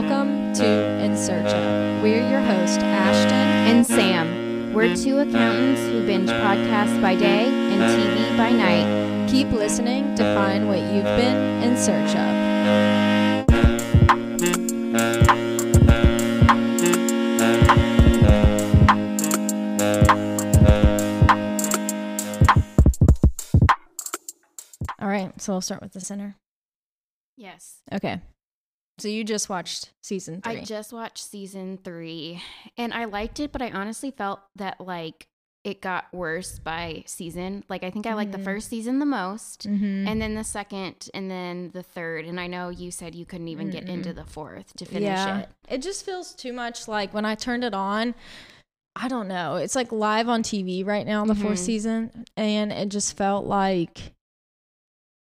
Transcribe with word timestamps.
Welcome 0.00 0.52
to 0.52 0.64
In 1.02 1.16
Search 1.16 1.46
of. 1.46 2.02
We're 2.04 2.24
your 2.30 2.40
host, 2.40 2.78
Ashton. 2.78 3.32
and 3.32 3.84
Sam. 3.84 4.72
We're 4.72 4.94
two 4.94 5.18
accountants 5.18 5.80
who 5.80 6.06
binge 6.06 6.30
podcasts 6.30 7.02
by 7.02 7.16
day 7.16 7.46
and 7.46 7.82
TV 7.82 8.36
by 8.36 8.50
night. 8.52 9.28
Keep 9.28 9.50
listening 9.50 10.14
to 10.14 10.22
find 10.36 10.68
what 10.68 10.78
you've 10.78 11.02
been 11.02 11.64
in 11.64 11.76
search 11.76 12.14
of. 12.14 12.48
All 25.00 25.08
right, 25.08 25.32
so 25.42 25.54
we'll 25.54 25.60
start 25.60 25.82
with 25.82 25.92
the 25.92 26.00
Sinner. 26.00 26.36
Yes. 27.36 27.78
Okay. 27.92 28.20
So 28.98 29.08
you 29.08 29.24
just 29.24 29.48
watched 29.48 29.90
season 30.02 30.40
three. 30.42 30.58
I 30.60 30.64
just 30.64 30.92
watched 30.92 31.18
season 31.24 31.78
three 31.82 32.42
and 32.76 32.92
I 32.92 33.04
liked 33.04 33.38
it, 33.40 33.52
but 33.52 33.62
I 33.62 33.70
honestly 33.70 34.10
felt 34.10 34.40
that 34.56 34.80
like 34.80 35.28
it 35.64 35.80
got 35.80 36.06
worse 36.12 36.58
by 36.58 37.02
season. 37.06 37.62
Like 37.68 37.82
I 37.84 37.90
think 37.90 38.06
I 38.06 38.14
liked 38.14 38.32
the 38.32 38.38
Mhm. 38.38 38.44
first 38.44 38.68
season 38.68 38.98
the 39.00 39.06
most. 39.06 39.68
Mhm. 39.68 40.06
And 40.08 40.20
then 40.22 40.34
the 40.34 40.44
second, 40.44 41.10
and 41.14 41.30
then 41.30 41.70
the 41.74 41.82
third. 41.82 42.24
And 42.24 42.40
I 42.40 42.46
know 42.46 42.70
you 42.70 42.90
said 42.90 43.14
you 43.14 43.26
couldn't 43.26 43.48
even 43.48 43.68
get 43.70 43.84
into 43.88 44.12
the 44.12 44.24
fourth 44.24 44.74
to 44.76 44.84
finish 44.84 45.18
it. 45.26 45.48
It 45.68 45.78
just 45.82 46.04
feels 46.04 46.32
too 46.34 46.52
much 46.52 46.88
like 46.88 47.12
when 47.12 47.24
I 47.24 47.34
turned 47.34 47.64
it 47.64 47.74
on, 47.74 48.14
I 48.96 49.08
don't 49.08 49.28
know. 49.28 49.56
It's 49.56 49.76
like 49.76 49.92
live 49.92 50.28
on 50.28 50.42
TV 50.42 50.82
right 50.84 51.06
now 51.06 51.22
in 51.22 51.28
the 51.28 51.34
fourth 51.34 51.58
Mhm. 51.60 51.64
season. 51.64 52.24
And 52.36 52.72
it 52.72 52.88
just 52.88 53.16
felt 53.16 53.44
like, 53.46 54.14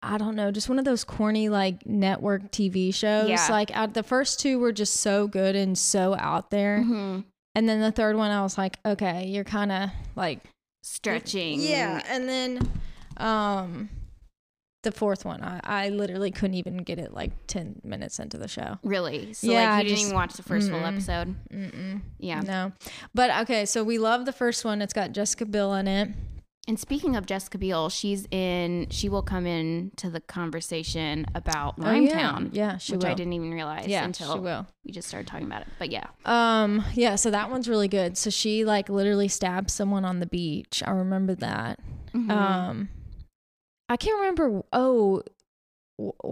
I 0.03 0.19
don't 0.19 0.35
know, 0.35 0.51
just 0.51 0.69
one 0.69 0.79
of 0.81 0.85
those 0.85 1.05
corny 1.05 1.49
like 1.49 1.87
network 1.87 2.51
TV 2.51 2.93
shows. 2.93 3.29
Yeah. 3.29 3.47
Like 3.51 3.71
out, 3.77 3.95
the 3.95 4.03
first 4.03 4.41
two 4.41 4.59
were 4.59 4.73
just 4.73 4.95
so 4.95 5.29
good 5.29 5.55
and 5.55 5.79
so 5.79 6.15
out 6.19 6.51
there. 6.51 6.81
Mhm. 6.85 7.25
And 7.55 7.69
then 7.69 7.81
the 7.81 7.93
third 7.93 8.17
one, 8.17 8.31
I 8.31 8.43
was 8.43 8.57
like, 8.59 8.79
okay, 8.85 9.27
you're 9.27 9.45
kind 9.45 9.71
of 9.71 9.91
like, 10.17 10.41
Stretching. 10.83 11.61
yeah. 11.61 12.03
And 12.09 12.29
then 12.29 12.69
um, 13.19 13.89
the 14.83 14.91
fourth 14.91 15.25
one, 15.25 15.43
I, 15.43 15.61
I 15.63 15.89
literally 15.91 16.31
couldn't 16.33 16.55
even 16.55 16.79
get 16.79 16.99
it 16.99 17.13
like 17.15 17.31
10 17.47 17.83
minutes 17.85 18.19
into 18.19 18.39
the 18.39 18.49
show. 18.49 18.79
Really? 18.83 19.33
So 19.35 19.47
Yeah, 19.53 19.75
I 19.75 19.77
like 19.77 19.85
you 19.85 19.89
didn't 19.91 19.97
just- 19.99 20.07
even 20.09 20.15
watch 20.17 20.33
the 20.35 20.43
first 20.43 20.71
full 20.71 20.81
mm-mm. 20.81 20.93
episode? 20.93 21.37
Mm-mm. 21.53 22.01
Yeah. 22.19 22.41
No. 22.41 22.73
But 23.15 23.31
okay, 23.43 23.67
so 23.67 23.85
we 23.85 23.99
love 23.99 24.25
the 24.25 24.33
first 24.33 24.65
one. 24.65 24.83
It's 24.83 24.93
got 24.95 25.13
Jessica 25.13 25.47
Biel 25.47 25.75
in 25.75 25.87
it. 25.87 26.09
And 26.69 26.79
speaking 26.79 27.17
of 27.17 27.27
Jessica 27.27 27.59
Biel, 27.59 27.89
she's 27.89 28.27
in. 28.31 28.87
She 28.91 29.09
will 29.09 29.23
come 29.23 29.47
in 29.47 29.91
to 29.97 30.09
the 30.11 30.21
conversation 30.21 31.27
about 31.35 31.75
Oh, 31.81 31.91
yeah. 31.91 32.33
Limetown. 32.35 32.51
Yeah, 32.53 32.77
she 32.79 32.93
which 32.93 33.03
will. 33.03 33.11
I 33.11 33.15
didn't 33.15 33.33
even 33.33 33.51
realize 33.53 33.89
Yeah, 33.89 34.05
until 34.05 34.35
she 34.35 34.39
will. 34.39 34.67
we 34.85 34.93
just 34.93 35.09
started 35.09 35.27
talking 35.27 35.47
about 35.47 35.63
it. 35.63 35.69
But 35.81 35.91
yeah, 35.91 36.07
Um, 36.25 36.85
yeah, 36.95 37.17
so 37.17 37.33
that 37.33 37.51
one's 37.51 37.69
really 37.69 37.89
good. 37.89 38.17
So 38.17 38.31
she 38.31 38.65
like 38.65 38.89
literally 38.89 39.27
stabbed 39.27 39.71
someone 39.71 40.05
on 40.05 40.21
the 40.21 40.27
beach. 40.27 40.85
I 40.87 40.93
remember 40.93 41.35
that. 41.35 41.81
Mhm. 42.15 42.31
Um 42.31 42.89
I 43.89 43.97
can't 43.97 44.19
remember 44.21 44.63
oh 44.73 45.23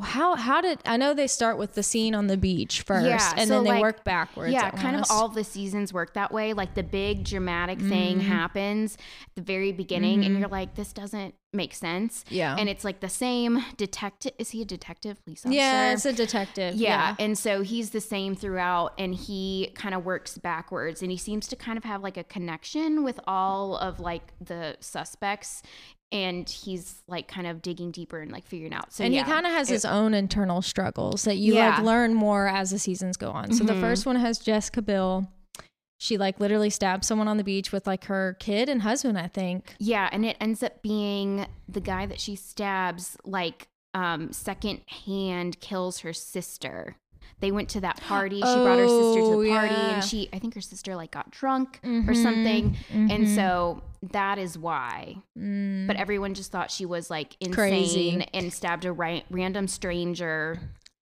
how 0.02 0.36
how 0.36 0.60
did 0.60 0.78
I 0.86 0.96
know 0.96 1.14
they 1.14 1.26
start 1.26 1.58
with 1.58 1.74
the 1.74 1.82
scene 1.82 2.14
on 2.14 2.26
the 2.26 2.36
beach 2.36 2.82
first 2.82 3.06
Yeah, 3.06 3.32
and 3.36 3.48
so, 3.48 3.54
then 3.56 3.64
they 3.64 3.70
like- 3.70 3.80
work 3.82 4.04
backwards. 4.04 4.52
yeah, 4.52 4.70
kind 4.70 4.96
of 4.96 5.04
all 5.10 5.26
of 5.26 5.34
the 5.34 5.44
seasons 5.44 5.92
work 5.92 6.14
that 6.14 6.32
way. 6.32 6.52
Like 6.52 6.74
the 6.74 6.82
big 6.82 7.24
dramatic 7.24 7.78
thing 7.80 8.18
Mhm. 8.18 8.22
happens 8.22 8.94
at 8.94 9.34
the 9.36 9.42
very 9.42 9.72
beginning, 9.72 10.24
and 10.24 10.36
Mhm. 10.36 10.40
you're 10.40 10.48
like, 10.48 10.74
this 10.74 10.92
doesn't 10.92 11.34
make 11.52 11.74
sense. 11.74 12.24
Yeah. 12.28 12.54
And 12.56 12.68
it's 12.68 12.84
like 12.84 13.00
the 13.00 13.08
same 13.08 13.64
detective. 13.76 14.30
Is 14.38 14.50
he 14.50 14.62
a 14.62 14.64
detective 14.64 15.22
police 15.24 15.44
officer? 15.44 15.56
yeah, 15.56 15.92
it's 15.92 16.04
a 16.04 16.12
detective. 16.12 16.76
Yeah. 16.76 17.16
And 17.18 17.36
so 17.36 17.62
he's 17.62 17.90
the 17.90 18.00
same 18.00 18.36
throughout 18.36 18.94
and 18.98 19.12
he 19.16 19.72
kind 19.74 19.92
of 19.92 20.04
works 20.04 20.38
backwards 20.38 21.02
and 21.02 21.10
he 21.10 21.16
seems 21.16 21.48
to 21.48 21.56
kind 21.56 21.76
of 21.76 21.82
have 21.82 22.04
like 22.04 22.16
a 22.16 22.22
connection 22.22 23.02
with 23.02 23.18
all 23.26 23.76
of 23.76 23.98
like 23.98 24.32
the 24.40 24.76
suspects 24.78 25.62
and 26.12 26.48
he's 26.48 27.02
like 27.06 27.28
kind 27.28 27.46
of 27.46 27.62
digging 27.62 27.90
deeper 27.90 28.20
and 28.20 28.32
like 28.32 28.44
figuring 28.44 28.72
out. 28.74 28.92
So 28.92 29.04
and 29.04 29.14
yeah, 29.14 29.24
he 29.24 29.30
kind 29.30 29.46
of 29.46 29.52
has 29.52 29.70
it- 29.70 29.74
his 29.74 29.84
own 29.84 30.12
internal 30.14 30.60
struggles 30.62 31.24
that 31.24 31.36
you 31.36 31.54
Yeah. 31.54 31.76
like 31.76 31.84
learn 31.84 32.14
more 32.14 32.48
as 32.48 32.70
the 32.70 32.78
seasons 32.78 33.16
go 33.16 33.30
on. 33.30 33.52
So 33.52 33.64
the 33.64 33.74
Mhm. 33.74 33.80
first 33.80 34.06
one 34.06 34.16
has 34.16 34.38
Jessica 34.38 34.82
Biel. 34.82 35.30
She 35.98 36.16
like 36.16 36.40
literally 36.40 36.70
stabs 36.70 37.06
someone 37.06 37.28
on 37.28 37.36
the 37.36 37.44
beach 37.44 37.72
with 37.72 37.86
like 37.86 38.04
her 38.06 38.36
kid 38.40 38.68
and 38.68 38.82
husband, 38.82 39.18
I 39.18 39.28
think. 39.28 39.74
Yeah, 39.78 40.08
and 40.10 40.24
it 40.24 40.36
ends 40.40 40.62
up 40.62 40.82
being 40.82 41.46
the 41.68 41.80
guy 41.80 42.06
that 42.06 42.20
she 42.20 42.34
stabs 42.36 43.16
like 43.24 43.68
um 43.92 44.32
second 44.32 44.80
hand 45.06 45.60
kills 45.60 45.98
her 46.00 46.12
sister. 46.12 46.96
They 47.40 47.50
went 47.52 47.68
to 47.70 47.80
that 47.80 48.00
party. 48.00 48.36
She 48.36 48.42
brought 48.42 48.78
her 48.78 48.88
sister 48.88 49.20
to 49.20 49.26
Oh, 49.26 49.42
the 49.42 49.50
party 49.50 49.74
yeah. 49.74 49.94
and 49.94 50.04
she 50.04 50.28
I 50.32 50.38
think 50.38 50.54
her 50.54 50.60
sister 50.60 50.94
like 50.96 51.10
got 51.10 51.30
drunk 51.30 51.80
or 51.82 51.88
Mhm, 51.88 52.22
something. 52.22 52.76
And 52.90 53.10
mhm. 53.26 53.34
so 53.34 53.82
that 54.12 54.38
is 54.38 54.56
why. 54.58 55.16
Mm. 55.38 55.86
But 55.86 55.96
everyone 55.96 56.34
just 56.34 56.50
thought 56.52 56.70
she 56.70 56.86
was 56.86 57.10
like 57.10 57.36
insane 57.40 57.54
Crazy. 57.54 58.26
and 58.34 58.52
stabbed 58.52 58.84
a 58.84 58.92
ra- 58.92 59.20
random 59.30 59.68
stranger. 59.68 60.58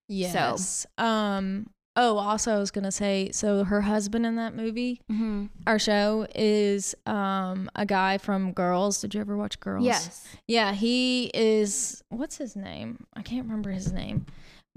Yes. 0.09 0.87
Um. 0.97 1.71
Oh, 2.01 2.17
also, 2.17 2.55
I 2.55 2.59
was 2.61 2.71
gonna 2.71 2.93
say, 2.93 3.31
so 3.33 3.65
her 3.65 3.81
husband 3.81 4.25
in 4.25 4.37
that 4.37 4.55
movie, 4.55 5.01
Mm-hmm. 5.11 5.47
our 5.67 5.81
show, 5.81 6.29
is 6.35 6.95
um 7.07 7.69
a 7.75 7.85
guy 7.85 8.19
from 8.19 8.53
Girls. 8.53 9.01
Did 9.01 9.15
you 9.15 9.21
ever 9.21 9.37
watch 9.37 9.59
Girls? 9.59 9.85
Yes. 9.85 10.25
Yeah, 10.47 10.73
he 10.73 11.31
is. 11.35 12.03
What's 12.11 12.37
his 12.39 12.55
name? 12.55 13.05
I 13.15 13.23
can't 13.23 13.45
remember 13.47 13.73
his 13.73 13.93
name, 13.93 14.27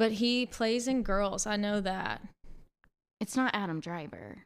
but 0.02 0.14
he 0.14 0.46
plays 0.48 0.88
in 0.88 1.04
Girls. 1.04 1.46
I 1.46 1.58
know 1.58 1.80
that. 1.82 2.22
It's 3.20 3.36
not 3.36 3.54
Adam 3.54 3.80
Driver. 3.80 4.40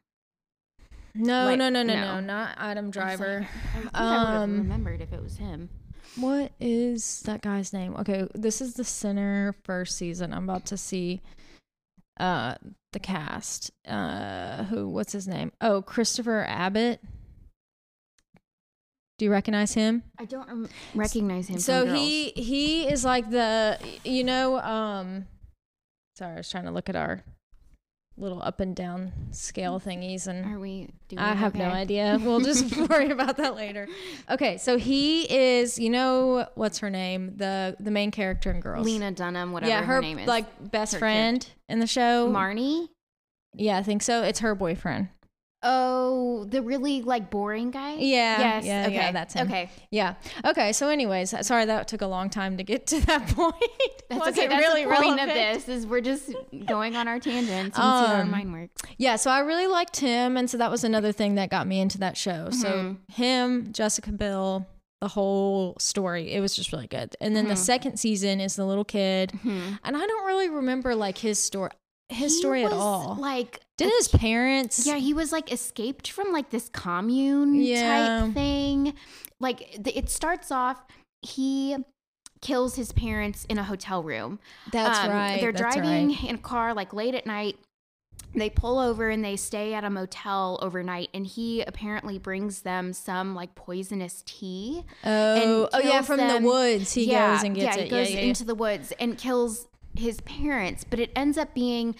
No, 1.14 1.46
Like, 1.46 1.58
no, 1.58 1.70
no, 1.70 1.82
no, 1.82 1.94
no. 1.94 2.14
no, 2.16 2.20
not 2.20 2.56
Adam 2.58 2.88
I 2.88 2.90
Driver. 2.90 3.40
like, 3.40 3.48
I 3.74 3.78
think 3.80 3.90
I 3.94 4.02
would 4.04 4.28
have 4.28 4.42
Um, 4.42 4.56
remembered 4.58 5.00
if 5.00 5.12
it 5.14 5.22
was 5.22 5.38
him. 5.38 5.70
What 6.16 6.52
is 6.60 7.22
that 7.22 7.40
guy's 7.40 7.72
name? 7.72 7.96
Okay, 7.96 8.28
this 8.34 8.60
is 8.60 8.74
the 8.74 8.84
Sinner 8.84 9.54
first 9.64 9.96
season. 9.96 10.32
I'm 10.34 10.44
about 10.44 10.66
to 10.66 10.76
see 10.76 11.20
uh 12.20 12.54
the 12.92 12.98
cast. 13.00 13.70
Uh 13.88 14.64
who 14.64 14.88
what's 14.88 15.12
his 15.12 15.26
name? 15.26 15.52
Oh, 15.60 15.80
Christopher 15.82 16.44
Abbott. 16.48 17.00
Do 19.18 19.24
you 19.24 19.30
recognize 19.30 19.72
him? 19.72 20.02
I 20.18 20.26
don't 20.26 20.46
rem- 20.48 20.68
recognize 20.94 21.48
him. 21.48 21.58
so 21.58 21.94
he 21.94 22.30
he 22.30 22.86
is 22.88 23.04
like 23.04 23.30
the 23.30 23.78
you 24.04 24.24
know 24.24 24.58
um 24.60 25.26
sorry, 26.16 26.34
I 26.34 26.36
was 26.36 26.50
trying 26.50 26.64
to 26.64 26.70
look 26.70 26.88
at 26.88 26.96
our 26.96 27.22
little 28.18 28.40
up 28.42 28.60
and 28.60 28.74
down 28.74 29.12
scale 29.30 29.78
thingies 29.78 30.26
and 30.26 30.46
Are 30.46 30.58
we? 30.58 30.88
Doing 31.08 31.18
I 31.18 31.34
have 31.34 31.54
no 31.54 31.66
idea. 31.66 32.18
We'll 32.20 32.40
just 32.40 32.74
worry 32.88 33.10
about 33.10 33.36
that 33.36 33.54
later. 33.56 33.86
Okay, 34.30 34.56
so 34.56 34.78
he 34.78 35.30
is, 35.30 35.78
you 35.78 35.90
know, 35.90 36.46
what's 36.54 36.78
her 36.78 36.88
name? 36.90 37.34
The 37.36 37.76
the 37.78 37.90
main 37.90 38.10
character 38.10 38.50
in 38.50 38.60
Girls. 38.60 38.86
Lena 38.86 39.10
Dunham, 39.12 39.52
whatever 39.52 39.70
yeah, 39.70 39.80
her, 39.82 39.96
her, 39.96 40.00
name 40.00 40.18
is. 40.18 40.26
like 40.26 40.46
best 40.70 40.94
Her 40.94 40.96
kid. 40.96 41.00
friend 41.00 41.46
in 41.68 41.78
the 41.80 41.86
show. 41.86 42.30
Marnie. 42.32 42.88
yeah, 43.54 43.76
I 43.76 43.82
think 43.82 44.02
so. 44.02 44.22
It's 44.22 44.40
her 44.40 44.54
boyfriend. 44.54 45.08
Oh, 45.62 46.44
the 46.44 46.62
really 46.62 47.02
like 47.02 47.30
boring 47.30 47.70
guy. 47.70 47.94
Yeah, 47.94 48.38
Yes. 48.38 48.64
yeah, 48.64 48.84
okay. 48.86 48.94
yeah, 48.94 49.12
that's 49.12 49.34
him. 49.34 49.46
Okay. 49.48 49.70
Yeah. 49.90 50.14
Okay. 50.44 50.72
So, 50.72 50.88
anyways, 50.88 51.34
sorry 51.46 51.64
that 51.64 51.88
took 51.88 52.02
a 52.02 52.06
long 52.06 52.30
time 52.30 52.56
to 52.58 52.62
get 52.62 52.86
to 52.88 53.00
that 53.06 53.26
point. 53.34 53.54
That's 54.08 54.28
okay. 54.28 54.46
That's 54.46 54.60
really 54.60 54.84
the 54.84 54.90
point 54.90 55.16
relevant? 55.16 55.28
of 55.30 55.34
this 55.34 55.68
is 55.68 55.86
we're 55.86 56.02
just 56.02 56.32
going 56.66 56.94
on 56.94 57.08
our 57.08 57.18
tangents 57.18 57.76
and 57.76 57.84
see 57.84 58.06
how 58.06 58.14
our 58.14 58.22
Um, 58.22 58.30
mind 58.30 58.52
works. 58.52 58.82
Yeah, 58.98 59.16
so 59.16 59.30
I 59.30 59.40
really 59.40 59.66
liked 59.66 59.98
him, 59.98 60.36
and 60.36 60.48
so 60.48 60.58
that 60.58 60.70
was 60.70 60.84
another 60.84 61.10
thing 61.10 61.34
that 61.36 61.50
got 61.50 61.66
me 61.66 61.80
into 61.80 61.98
that 61.98 62.16
show. 62.16 62.50
So 62.50 62.68
Mhm. 62.68 63.12
him, 63.14 63.72
Jessica 63.72 64.12
Biel, 64.12 64.66
the 65.00 65.08
whole 65.08 65.74
story, 65.78 66.32
it 66.32 66.40
was 66.40 66.54
just 66.54 66.70
really 66.72 66.86
good. 66.86 67.16
And 67.20 67.34
then 67.34 67.48
the 67.48 67.54
Mhm. 67.54 67.58
second 67.58 67.96
season 67.98 68.40
is 68.40 68.56
the 68.56 68.64
little 68.64 68.84
kid, 68.84 69.32
Mhm. 69.44 69.78
and 69.82 69.96
I 69.96 70.06
don't 70.06 70.26
really 70.26 70.48
remember 70.48 70.94
like 70.94 71.18
his 71.18 71.42
story, 71.42 71.70
his 72.08 72.38
story 72.38 72.64
at 72.64 72.72
all. 72.72 73.16
Like, 73.18 73.60
Did 73.76 73.90
his 73.92 74.08
parents? 74.08 74.86
yeah, 74.86 74.96
he 74.96 75.12
was 75.12 75.32
like 75.32 75.52
escaped 75.52 76.10
from 76.10 76.32
like 76.32 76.50
this 76.50 76.68
commune 76.68 77.54
Yeah. 77.56 78.20
type 78.22 78.34
thing. 78.34 78.94
Like, 79.40 79.58
th- 79.82 79.96
it 79.96 80.08
starts 80.10 80.50
off 80.50 80.78
he 81.22 81.76
kills 82.40 82.76
his 82.76 82.92
parents 82.92 83.44
in 83.48 83.58
a 83.58 83.64
hotel 83.64 84.02
room. 84.02 84.38
that's 84.70 84.98
Um, 85.00 85.10
right. 85.10 85.40
They're 85.40 85.50
that's 85.52 85.74
driving 85.74 86.08
right. 86.10 86.24
in 86.24 86.34
a 86.36 86.38
car 86.38 86.74
like 86.74 86.92
late 86.92 87.14
at 87.14 87.26
night. 87.26 87.56
They 88.34 88.50
pull 88.50 88.78
over 88.78 89.08
and 89.08 89.24
they 89.24 89.36
stay 89.36 89.72
at 89.72 89.82
a 89.82 89.88
motel 89.90 90.58
overnight, 90.60 91.08
and 91.14 91.26
he 91.26 91.62
apparently 91.62 92.18
brings 92.18 92.62
them 92.62 92.92
some 92.92 93.34
like 93.34 93.54
poisonous 93.54 94.22
tea. 94.26 94.84
Oh, 95.04 95.68
oh 95.72 95.78
yeah, 95.80 96.02
from 96.02 96.18
them. 96.18 96.42
the 96.42 96.48
woods 96.48 96.92
he 96.92 97.10
yeah, 97.10 97.34
goes 97.34 97.44
and 97.44 97.54
gets 97.56 97.76
yeah, 97.76 97.82
it. 97.82 97.84
he 97.84 97.90
goes 97.90 98.10
yeah, 98.10 98.20
yeah. 98.20 98.26
into 98.26 98.44
the 98.44 98.54
woods 98.54 98.92
and 99.00 99.16
kills 99.16 99.66
his 99.98 100.20
parents, 100.22 100.84
but 100.84 100.98
it 101.00 101.10
ends 101.16 101.36
up 101.38 101.54
being 101.54 101.94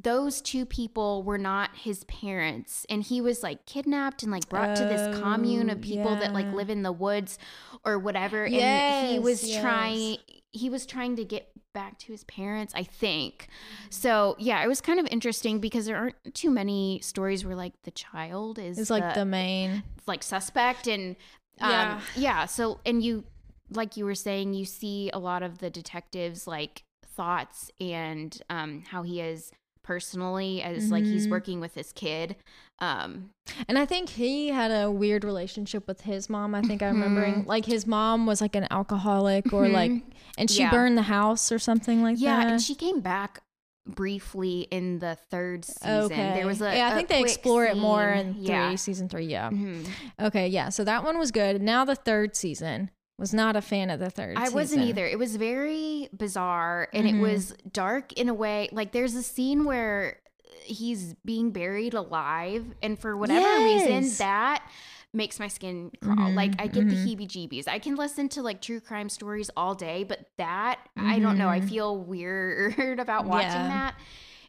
those 0.00 0.40
two 0.40 0.64
people 0.64 1.24
were 1.24 1.38
not 1.38 1.70
his 1.78 2.04
parents 2.04 2.86
and 2.88 3.02
he 3.02 3.20
was 3.20 3.42
like 3.42 3.66
kidnapped 3.66 4.22
and 4.22 4.30
like 4.30 4.48
brought 4.48 4.76
to 4.76 4.84
this 4.84 5.00
Oh, 5.16 5.20
commune 5.20 5.68
of 5.70 5.80
people 5.80 6.14
that 6.14 6.32
like 6.32 6.52
live 6.52 6.70
in 6.70 6.84
the 6.84 6.92
woods 6.92 7.36
or 7.84 7.98
whatever 7.98 8.44
and 8.46 9.08
he 9.10 9.18
was 9.18 9.42
yes. 9.42 9.60
trying 9.60 10.18
he 10.52 10.70
was 10.70 10.86
trying 10.86 11.16
to 11.16 11.24
get 11.24 11.50
back 11.74 11.98
to 11.98 12.10
his 12.12 12.24
parents, 12.24 12.72
I 12.76 12.82
think. 12.84 13.48
So 13.90 14.34
yeah, 14.38 14.62
it 14.64 14.68
was 14.68 14.80
kind 14.80 14.98
of 15.00 15.06
interesting 15.10 15.58
because 15.58 15.86
there 15.86 15.96
aren't 15.96 16.34
too 16.34 16.50
many 16.50 17.00
stories 17.02 17.44
where 17.44 17.54
like 17.56 17.74
the 17.82 17.90
child 17.90 18.58
is 18.58 18.78
It's 18.78 18.90
like 18.90 19.14
the 19.14 19.24
main. 19.24 19.82
like 20.06 20.22
suspect 20.22 20.86
and 20.86 21.16
um, 21.60 21.70
Yeah. 21.70 22.00
yeah 22.16 22.46
so 22.46 22.78
and 22.86 23.02
you 23.02 23.24
like 23.70 23.96
you 23.96 24.04
were 24.04 24.14
saying 24.14 24.54
you 24.54 24.64
see 24.64 25.10
a 25.12 25.18
lot 25.18 25.42
of 25.42 25.58
the 25.58 25.70
detectives 25.70 26.46
like 26.46 26.84
thoughts 27.18 27.70
and 27.80 28.40
um 28.48 28.82
how 28.92 29.02
he 29.02 29.20
is 29.20 29.50
personally 29.82 30.62
as 30.62 30.90
like 30.92 31.04
he's 31.04 31.26
Mhm. 31.26 31.30
working 31.30 31.60
with 31.60 31.74
his 31.74 31.92
kid 31.92 32.36
um 32.80 33.30
And 33.68 33.76
I 33.78 33.86
think 33.86 34.10
he 34.10 34.48
had 34.60 34.70
a 34.70 34.90
weird 34.90 35.24
relationship 35.24 35.88
with 35.88 36.02
his 36.02 36.28
mom. 36.30 36.54
I 36.54 36.62
think 36.62 36.82
I'm 36.82 36.94
remembering 37.00 37.42
Mhm. 37.42 37.46
like 37.54 37.64
his 37.64 37.86
mom 37.86 38.26
was 38.26 38.40
like 38.40 38.54
an 38.54 38.66
alcoholic 38.70 39.52
or 39.52 39.68
like 39.68 39.90
Mhm. 39.90 40.02
and 40.38 40.50
she 40.50 40.60
Yeah. 40.60 40.70
burned 40.70 40.96
the 40.98 41.08
house 41.18 41.50
or 41.50 41.58
something 41.58 42.02
like 42.02 42.16
yeah 42.20 42.36
that. 42.36 42.42
Yeah 42.46 42.52
and 42.52 42.62
she 42.62 42.74
came 42.74 43.00
back 43.00 43.40
briefly 43.88 44.68
in 44.70 44.98
the 44.98 45.16
third 45.30 45.64
season 45.64 46.04
okay. 46.12 46.34
there 46.34 46.46
was 46.46 46.60
a 46.60 46.76
yeah, 46.76 46.88
I 46.90 46.94
think 46.94 47.08
they 47.08 47.22
explore 47.22 47.64
it 47.64 47.76
more 47.78 48.06
in 48.10 48.34
three, 48.34 48.42
yeah 48.44 48.74
season 48.76 49.08
three. 49.08 49.24
Yeah. 49.26 49.48
Mhm. 49.50 49.86
Okay, 50.20 50.46
yeah. 50.48 50.68
So 50.68 50.84
that 50.84 51.02
one 51.04 51.16
was 51.18 51.30
good. 51.30 51.62
Now 51.62 51.84
the 51.86 51.94
third 51.96 52.36
season 52.36 52.90
was 53.18 53.34
not 53.34 53.56
a 53.56 53.60
fan 53.60 53.90
of 53.90 53.98
the 54.00 54.10
third. 54.10 54.36
I 54.38 54.48
wasn't 54.48 54.82
either. 54.84 55.06
It 55.06 55.18
was 55.18 55.36
very 55.36 56.08
bizarre 56.16 56.88
and 56.92 57.06
Mhm. 57.06 57.18
it 57.18 57.20
was 57.20 57.54
dark 57.72 58.12
in 58.14 58.28
a 58.28 58.34
way. 58.34 58.68
Like 58.72 58.92
there's 58.92 59.14
a 59.14 59.22
scene 59.22 59.64
where 59.64 60.20
he's 60.64 61.14
being 61.24 61.50
buried 61.50 61.94
alive 61.94 62.64
and 62.82 62.98
for 62.98 63.16
whatever 63.16 63.64
reason 63.64 64.08
that 64.18 64.68
makes 65.14 65.40
my 65.40 65.48
skin 65.48 65.90
crawl. 66.02 66.16
Mhm, 66.16 66.34
Like 66.36 66.52
I 66.60 66.66
get 66.66 66.84
mhm. 66.86 66.90
the 66.90 66.96
heebie-jeebies. 66.96 67.66
I 67.66 67.78
can 67.78 67.96
listen 67.96 68.28
to 68.30 68.42
like 68.42 68.60
true 68.60 68.78
crime 68.80 69.08
stories 69.08 69.50
all 69.56 69.74
day, 69.74 70.04
but 70.04 70.26
that 70.36 70.78
I 70.96 71.18
don't 71.18 71.38
know. 71.38 71.48
I 71.48 71.60
Mhm. 71.60 71.68
feel 71.68 71.96
weird 71.98 73.00
about 73.00 73.24
watching 73.24 73.48
Yeah. 73.62 73.68
that. 73.68 73.94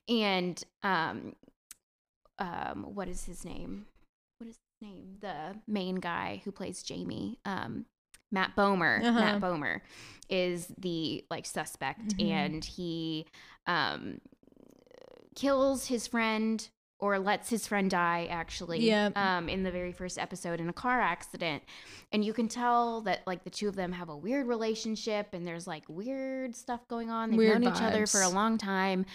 And 0.10 0.64
um 0.84 1.36
um 2.38 2.84
what 2.96 3.08
is 3.08 3.26
his 3.26 3.44
name? 3.46 3.88
What 4.38 4.48
is 4.50 4.56
his 4.82 4.88
name? 4.90 5.18
The 5.22 5.56
main 5.68 5.96
guy 5.96 6.42
who 6.46 6.52
plays 6.52 6.84
Jamie. 6.84 7.40
Um 7.46 7.86
Matt 8.32 8.56
Bomer. 8.56 9.02
Uh-huh. 9.04 9.12
Matt 9.20 9.42
Bomer 9.42 9.82
is 10.30 10.68
the 10.78 11.24
like 11.32 11.46
suspect 11.46 12.16
Mhm. 12.18 12.30
and 12.32 12.66
he 12.66 13.26
um 13.68 14.20
kills 15.36 15.88
his 15.88 16.08
friend 16.08 16.70
or 17.00 17.18
lets 17.18 17.50
his 17.50 17.66
friend 17.66 17.90
die 17.90 18.28
actually 18.30 18.80
Yep. 18.86 19.18
um 19.18 19.48
in 19.50 19.64
the 19.64 19.72
very 19.72 19.92
first 19.92 20.18
episode 20.20 20.60
in 20.60 20.68
a 20.70 20.74
car 20.74 21.00
accident 21.00 21.64
and 22.12 22.24
you 22.26 22.34
can 22.34 22.48
tell 22.48 23.02
that 23.02 23.22
like 23.26 23.44
the 23.44 23.50
two 23.50 23.68
of 23.70 23.76
them 23.76 23.94
have 23.94 24.10
a 24.10 24.18
weird 24.18 24.48
relationship 24.48 25.30
and 25.34 25.48
there's 25.48 25.66
like 25.66 25.84
weird 25.88 26.56
stuff 26.56 26.88
going 26.88 27.10
on 27.10 27.30
they've 27.32 27.38
Weird 27.38 27.62
known 27.62 27.74
each 27.74 27.82
other 27.82 28.06
for 28.06 28.22
a 28.22 28.30
long 28.30 28.58
time 28.58 29.06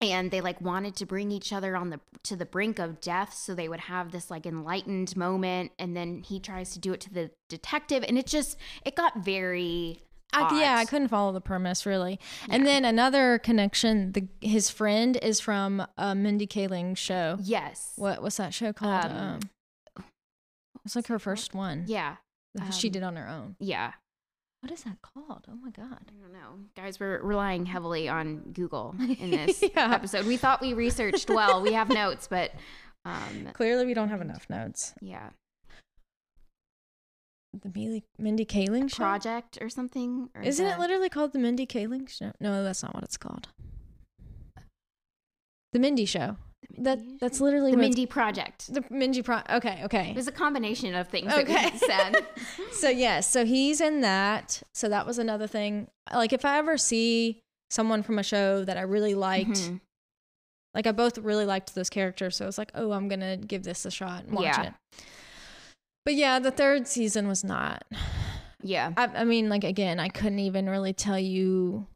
and 0.00 0.30
they 0.30 0.40
like 0.40 0.60
wanted 0.60 0.94
to 0.96 1.06
bring 1.06 1.30
each 1.30 1.52
other 1.52 1.76
on 1.76 1.90
the 1.90 2.00
to 2.22 2.36
the 2.36 2.44
brink 2.44 2.78
of 2.78 3.00
death 3.00 3.34
so 3.34 3.54
they 3.54 3.68
would 3.68 3.80
have 3.80 4.12
this 4.12 4.30
like 4.30 4.46
enlightened 4.46 5.16
moment 5.16 5.72
and 5.78 5.96
then 5.96 6.22
he 6.22 6.38
tries 6.38 6.72
to 6.72 6.78
do 6.78 6.92
it 6.92 7.00
to 7.00 7.12
the 7.12 7.30
detective 7.48 8.04
and 8.06 8.16
it 8.18 8.26
just 8.26 8.56
it 8.84 8.94
got 8.94 9.18
very 9.24 10.00
I, 10.30 10.60
yeah, 10.60 10.76
I 10.76 10.84
couldn't 10.84 11.08
follow 11.08 11.32
the 11.32 11.40
premise 11.40 11.86
really. 11.86 12.20
And 12.50 12.66
then 12.66 12.84
another 12.84 13.38
connection: 13.38 14.12
the 14.12 14.28
his 14.42 14.68
friend 14.68 15.16
is 15.22 15.40
from 15.40 15.86
a 15.96 16.14
Mindy 16.14 16.46
Kaling 16.46 16.98
show. 16.98 17.38
yes 17.40 17.94
What 17.96 18.20
what's 18.20 18.36
that 18.36 18.52
show 18.52 18.74
called? 18.74 19.06
Um, 19.06 19.40
Um, 19.96 20.04
it's 20.84 20.94
like 20.94 21.06
her 21.06 21.18
first 21.18 21.54
one. 21.54 21.84
yeah 21.86 22.16
that 22.54 22.74
she 22.74 22.88
um, 22.88 22.92
did 22.92 23.02
on 23.02 23.16
her 23.16 23.26
own. 23.26 23.56
yeah 23.58 23.92
What 24.60 24.72
is 24.72 24.82
that 24.82 25.00
called? 25.02 25.46
Oh 25.48 25.54
my 25.62 25.70
god! 25.70 25.98
I 26.08 26.20
don't 26.20 26.32
know. 26.32 26.64
Guys, 26.76 26.98
we're 26.98 27.22
relying 27.22 27.64
heavily 27.66 28.08
on 28.08 28.38
Google 28.52 28.94
in 28.98 29.30
this 29.30 29.62
Yeah. 29.62 29.92
episode. 29.94 30.26
We 30.26 30.36
thought 30.36 30.60
we 30.60 30.72
researched 30.74 31.30
well. 31.30 31.62
We 31.62 31.72
have 31.74 31.88
notes, 31.88 32.26
but 32.28 32.50
um 33.04 33.48
Clearly, 33.52 33.86
we 33.86 33.94
don't 33.94 34.08
have 34.08 34.20
enough 34.20 34.46
notes. 34.50 34.94
yeah. 35.00 35.30
The 37.62 37.70
Mindy, 37.74 38.04
Mindy 38.18 38.44
Kaling 38.44 38.90
show. 38.90 38.96
Project 38.98 39.58
or 39.60 39.70
something? 39.70 40.28
Or 40.34 40.42
Isn't 40.42 40.66
it 40.66 40.78
literally 40.78 41.08
called 41.08 41.32
the 41.32 41.38
Mindy 41.38 41.66
Kaling 41.66 42.08
show? 42.08 42.32
No, 42.40 42.62
that's 42.62 42.82
not 42.82 42.94
what 42.94 43.02
it's 43.04 43.16
called. 43.16 43.48
The 45.72 45.78
Mindy 45.78 46.04
show. 46.04 46.36
The 46.70 46.82
That 46.96 46.98
that's 47.20 47.40
literally 47.40 47.70
the 47.72 47.76
what 47.76 47.82
Mindy 47.82 48.06
Project. 48.06 48.72
The 48.72 48.84
Mindy 48.90 49.22
Pro. 49.22 49.40
Okay, 49.50 49.80
okay. 49.84 50.10
It 50.10 50.16
was 50.16 50.28
a 50.28 50.32
combination 50.32 50.94
of 50.94 51.08
things 51.08 51.32
Okay. 51.32 51.44
that 51.52 51.72
we 51.72 51.78
said. 51.78 52.26
So 52.72 52.88
yes, 52.88 53.28
so 53.30 53.44
he's 53.44 53.80
in 53.80 54.02
that. 54.02 54.62
So 54.74 54.88
that 54.88 55.06
was 55.06 55.18
another 55.18 55.46
thing. 55.46 55.88
Like 56.12 56.32
if 56.32 56.44
I 56.44 56.58
ever 56.58 56.76
see 56.78 57.40
someone 57.70 58.02
from 58.02 58.18
a 58.18 58.22
show 58.22 58.64
that 58.64 58.76
I 58.76 58.82
really 58.82 59.14
liked, 59.14 59.50
Mhm. 59.50 59.80
like 60.74 60.86
I 60.86 60.92
both 60.92 61.18
really 61.18 61.44
liked 61.44 61.74
those 61.74 61.90
characters, 61.90 62.36
so 62.36 62.44
I 62.44 62.46
was 62.46 62.58
like, 62.58 62.70
oh, 62.74 62.92
I'm 62.92 63.08
gonna 63.08 63.36
give 63.36 63.64
this 63.64 63.84
a 63.84 63.90
shot 63.90 64.24
and 64.24 64.32
watch 64.34 64.44
Yeah. 64.44 64.62
it. 64.68 64.72
But 66.04 66.14
yeah, 66.14 66.38
the 66.38 66.50
third 66.50 66.86
season 66.86 67.26
was 67.28 67.42
not. 67.44 67.84
Yeah. 68.62 68.92
I, 68.96 69.04
I 69.06 69.24
mean, 69.24 69.48
like 69.48 69.64
again, 69.64 69.98
I 70.00 70.08
couldn't 70.08 70.38
even 70.40 70.68
really 70.70 70.92
tell 70.92 71.18
you 71.18 71.86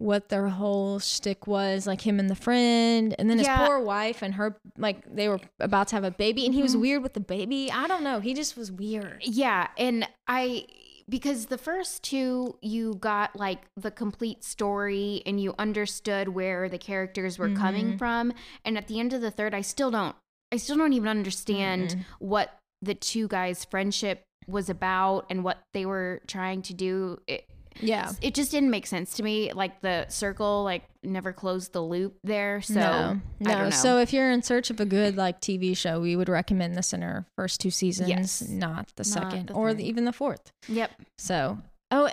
what 0.00 0.30
their 0.30 0.48
whole 0.48 0.98
shtick 0.98 1.46
was, 1.46 1.86
like 1.86 2.00
him 2.00 2.18
and 2.18 2.30
the 2.30 2.34
friend, 2.34 3.14
and 3.18 3.28
then 3.28 3.38
his 3.38 3.46
Yeah. 3.46 3.66
poor 3.66 3.78
wife 3.80 4.22
and 4.22 4.34
her, 4.34 4.56
like 4.78 5.04
they 5.14 5.28
were 5.28 5.40
about 5.60 5.88
to 5.88 5.94
have 5.96 6.04
a 6.04 6.10
baby, 6.10 6.46
and 6.46 6.54
he 6.54 6.62
was 6.62 6.74
Mhm. 6.74 6.80
weird 6.80 7.02
with 7.02 7.12
the 7.12 7.20
baby. 7.20 7.70
I 7.70 7.86
don't 7.86 8.02
know, 8.02 8.18
he 8.20 8.32
just 8.32 8.56
was 8.56 8.72
weird. 8.72 9.22
Yeah, 9.24 9.68
and 9.76 10.08
I 10.26 10.66
because 11.08 11.46
the 11.46 11.58
first 11.58 12.04
two 12.04 12.56
you 12.62 12.94
got 12.94 13.34
like 13.34 13.62
the 13.76 13.90
complete 13.90 14.44
story 14.44 15.22
and 15.26 15.40
you 15.40 15.54
understood 15.58 16.28
where 16.28 16.68
the 16.68 16.78
characters 16.78 17.36
were 17.36 17.50
coming 17.50 17.94
Mhm. 17.94 17.98
from 17.98 18.32
and 18.64 18.78
at 18.78 18.86
the 18.86 19.00
end 19.00 19.12
of 19.12 19.20
the 19.20 19.30
third 19.32 19.52
I 19.52 19.60
still 19.60 19.90
don't 19.90 20.14
I 20.52 20.56
still 20.56 20.76
don't 20.76 20.92
even 20.92 21.08
understand 21.08 21.88
Mm-mm. 21.90 22.04
what 22.20 22.56
the 22.80 22.94
two 22.94 23.26
guys 23.26 23.64
friendship 23.64 24.22
was 24.46 24.70
about 24.70 25.26
and 25.30 25.42
what 25.42 25.58
they 25.74 25.84
were 25.84 26.22
trying 26.28 26.62
to 26.62 26.74
do. 26.74 27.20
It, 27.26 27.44
Yeah. 27.82 28.12
it 28.22 28.34
just 28.34 28.50
didn't 28.50 28.70
make 28.70 28.86
sense 28.86 29.14
to 29.14 29.22
me 29.22 29.52
like 29.52 29.80
the 29.80 30.06
circle 30.08 30.64
like 30.64 30.84
never 31.02 31.32
closed 31.32 31.72
the 31.72 31.82
loop 31.82 32.16
there. 32.24 32.60
So 32.62 32.74
no, 32.74 32.80
I 32.82 33.20
no. 33.40 33.50
don't 33.50 33.64
know. 33.64 33.70
So 33.70 33.98
if 33.98 34.12
you're 34.12 34.30
in 34.30 34.42
search 34.42 34.70
of 34.70 34.80
a 34.80 34.84
good 34.86 35.16
like 35.16 35.40
TV 35.40 35.76
show, 35.76 36.00
we 36.00 36.16
would 36.16 36.28
recommend 36.28 36.76
the 36.76 36.82
Sinner 36.82 37.26
first 37.36 37.60
two 37.60 37.70
seasons, 37.70 38.08
Yes. 38.08 38.42
not 38.42 38.88
the 38.96 39.02
Not 39.02 39.06
second 39.06 39.46
the 39.48 39.54
or 39.54 39.72
the, 39.74 39.86
even 39.86 40.04
the 40.04 40.12
fourth. 40.12 40.52
yep. 40.68 40.90
So, 41.18 41.58
oh, 41.90 42.10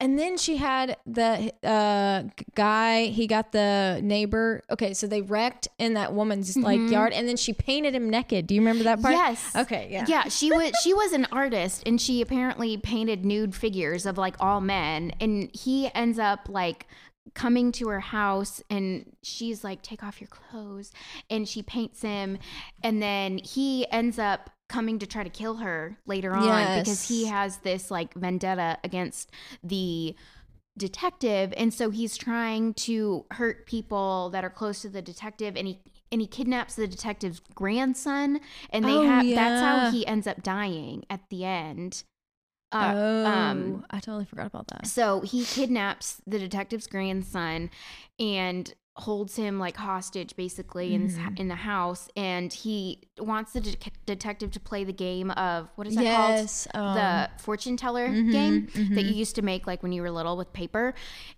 and 0.00 0.18
then 0.18 0.36
she 0.36 0.56
had 0.58 0.96
the 1.06 1.52
uh 1.64 2.24
guy. 2.54 3.06
He 3.06 3.26
got 3.26 3.52
the 3.52 4.00
neighbor. 4.02 4.62
Okay, 4.70 4.92
so 4.94 5.06
they 5.06 5.22
wrecked 5.22 5.68
in 5.78 5.94
that 5.94 6.12
woman's 6.12 6.56
like 6.56 6.80
Mhm. 6.80 6.90
yard, 6.90 7.12
and 7.12 7.26
then 7.28 7.36
she 7.36 7.52
painted 7.52 7.94
him 7.94 8.10
naked. 8.10 8.46
Do 8.46 8.54
you 8.54 8.60
remember 8.60 8.84
that 8.84 9.00
part? 9.00 9.14
Yes. 9.14 9.54
Okay. 9.56 9.88
Yeah. 9.90 10.04
yeah 10.08 10.24
she 10.28 10.50
was 10.52 10.72
she 10.82 10.92
was 10.94 11.12
an 11.12 11.26
artist 11.32 11.82
and 11.86 12.00
she 12.00 12.20
apparently 12.20 12.76
painted 12.76 13.24
nude 13.24 13.54
figures 13.54 14.06
of 14.06 14.18
like 14.18 14.36
all 14.40 14.60
men 14.60 15.12
and 15.20 15.50
he 15.54 15.90
ends 15.94 16.18
up 16.18 16.48
like 16.48 16.86
coming 17.34 17.72
to 17.72 17.88
her 17.88 18.00
house 18.00 18.62
and 18.70 19.16
she's 19.22 19.62
like 19.64 19.82
take 19.82 20.02
off 20.02 20.20
your 20.20 20.28
clothes 20.28 20.92
and 21.30 21.48
she 21.48 21.62
paints 21.62 22.02
him. 22.02 22.38
And 22.82 23.02
then 23.02 23.38
he 23.38 23.86
ends 23.90 24.18
up 24.18 24.50
coming 24.68 24.98
to 24.98 25.06
try 25.06 25.22
to 25.22 25.30
kill 25.30 25.56
her 25.56 25.98
later 26.06 26.34
on 26.34 26.78
because 26.80 27.08
he 27.08 27.26
has 27.26 27.58
this 27.58 27.90
like 27.90 28.14
vendetta 28.14 28.78
against 28.82 29.30
the 29.62 30.14
detective. 30.76 31.54
And 31.56 31.72
so 31.72 31.90
he's 31.90 32.16
trying 32.16 32.74
to 32.74 33.24
hurt 33.32 33.66
people 33.66 34.30
that 34.30 34.44
are 34.44 34.50
close 34.50 34.82
to 34.82 34.88
the 34.88 35.02
detective 35.02 35.56
and 35.56 35.66
he 35.68 35.80
and 36.12 36.20
he 36.20 36.26
kidnaps 36.26 36.76
the 36.76 36.86
detective's 36.86 37.40
grandson 37.54 38.38
and 38.70 38.84
they 38.84 38.92
Oh, 38.92 39.04
have 39.04 39.26
that's 39.26 39.60
how 39.60 39.90
he 39.90 40.06
ends 40.06 40.26
up 40.26 40.42
dying 40.42 41.04
at 41.10 41.20
the 41.30 41.44
end 41.44 42.04
uh, 42.82 42.92
oh, 42.94 43.24
um, 43.26 43.84
I 43.90 44.00
totally 44.00 44.24
forgot 44.24 44.46
about 44.46 44.68
that. 44.68 44.86
so 44.86 45.20
he 45.20 45.44
kidnaps 45.44 46.20
the 46.26 46.38
detective's 46.38 46.86
grandson 46.86 47.70
and 48.18 48.72
holds 48.98 49.36
him 49.36 49.58
like 49.58 49.76
hostage 49.76 50.34
basically 50.36 50.94
in 50.94 51.02
his, 51.02 51.18
Mhm. 51.18 51.38
in 51.38 51.48
the 51.48 51.54
house 51.54 52.08
and 52.16 52.50
he 52.50 53.02
wants 53.18 53.52
the 53.52 53.60
de- 53.60 53.76
detective 54.06 54.50
to 54.52 54.58
play 54.58 54.84
the 54.84 54.92
game 54.94 55.30
of 55.32 55.68
what 55.74 55.86
is 55.86 55.96
that 55.96 56.02
yes. 56.04 56.66
called 56.74 56.86
um, 56.86 56.94
the 56.94 57.28
fortune 57.42 57.76
teller 57.76 58.08
mhm, 58.08 58.32
game 58.32 58.64
that 58.94 59.04
mhm. 59.04 59.04
you 59.04 59.14
used 59.14 59.34
to 59.34 59.42
make 59.42 59.66
like 59.66 59.82
when 59.82 59.92
you 59.92 60.00
were 60.00 60.10
little 60.10 60.34
with 60.38 60.50
paper 60.54 60.94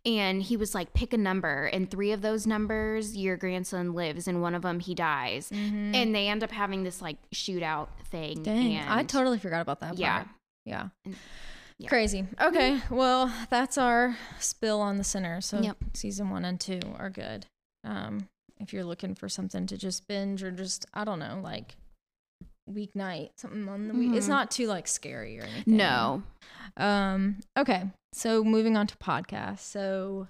and 0.07 0.40
he 0.40 0.57
was 0.57 0.73
like 0.73 0.95
pick 0.95 1.12
a 1.12 1.18
number 1.18 1.64
and 1.73 1.90
three 1.90 2.12
of 2.12 2.23
those 2.23 2.47
numbers 2.47 3.16
your 3.16 3.37
grandson 3.37 3.92
lives 3.92 4.28
and 4.28 4.40
one 4.40 4.54
of 4.54 4.62
them 4.62 4.78
he 4.78 4.95
dies 4.95 5.50
Mhm. 5.52 5.97
and 5.97 6.14
they 6.14 6.28
end 6.28 6.45
up 6.45 6.52
having 6.52 6.85
this 6.85 7.02
like 7.02 7.16
shootout 7.33 7.88
thing 8.04 8.40
Dang, 8.45 8.76
and 8.76 8.88
I 8.88 9.02
totally 9.02 9.40
forgot 9.40 9.62
about 9.62 9.80
that. 9.80 9.99
yeah 9.99 10.18
part. 10.18 10.28
Yeah. 10.68 10.88
And- 11.04 11.16
yeah. 11.80 11.88
Crazy. 11.88 12.26
Okay. 12.40 12.80
Well, 12.90 13.32
that's 13.50 13.78
our 13.78 14.16
spill 14.40 14.80
on 14.80 14.96
the 14.96 15.04
Sinner. 15.04 15.40
So 15.40 15.60
Yep. 15.60 15.76
season 15.94 16.28
one 16.28 16.44
and 16.44 16.60
two 16.60 16.80
are 16.96 17.08
good. 17.08 17.46
Um, 17.84 18.28
if 18.58 18.72
you're 18.72 18.82
looking 18.84 19.14
for 19.14 19.28
something 19.28 19.66
to 19.68 19.76
just 19.76 20.08
binge 20.08 20.42
or 20.42 20.50
just 20.50 20.87
I 20.92 21.04
don't 21.04 21.20
know, 21.20 21.40
like 21.42 21.76
weeknight, 22.68 23.30
something 23.37 23.68
on 23.68 23.87
the 23.88 23.94
week. 23.94 24.12
It's 24.14 24.26
Mhm. 24.26 24.30
not 24.30 24.50
too 24.50 24.66
like 24.66 24.88
scary 24.88 25.38
or 25.38 25.44
anything. 25.44 25.76
no 25.76 26.22
Um, 26.76 27.38
okay. 27.56 27.90
so 28.12 28.42
moving 28.42 28.76
on 28.76 28.87
to 28.88 28.96
podcasts. 28.96 29.60
So 29.60 30.26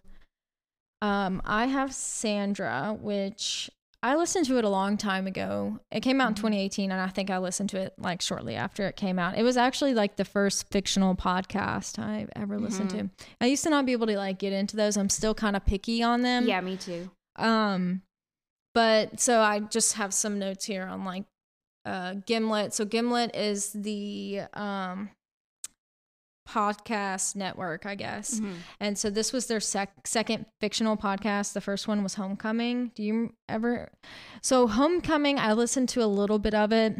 um 1.01 1.41
I 1.47 1.67
have 1.67 1.95
Sandra, 1.95 2.93
which 3.01 3.71
I 4.03 4.15
listened 4.15 4.47
to 4.47 4.59
it 4.59 4.65
a 4.65 4.69
long 4.69 4.97
time 4.97 5.27
ago. 5.27 5.81
It 5.91 6.01
came 6.01 6.21
out 6.21 6.29
in 6.29 6.35
Mhm. 6.35 6.39
2018 6.39 6.93
and 6.93 7.01
I 7.01 7.09
think 7.09 7.31
I 7.31 7.39
listened 7.39 7.71
to 7.71 7.79
it 7.79 7.95
like 7.99 8.23
shortly 8.23 8.55
after 8.55 8.87
it 8.87 8.95
came 8.97 9.19
out. 9.19 9.37
It 9.37 9.43
was 9.43 9.57
actually 9.57 9.93
like 9.95 10.15
the 10.17 10.25
first 10.25 10.69
fictional 10.71 11.17
podcast 11.17 11.99
I've 11.99 12.31
ever 12.37 12.59
listened 12.61 12.91
to. 12.91 13.11
I 13.41 13.47
used 13.47 13.65
to 13.65 13.71
not 13.71 13.87
be 13.87 13.93
able 13.93 14.07
to 14.07 14.17
like 14.17 14.39
get 14.39 14.53
into 14.53 14.77
those. 14.77 14.97
I'm 14.97 15.09
still 15.09 15.35
kind 15.35 15.57
of 15.57 15.65
picky 15.67 16.03
on 16.03 16.23
them. 16.23 16.47
yeah, 16.47 16.61
me 16.61 16.77
too. 16.77 17.11
Um, 17.37 18.03
but 18.73 19.19
so 19.19 19.41
I 19.41 19.61
just 19.61 19.95
have 19.95 20.15
some 20.15 20.39
notes 20.39 20.65
here 20.67 20.85
on 20.87 21.05
like 21.05 21.25
uh 21.85 22.15
Gimlet. 22.27 22.75
So 22.75 22.85
Gimlet 22.85 23.35
is 23.35 23.73
the 23.73 24.43
um 24.55 25.11
podcast 26.49 27.37
network, 27.37 27.85
I 27.85 27.95
guess. 27.95 28.41
Mhm. 28.41 28.55
And 28.81 28.99
so 28.99 29.11
this 29.11 29.33
was 29.33 29.47
their 29.47 29.61
sec- 29.61 30.07
second 30.07 30.47
fictional 30.61 30.97
podcast. 30.97 31.53
The 31.53 31.61
first 31.61 31.87
one 31.87 32.03
was 32.03 32.15
Homecoming. 32.15 32.93
Do 32.95 33.03
you 33.03 33.35
ever? 33.49 33.91
So 34.43 34.67
Homecoming, 34.67 35.39
I 35.39 35.53
listened 35.53 35.89
to 35.91 36.03
a 36.03 36.07
little 36.07 36.39
bit 36.39 36.55
of 36.55 36.73
it. 36.73 36.97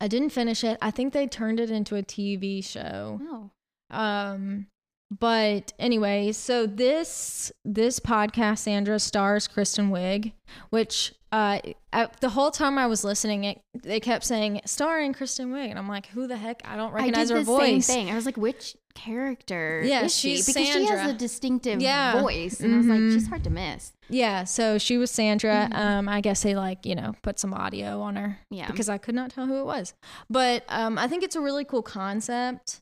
I 0.00 0.08
didn't 0.08 0.30
finish 0.30 0.64
it. 0.64 0.76
I 0.82 0.90
think 0.90 1.12
they 1.12 1.26
turned 1.26 1.60
it 1.60 1.70
into 1.70 1.96
a 1.96 2.02
TV 2.02 2.62
show. 2.62 3.20
Oh. 3.22 3.50
Um, 3.96 4.66
but 5.10 5.72
anyway, 5.78 6.32
so 6.32 6.66
this 6.66 7.50
this 7.64 7.98
podcast, 8.00 8.58
Sandra 8.58 8.98
stars 8.98 9.46
Kristen 9.48 9.90
Wiig, 9.90 10.32
which 10.70 11.14
uh, 11.30 11.58
I, 11.92 12.08
the 12.20 12.28
whole 12.30 12.50
time 12.50 12.78
I 12.78 12.86
was 12.86 13.04
listening, 13.04 13.44
it 13.44 13.60
they 13.82 14.00
kept 14.00 14.24
saying 14.24 14.60
starring 14.64 15.12
Kristen 15.12 15.52
Wiig, 15.52 15.68
and 15.70 15.78
I'm 15.78 15.88
like, 15.88 16.06
who 16.06 16.26
the 16.26 16.36
heck? 16.36 16.62
I 16.64 16.76
don't 16.76 16.90
I 16.92 16.96
recognize 16.96 17.28
did 17.28 17.34
her 17.34 17.40
the 17.40 17.44
voice. 17.44 17.86
same 17.86 17.96
thing. 18.06 18.10
I 18.10 18.14
was 18.14 18.24
like, 18.26 18.36
which 18.36 18.76
character 18.94 19.82
Yeah, 19.84 20.04
is 20.04 20.14
she? 20.16 20.36
she's 20.36 20.46
Because 20.46 20.66
she 20.68 20.84
has 20.86 21.10
a 21.10 21.14
distinctive 21.14 21.80
Yeah. 21.80 22.20
voice. 22.20 22.60
And 22.60 22.74
I 22.74 22.78
was 22.78 22.86
like, 22.86 22.98
Mhm. 23.00 23.12
she's 23.14 23.28
hard 23.28 23.44
to 23.44 23.50
miss. 23.50 23.92
Yeah, 24.08 24.44
so 24.44 24.78
she 24.78 24.96
was 24.98 25.10
Sandra. 25.10 25.68
Mhm. 25.70 25.76
Um, 25.78 26.08
I 26.08 26.20
guess 26.20 26.42
they 26.42 26.54
like 26.56 26.84
you 26.86 26.94
know 26.94 27.14
put 27.22 27.38
some 27.38 27.52
audio 27.54 28.00
on 28.00 28.16
her 28.16 28.38
Yeah. 28.50 28.66
because 28.66 28.88
I 28.88 28.98
could 28.98 29.14
not 29.14 29.30
tell 29.30 29.46
who 29.46 29.60
it 29.60 29.64
was. 29.66 29.94
But 30.30 30.64
um, 30.68 30.98
I 30.98 31.08
think 31.08 31.22
it's 31.22 31.36
a 31.36 31.40
really 31.40 31.64
cool 31.64 31.82
concept. 31.82 32.80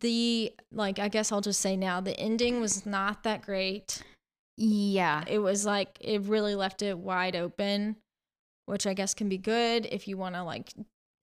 The 0.00 0.52
like, 0.72 0.98
I 0.98 1.08
guess 1.08 1.32
I'll 1.32 1.40
just 1.40 1.60
say 1.60 1.74
now, 1.76 2.00
the 2.00 2.18
ending 2.18 2.60
was 2.60 2.84
not 2.84 3.22
that 3.22 3.42
great. 3.42 4.02
Yeah. 4.56 5.24
It 5.26 5.38
was 5.38 5.64
like 5.64 5.96
it 6.00 6.22
really 6.22 6.54
left 6.54 6.82
it 6.82 6.98
wide 6.98 7.36
open, 7.36 7.96
which 8.66 8.86
I 8.86 8.94
guess 8.94 9.14
can 9.14 9.28
be 9.28 9.38
good 9.38 9.86
if 9.90 10.06
you 10.08 10.16
want 10.16 10.34
to 10.34 10.42
like 10.42 10.72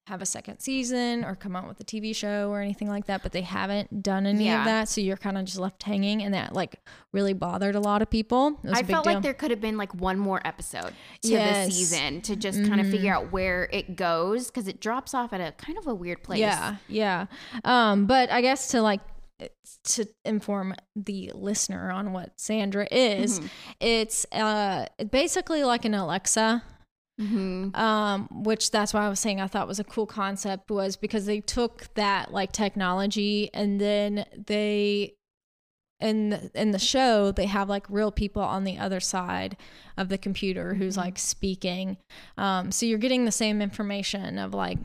have 0.08 0.22
a 0.22 0.26
second 0.26 0.58
season 0.62 1.26
or 1.26 1.36
come 1.36 1.54
out 1.54 1.68
with 1.68 1.78
a 1.82 1.84
TV 1.84 2.16
show 2.16 2.50
or 2.50 2.62
anything 2.62 2.88
like 2.88 3.08
that. 3.08 3.22
But 3.24 3.34
they 3.34 3.42
haven't 3.42 4.02
done 4.02 4.26
any 4.26 4.46
Yeah. 4.46 4.60
of 4.60 4.66
that, 4.66 4.88
so 4.88 5.02
you're 5.02 5.18
kind 5.18 5.38
of 5.38 5.44
just 5.44 5.58
left 5.60 5.84
hanging, 5.84 6.24
and 6.24 6.34
that 6.34 6.54
like 6.54 6.80
really 7.12 7.34
bothered 7.34 7.76
a 7.76 7.82
lot 7.82 8.02
of 8.02 8.10
people. 8.10 8.58
It 8.64 8.70
was 8.70 8.78
I 8.78 8.80
a 8.80 8.84
big 8.84 8.92
felt 8.92 9.04
deal. 9.04 9.14
like 9.16 9.24
there 9.24 9.34
could 9.34 9.52
have 9.52 9.60
been 9.60 9.76
like 9.76 9.94
one 9.94 10.18
more 10.18 10.40
episode 10.46 10.94
to 11.24 11.28
Yes. 11.30 11.68
the 11.68 11.72
season 11.74 12.22
to 12.22 12.38
just 12.38 12.64
kind 12.66 12.80
of 12.80 12.90
figure 12.90 13.14
out 13.14 13.34
where 13.34 13.68
it 13.74 13.98
goes 13.98 14.48
because 14.48 14.70
it 14.70 14.80
drops 14.80 15.14
off 15.14 15.34
at 15.34 15.42
a 15.42 15.52
kind 15.62 15.78
of 15.78 15.88
a 15.88 15.94
weird 15.94 16.24
place. 16.24 16.40
Yeah, 16.40 16.78
yeah. 16.88 17.26
Um, 17.66 18.06
but 18.06 18.32
I 18.32 18.40
guess 18.40 18.70
to 18.70 18.82
like 18.82 19.02
to 19.84 20.06
inform 20.26 20.76
the 20.96 21.32
listener 21.36 21.92
on 21.92 22.12
what 22.14 22.32
Sandra 22.40 22.88
is, 22.92 23.40
Mhm. 23.40 23.50
it's 23.80 24.26
uh 24.32 24.86
basically 25.12 25.64
like 25.64 25.86
an 25.86 25.94
Alexa. 25.94 26.64
Mhm. 27.20 27.76
Um, 27.76 28.28
which 28.44 28.70
that's 28.70 28.94
why 28.94 29.04
I 29.04 29.10
was 29.10 29.20
saying 29.20 29.42
I 29.42 29.48
thought 29.48 29.68
was 29.68 29.80
a 29.80 29.84
cool 29.84 30.06
concept 30.06 30.70
was 30.70 30.96
because 30.96 31.26
they 31.26 31.40
took 31.42 31.92
that 31.96 32.32
like 32.32 32.52
technology 32.52 33.50
and 33.56 33.82
then 33.82 34.24
they 34.46 35.16
in 36.00 36.30
the, 36.30 36.52
in 36.54 36.70
the 36.72 36.78
show 36.80 37.32
they 37.32 37.48
have 37.48 37.70
like 37.70 37.90
real 37.90 38.12
people 38.12 38.44
on 38.44 38.66
the 38.66 38.78
other 38.78 39.00
side 39.00 39.58
of 39.98 40.10
the 40.10 40.18
computer 40.20 40.76
who's 40.76 40.94
Mhm. 40.96 41.02
like 41.02 41.18
speaking 41.18 41.98
um 42.38 42.72
so 42.72 42.86
you're 42.86 43.00
getting 43.00 43.26
the 43.26 43.32
same 43.32 43.64
information 43.64 44.38
of 44.38 44.54
like 44.54 44.78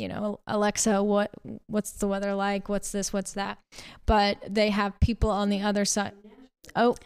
you 0.00 0.08
know 0.08 0.40
alexa 0.46 1.02
what 1.02 1.30
what's 1.66 1.92
the 1.92 2.08
weather 2.08 2.34
like? 2.34 2.68
What's 2.68 2.90
this? 2.92 3.12
What's 3.12 3.32
that? 3.34 3.58
But 4.06 4.38
they 4.48 4.70
have 4.70 4.98
people 5.00 5.30
on 5.30 5.50
the 5.50 5.60
other 5.60 5.84
side. 5.84 6.12
Oh 6.74 6.96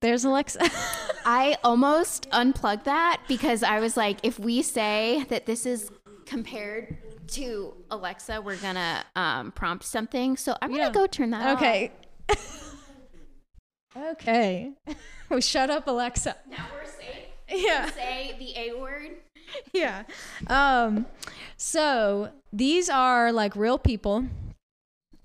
there's 0.00 0.24
alexa. 0.24 0.60
I 1.24 1.58
almost 1.62 2.26
unplugged 2.32 2.84
that 2.84 3.22
because 3.28 3.62
I 3.62 3.80
was 3.80 3.96
like, 3.96 4.18
if 4.22 4.38
we 4.38 4.62
say 4.62 5.24
that 5.28 5.44
this 5.46 5.66
is 5.66 5.90
compared 6.24 6.96
to 7.28 7.74
Alexa, 7.90 8.40
we're 8.40 8.56
gonna 8.56 9.04
um, 9.16 9.52
prompt 9.52 9.84
something. 9.84 10.36
So 10.36 10.56
I'm 10.62 10.70
gonna 10.70 10.92
go 10.92 11.06
turn 11.06 11.30
that 11.30 11.46
off. 11.46 11.58
okay. 11.58 11.92
Okay 13.96 14.72
we 15.30 15.40
shut 15.40 15.70
up 15.70 15.86
alexa. 15.86 16.36
Now 16.50 16.66
we're 16.74 16.84
safe. 16.84 17.26
yeah. 17.48 17.90
Say 17.90 18.36
the 18.38 18.56
A 18.58 18.80
word. 18.80 19.16
yeah. 19.72 20.04
Um, 20.48 21.06
so 21.56 22.30
these 22.52 22.88
are 22.88 23.32
like 23.32 23.56
real 23.56 23.78
people. 23.78 24.26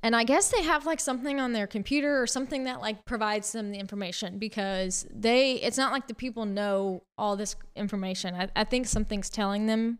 And 0.03 0.15
I 0.15 0.23
guess 0.23 0.49
they 0.49 0.63
have 0.63 0.87
like 0.87 0.99
something 0.99 1.39
on 1.39 1.53
their 1.53 1.67
computer 1.67 2.19
or 2.19 2.25
something 2.25 2.63
that 2.63 2.81
like 2.81 3.05
provides 3.05 3.51
them 3.51 3.71
the 3.71 3.77
information 3.77 4.39
because 4.39 5.05
they, 5.13 5.53
it's 5.53 5.77
not 5.77 5.91
like 5.91 6.07
the 6.07 6.15
people 6.15 6.45
know 6.45 7.03
all 7.19 7.35
this 7.35 7.55
information. 7.75 8.33
I, 8.33 8.49
I 8.55 8.63
think 8.63 8.87
something's 8.87 9.29
telling 9.29 9.67
them. 9.67 9.99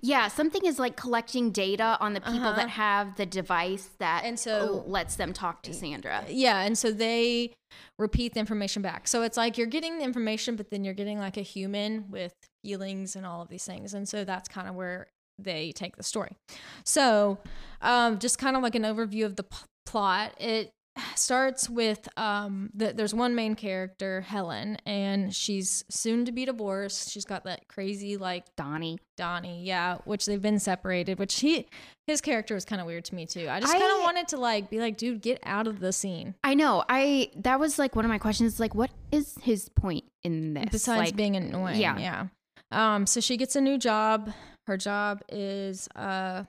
Yeah, 0.00 0.28
something 0.28 0.64
is 0.64 0.78
like 0.78 0.96
collecting 0.96 1.50
data 1.50 1.98
on 2.00 2.14
the 2.14 2.20
people 2.22 2.40
Uh-huh. 2.48 2.56
that 2.56 2.70
have 2.70 3.16
the 3.16 3.26
device 3.26 3.90
that 3.98 4.22
And 4.24 4.38
so- 4.38 4.82
lets 4.86 5.16
them 5.16 5.34
talk 5.34 5.62
to 5.64 5.74
Sandra. 5.74 6.24
Yeah. 6.28 6.60
And 6.62 6.78
so 6.78 6.90
they 6.90 7.52
repeat 7.98 8.32
the 8.32 8.40
information 8.40 8.80
back. 8.80 9.06
So 9.06 9.22
it's 9.24 9.36
like 9.36 9.58
you're 9.58 9.66
getting 9.66 9.98
the 9.98 10.04
information, 10.04 10.56
but 10.56 10.70
then 10.70 10.84
you're 10.84 10.94
getting 10.94 11.18
like 11.18 11.36
a 11.36 11.42
human 11.42 12.10
with 12.10 12.32
feelings 12.64 13.14
and 13.14 13.26
all 13.26 13.42
of 13.42 13.48
these 13.48 13.64
things. 13.64 13.94
And 13.94 14.08
so 14.08 14.24
that's 14.24 14.48
kind 14.48 14.68
of 14.68 14.74
where 14.74 15.06
they 15.38 15.72
take 15.72 15.96
the 15.96 16.02
story. 16.02 16.36
So, 16.84 17.38
um, 17.82 18.18
just 18.18 18.38
kind 18.38 18.56
of 18.56 18.62
like 18.62 18.74
an 18.74 18.82
overview 18.82 19.24
of 19.26 19.36
the 19.36 19.42
p- 19.44 19.56
plot. 19.84 20.32
It 20.38 20.72
starts 21.16 21.68
with 21.68 22.08
um, 22.16 22.70
the, 22.72 22.92
there's 22.92 23.12
one 23.12 23.34
main 23.34 23.56
character, 23.56 24.20
Helen, 24.20 24.76
and 24.86 25.34
she's 25.34 25.84
soon 25.90 26.24
to 26.24 26.32
be 26.32 26.44
divorced. 26.44 27.10
She's 27.10 27.24
got 27.24 27.44
that 27.44 27.66
crazy 27.68 28.16
like 28.16 28.44
Donnie. 28.56 28.98
Donnie, 29.16 29.64
yeah, 29.64 29.98
which 30.04 30.26
they've 30.26 30.40
been 30.40 30.60
separated. 30.60 31.18
Which 31.18 31.40
he, 31.40 31.66
his 32.06 32.20
character 32.20 32.54
was 32.54 32.64
kind 32.64 32.80
of 32.80 32.86
weird 32.86 33.04
to 33.06 33.14
me 33.14 33.26
too. 33.26 33.48
I 33.48 33.60
just 33.60 33.72
kind 33.72 33.84
of 33.84 34.02
wanted 34.02 34.28
to 34.28 34.36
like 34.36 34.70
be 34.70 34.78
like, 34.78 34.96
dude, 34.96 35.20
get 35.20 35.40
out 35.44 35.66
of 35.66 35.80
the 35.80 35.92
scene. 35.92 36.34
I 36.44 36.54
know. 36.54 36.84
I 36.88 37.30
that 37.36 37.58
was 37.58 37.78
like 37.78 37.96
one 37.96 38.04
of 38.04 38.08
my 38.08 38.18
questions. 38.18 38.60
Like, 38.60 38.74
what 38.74 38.90
is 39.10 39.34
his 39.42 39.68
point 39.70 40.04
in 40.22 40.54
this? 40.54 40.68
besides 40.70 41.08
like, 41.10 41.16
being 41.16 41.34
annoying. 41.36 41.80
yeah. 41.80 41.98
Yeah. 41.98 42.26
Um, 42.74 43.06
so 43.06 43.20
she 43.20 43.36
gets 43.36 43.56
a 43.56 43.60
new 43.60 43.78
job. 43.78 44.32
Her 44.66 44.76
job 44.76 45.22
is 45.28 45.88
uh 45.94 46.44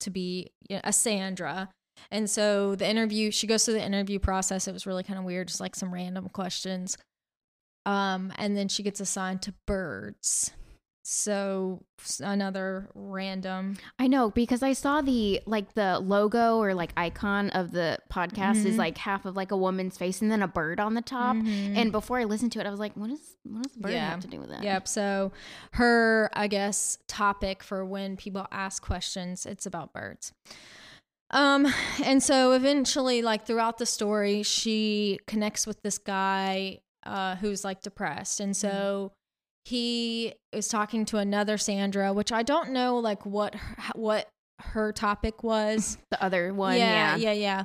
to 0.00 0.10
be 0.10 0.50
a 0.70 0.92
Sandra. 0.92 1.68
And 2.10 2.28
so 2.28 2.74
the 2.74 2.88
interview, 2.88 3.30
she 3.30 3.46
goes 3.46 3.64
through 3.64 3.74
the 3.74 3.84
interview 3.84 4.18
process. 4.18 4.66
It 4.66 4.72
was 4.72 4.86
really 4.86 5.04
kind 5.04 5.18
of 5.18 5.24
weird, 5.24 5.48
just 5.48 5.60
like 5.60 5.76
some 5.76 5.94
random 5.94 6.28
questions. 6.28 6.98
Um, 7.86 8.32
and 8.36 8.56
then 8.56 8.68
she 8.68 8.82
gets 8.82 9.00
assigned 9.00 9.42
to 9.42 9.54
birds. 9.66 10.52
So 11.04 11.82
another 12.20 12.88
random. 12.94 13.76
I 13.98 14.06
know 14.06 14.30
because 14.30 14.62
I 14.62 14.72
saw 14.72 15.00
the 15.02 15.40
like 15.46 15.74
the 15.74 15.98
logo 15.98 16.58
or 16.58 16.74
like 16.74 16.92
icon 16.96 17.50
of 17.50 17.72
the 17.72 17.98
podcast 18.12 18.64
is 18.64 18.76
Mhm. 18.76 18.78
like 18.78 18.98
half 18.98 19.24
of 19.24 19.34
like 19.36 19.50
a 19.50 19.56
woman's 19.56 19.98
face 19.98 20.22
and 20.22 20.30
then 20.30 20.42
a 20.42 20.48
bird 20.48 20.78
on 20.78 20.94
the 20.94 21.02
top. 21.02 21.34
Mhm. 21.36 21.76
And 21.76 21.90
before 21.92 22.20
I 22.20 22.24
listened 22.24 22.52
to 22.52 22.60
it, 22.60 22.66
I 22.66 22.70
was 22.70 22.78
like, 22.78 22.94
what 22.96 23.10
is 23.10 23.36
what 23.42 23.64
does 23.64 23.72
the 23.72 23.80
bird 23.80 23.92
Yeah. 23.92 24.10
have 24.10 24.20
to 24.20 24.28
do 24.28 24.38
with 24.38 24.50
that? 24.50 24.62
Yep. 24.62 24.86
So 24.86 25.32
her, 25.72 26.30
I 26.34 26.46
guess, 26.46 26.98
topic 27.08 27.64
for 27.64 27.84
when 27.84 28.16
people 28.16 28.46
ask 28.52 28.80
questions, 28.80 29.44
it's 29.44 29.66
about 29.66 29.92
birds. 29.92 30.32
Um, 31.30 31.66
and 32.04 32.22
so 32.22 32.52
eventually, 32.52 33.22
like 33.22 33.44
throughout 33.46 33.78
the 33.78 33.86
story, 33.86 34.42
she 34.44 35.18
connects 35.26 35.66
with 35.66 35.82
this 35.82 35.98
guy 35.98 36.80
uh 37.04 37.34
who's 37.36 37.64
like 37.64 37.82
depressed. 37.82 38.38
And 38.38 38.56
so 38.56 39.12
he 39.64 40.34
is 40.52 40.68
talking 40.68 41.04
to 41.06 41.18
another 41.18 41.56
Sandra, 41.58 42.12
which 42.12 42.32
I 42.32 42.42
don't 42.42 42.70
know 42.70 42.98
like 42.98 43.24
what 43.24 43.54
what 43.94 44.28
her 44.60 44.92
topic 44.92 45.42
was. 45.42 45.98
The 46.10 46.22
other 46.22 46.52
one, 46.52 46.76
yeah, 46.76 47.16
yeah. 47.16 47.32
yeah, 47.32 47.32
yeah. 47.32 47.64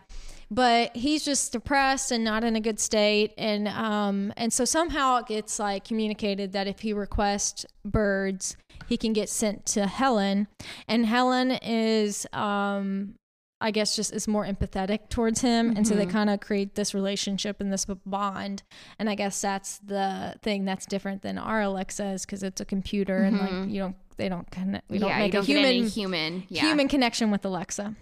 But 0.50 0.96
he's 0.96 1.26
just 1.26 1.52
depressed 1.52 2.12
and 2.12 2.24
not 2.24 2.46
in 2.46 2.56
a 2.56 2.62
good 2.62 2.80
state, 2.80 3.34
and 3.38 3.68
um, 3.68 4.32
and 4.38 4.54
so 4.54 4.64
somehow 4.64 5.18
it 5.18 5.28
gets 5.28 5.60
like 5.60 5.84
communicated 5.84 6.54
that 6.54 6.68
if 6.68 6.80
he 6.80 6.94
requests 6.94 7.66
birds, 7.84 8.56
he 8.88 8.96
can 8.96 9.12
get 9.12 9.28
sent 9.28 9.66
to 9.68 9.86
Helen, 9.86 10.48
and 10.88 11.06
Helen 11.06 11.52
is 11.52 12.26
um, 12.32 13.16
I 13.60 13.72
guess 13.72 13.96
just 13.96 14.14
is 14.14 14.28
more 14.28 14.46
empathetic 14.46 15.10
towards 15.10 15.42
him, 15.42 15.76
and 15.76 15.88
so 15.88 15.96
they 15.96 16.06
Mhm. 16.06 16.12
kind 16.12 16.30
of 16.30 16.40
create 16.40 16.76
this 16.76 16.94
relationship 16.94 17.60
and 17.60 17.74
this 17.74 17.86
bond, 18.06 18.62
and 19.00 19.10
I 19.10 19.16
guess 19.16 19.42
that's 19.42 19.80
the 19.80 20.36
thing 20.44 20.64
that's 20.66 20.86
different 20.86 21.24
than 21.24 21.38
our 21.40 21.62
Alexas 21.62 22.26
because 22.26 22.44
it's 22.44 22.62
a 22.62 22.66
computer 22.66 23.18
and 23.24 23.38
like 23.40 23.50
Mhm. 23.50 23.72
you 23.72 23.80
don't 23.82 23.96
they 24.18 24.30
don't 24.30 24.50
connect 24.50 24.90
we 24.90 24.98
yeah, 24.98 25.08
don't 25.10 25.18
make 25.20 25.32
don't 25.32 25.44
a 25.44 25.46
human 25.46 25.88
human, 25.88 26.44
yeah. 26.50 26.62
human 26.62 26.88
connection 26.88 27.30
with 27.32 27.46
Alexa. 27.46 27.96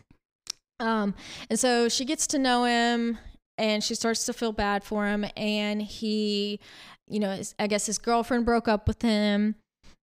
Um, 0.79 1.13
and 1.49 1.57
so 1.59 1.87
she 1.89 2.03
gets 2.05 2.27
to 2.27 2.37
know 2.39 2.65
him 2.65 3.17
and 3.57 3.81
she 3.83 3.95
starts 3.95 4.25
to 4.25 4.33
feel 4.33 4.51
bad 4.51 4.83
for 4.83 5.07
him. 5.07 5.25
And 5.37 5.81
he, 5.81 6.59
you 7.07 7.19
know, 7.19 7.39
I 7.59 7.67
guess 7.67 7.85
his 7.85 7.97
girlfriend 7.97 8.45
broke 8.45 8.67
up 8.67 8.87
with 8.87 9.01
him. 9.01 9.55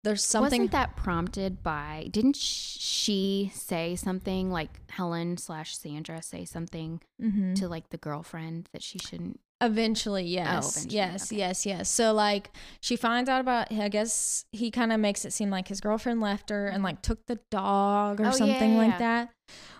There's 0.09 0.25
something. 0.25 0.61
Wasn't 0.63 0.73
that 0.73 0.97
prompted 0.97 1.63
by? 1.63 2.09
Didn't 2.11 2.37
she 2.37 3.51
say 3.55 3.95
something 3.97 4.51
like 4.51 4.71
Helen 4.91 5.37
slash 5.37 5.77
Sandra 5.77 6.23
say 6.23 6.45
something 6.45 7.01
Mhm. 7.23 7.55
to 7.57 7.69
like 7.69 7.91
the 7.91 7.99
girlfriend 7.99 8.69
that 8.73 8.83
she 8.83 8.99
shouldn't? 8.99 9.41
Eventually, 9.61 10.25
yes. 10.25 10.47
Oh, 10.49 10.69
eventually, 10.71 10.95
yes, 10.97 11.33
okay. 11.33 11.39
yes, 11.39 11.67
yes. 11.67 11.89
So 11.89 12.13
like 12.13 12.51
she 12.81 12.97
finds 12.97 13.29
out 13.29 13.41
about 13.41 13.71
I 13.73 13.89
guess 13.89 14.45
he 14.53 14.71
kind 14.71 14.93
of 14.93 15.01
makes 15.01 15.25
it 15.25 15.33
seem 15.33 15.51
like 15.51 15.69
his 15.69 15.81
girlfriend 15.81 16.21
left 16.21 16.51
her 16.51 16.67
and 16.69 16.83
like 16.83 17.03
took 17.03 17.27
the 17.27 17.39
dog 17.51 18.21
or 18.21 18.25
Oh, 18.25 18.27
yeah, 18.29 18.33
something 18.33 18.73
yeah, 18.73 18.79
like 18.79 18.91
yeah. 18.93 18.99
that. 18.99 19.31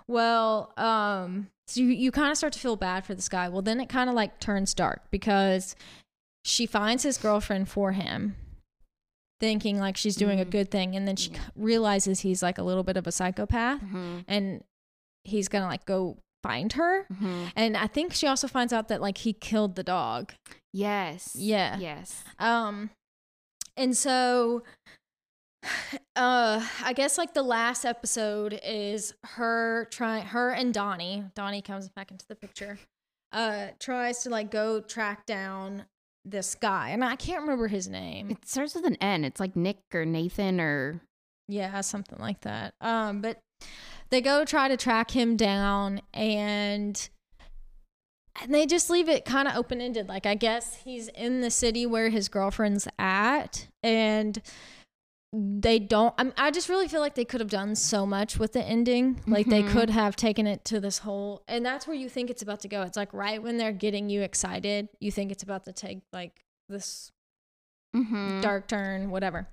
Well, 0.07 0.73
um 0.77 1.49
so 1.67 1.81
you, 1.81 1.87
you 1.89 2.11
kind 2.11 2.31
of 2.31 2.37
start 2.37 2.53
to 2.55 2.59
feel 2.59 2.77
bad 2.77 3.05
for 3.05 3.15
this 3.15 3.29
guy. 3.29 3.49
Well, 3.49 3.63
then 3.63 3.79
it 3.81 3.89
kind 3.89 4.09
of 4.11 4.17
like 4.17 4.41
turns 4.41 4.75
dark 4.75 5.03
because 5.11 5.77
she 6.45 6.67
finds 6.67 7.03
his 7.03 7.17
girlfriend 7.19 7.69
for 7.69 7.93
him 7.93 8.35
thinking 9.41 9.79
like 9.79 9.97
she's 9.97 10.17
doing 10.17 10.41
a 10.41 10.45
Mhm. 10.45 10.51
good 10.51 10.71
thing 10.71 10.97
and 10.97 11.07
then 11.07 11.17
she 11.17 11.31
realizes 11.55 12.21
he's 12.21 12.43
like 12.43 12.59
a 12.59 12.63
little 12.63 12.83
bit 12.83 12.97
of 12.97 13.07
a 13.07 13.13
psychopath 13.13 13.81
Mm-hmm. 13.81 14.21
and 14.27 14.65
he's 15.25 15.49
to 15.49 15.61
like 15.69 15.85
go 15.85 16.19
find 16.43 16.73
her. 16.75 17.05
Mm-hmm. 17.13 17.45
And 17.57 17.77
I 17.77 17.87
think 17.89 18.15
she 18.15 18.27
also 18.27 18.49
finds 18.49 18.73
out 18.73 18.89
that 18.89 19.01
like 19.01 19.19
he 19.19 19.33
killed 19.33 19.77
the 19.77 19.83
dog. 19.83 20.33
Yes. 20.73 21.35
Yeah. 21.37 21.79
Yes. 21.79 22.25
Um 22.39 22.91
and 23.77 23.97
so 23.97 24.63
uh 26.17 26.65
I 26.85 26.93
guess 26.95 27.19
like 27.19 27.35
the 27.35 27.43
last 27.43 27.85
episode 27.85 28.59
is 28.65 29.15
her 29.25 29.87
trying 29.91 30.25
her 30.27 30.51
and 30.51 30.73
Donnie. 30.73 31.25
Donnie 31.35 31.63
comes 31.63 31.89
back 31.89 32.11
into 32.11 32.27
the 32.29 32.35
picture. 32.37 32.79
Uh 33.33 33.69
tries 33.79 34.23
to 34.23 34.31
like 34.31 34.51
go 34.51 34.81
track 34.81 35.27
down 35.27 35.85
this 36.31 36.55
guy. 36.55 36.91
And 36.91 37.05
I 37.05 37.17
can't 37.17 37.43
remember 37.43 37.69
his 37.69 37.89
name. 37.89 38.31
It 38.31 38.47
starts 38.47 38.75
with 38.75 38.85
an 38.87 38.97
N. 39.01 39.25
It's 39.25 39.41
like 39.41 39.57
Nick 39.57 39.79
or 39.95 40.05
Nathan 40.05 40.61
or 40.61 41.01
Yeah, 41.47 41.81
something 41.81 42.19
like 42.19 42.41
that. 42.43 42.75
Um, 42.81 43.21
but 43.21 43.41
they 44.11 44.21
go 44.21 44.45
try 44.45 44.69
to 44.69 44.77
track 44.77 45.11
him 45.11 45.37
down 45.37 46.01
and 46.15 47.09
and 48.41 48.55
they 48.55 48.67
just 48.67 48.89
leave 48.89 49.09
it 49.09 49.25
kind 49.25 49.49
of 49.49 49.57
open 49.57 49.81
ended. 49.81 50.09
Like 50.09 50.25
I 50.27 50.35
guess 50.35 50.77
he's 50.85 51.09
in 51.09 51.41
the 51.41 51.51
city 51.51 51.87
where 51.87 52.09
his 52.09 52.29
girlfriend's 52.29 52.87
at 52.99 53.67
and 53.83 54.41
they 55.33 55.79
don't 55.79 56.15
I'm, 56.17 56.33
I 56.39 56.51
just 56.51 56.69
really 56.71 56.89
feel 56.89 57.01
like 57.01 57.15
they 57.15 57.25
could 57.25 57.41
have 57.41 57.51
done 57.51 57.75
so 57.75 58.07
much 58.07 58.39
with 58.39 58.53
the 58.55 58.63
ending. 58.63 59.21
Like 59.27 59.47
they 59.47 59.63
Mhm. 59.63 59.71
could 59.73 59.91
have 59.91 60.17
taken 60.17 60.47
it 60.47 60.65
to 60.67 60.81
this 60.81 60.99
whole 60.99 61.43
and 61.47 61.65
that's 61.67 61.87
where 61.87 61.97
you 61.97 62.09
think 62.09 62.31
it's 62.31 62.43
about 62.43 62.61
to 62.61 62.69
go. 62.69 62.83
It's 62.83 62.97
like 62.97 63.13
right 63.13 63.43
when 63.43 63.59
they're 63.59 63.73
getting 63.73 64.09
you 64.09 64.23
excited, 64.23 64.89
you 65.01 65.11
think 65.13 65.31
it's 65.31 65.43
about 65.43 65.65
to 65.65 65.73
take 65.73 65.99
like 66.13 66.45
this 66.69 67.13
Mhm. 67.95 68.41
dark 68.43 68.69
turn, 68.69 69.11
whatever. 69.11 69.49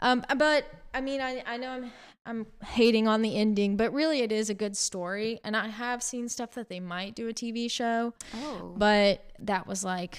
Um, 0.00 0.24
but 0.36 0.64
I 0.94 1.00
mean, 1.00 1.20
I 1.20 1.42
I 1.46 1.56
know 1.56 1.70
I'm 1.70 1.92
I'm 2.28 2.46
hating 2.64 3.06
on 3.06 3.22
the 3.22 3.36
ending, 3.36 3.76
but 3.76 3.92
really 3.92 4.20
it 4.20 4.32
is 4.32 4.50
a 4.50 4.54
good 4.54 4.76
story, 4.76 5.38
and 5.44 5.56
I 5.56 5.68
have 5.68 6.02
seen 6.02 6.28
stuff 6.28 6.52
that 6.54 6.68
they 6.68 6.80
might 6.80 7.14
do 7.14 7.28
a 7.28 7.32
TV 7.32 7.68
show, 7.70 8.14
Oh. 8.34 8.74
but 8.76 9.22
that 9.38 9.66
was 9.68 9.84
like 9.84 10.18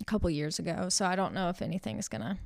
a 0.00 0.04
couple 0.04 0.28
years 0.30 0.58
ago, 0.58 0.88
so 0.88 1.04
I 1.06 1.14
don't 1.14 1.34
know 1.34 1.48
if 1.48 1.62
anything's 1.62 2.08
gonna 2.08 2.38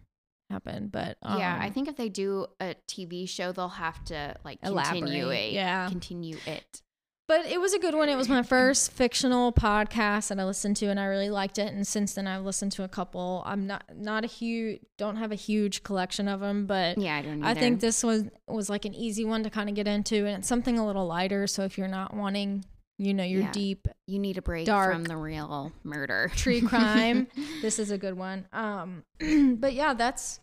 happen. 0.51 0.89
But 0.89 1.19
um, 1.23 1.39
yeah, 1.39 1.59
I 1.61 1.71
think 1.71 1.89
if 1.89 1.97
they 1.97 2.09
do 2.09 2.47
a 2.61 2.75
TV 2.89 3.29
show, 3.29 3.53
they'll 3.53 3.69
have 3.69 4.05
to 4.07 4.37
like 4.45 4.61
continue 4.63 5.05
Elaborate, 5.07 5.49
it. 5.49 5.53
yeah. 5.53 5.89
Continue 5.89 6.39
it. 6.47 6.83
But 7.29 7.47
it 7.47 7.61
was 7.61 7.75
a 7.75 7.81
good 7.81 7.97
one. 7.97 8.09
It 8.09 8.15
was 8.15 8.29
my 8.29 8.45
first 8.45 8.93
fictional 8.93 9.53
podcast 9.53 10.29
that 10.29 10.39
I 10.39 10.45
listened 10.45 10.77
to, 10.77 10.87
and 10.87 11.01
I 11.01 11.07
really 11.07 11.29
liked 11.29 11.59
it. 11.59 11.73
And 11.75 11.85
since 11.85 12.15
then, 12.15 12.29
I've 12.29 12.45
listened 12.45 12.71
to 12.73 12.85
a 12.85 12.89
couple. 12.89 13.43
I'm 13.45 13.67
not 13.67 13.83
not 13.97 14.23
a 14.23 14.29
huge, 14.29 14.81
don't 14.97 15.17
have 15.17 15.33
a 15.33 15.37
huge 15.37 15.83
collection 15.83 16.29
of 16.29 16.39
them, 16.39 16.67
but 16.67 16.99
Yeah, 16.99 17.17
I 17.17 17.23
don't 17.23 17.43
I 17.43 17.55
think 17.55 17.81
this 17.81 18.05
was 18.05 18.27
was 18.47 18.71
like 18.71 18.85
an 18.85 18.95
easy 18.95 19.25
one 19.25 19.43
to 19.43 19.51
kind 19.51 19.69
of 19.69 19.75
get 19.75 19.89
into, 19.89 20.25
and 20.25 20.39
it's 20.39 20.49
something 20.49 20.79
a 20.79 20.87
little 20.87 21.07
lighter. 21.07 21.49
So 21.49 21.65
if 21.65 21.77
you're 21.77 21.89
not 21.89 22.15
wanting, 22.15 22.65
you 22.99 23.13
know, 23.15 23.25
your 23.25 23.43
Yeah. 23.43 23.53
deep 23.53 23.89
you 24.07 24.19
need 24.19 24.39
a 24.39 24.43
break 24.43 24.67
dark 24.67 24.93
from 24.93 25.05
the 25.05 25.17
real 25.17 25.73
murder. 25.85 26.31
tree 26.35 26.61
crime, 26.61 27.27
this 27.63 27.79
is 27.79 27.91
a 27.91 27.99
good 27.99 28.17
one. 28.17 28.47
Um, 28.53 29.03
but 29.59 29.73
yeah, 29.75 29.93
that's 29.95 30.41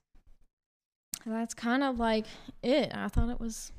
that's 1.26 1.54
kind 1.54 1.84
of 1.84 2.00
like 2.00 2.26
it. 2.62 2.92
I 2.94 3.08
thought 3.08 3.30
it 3.30 3.39
was 3.39 3.72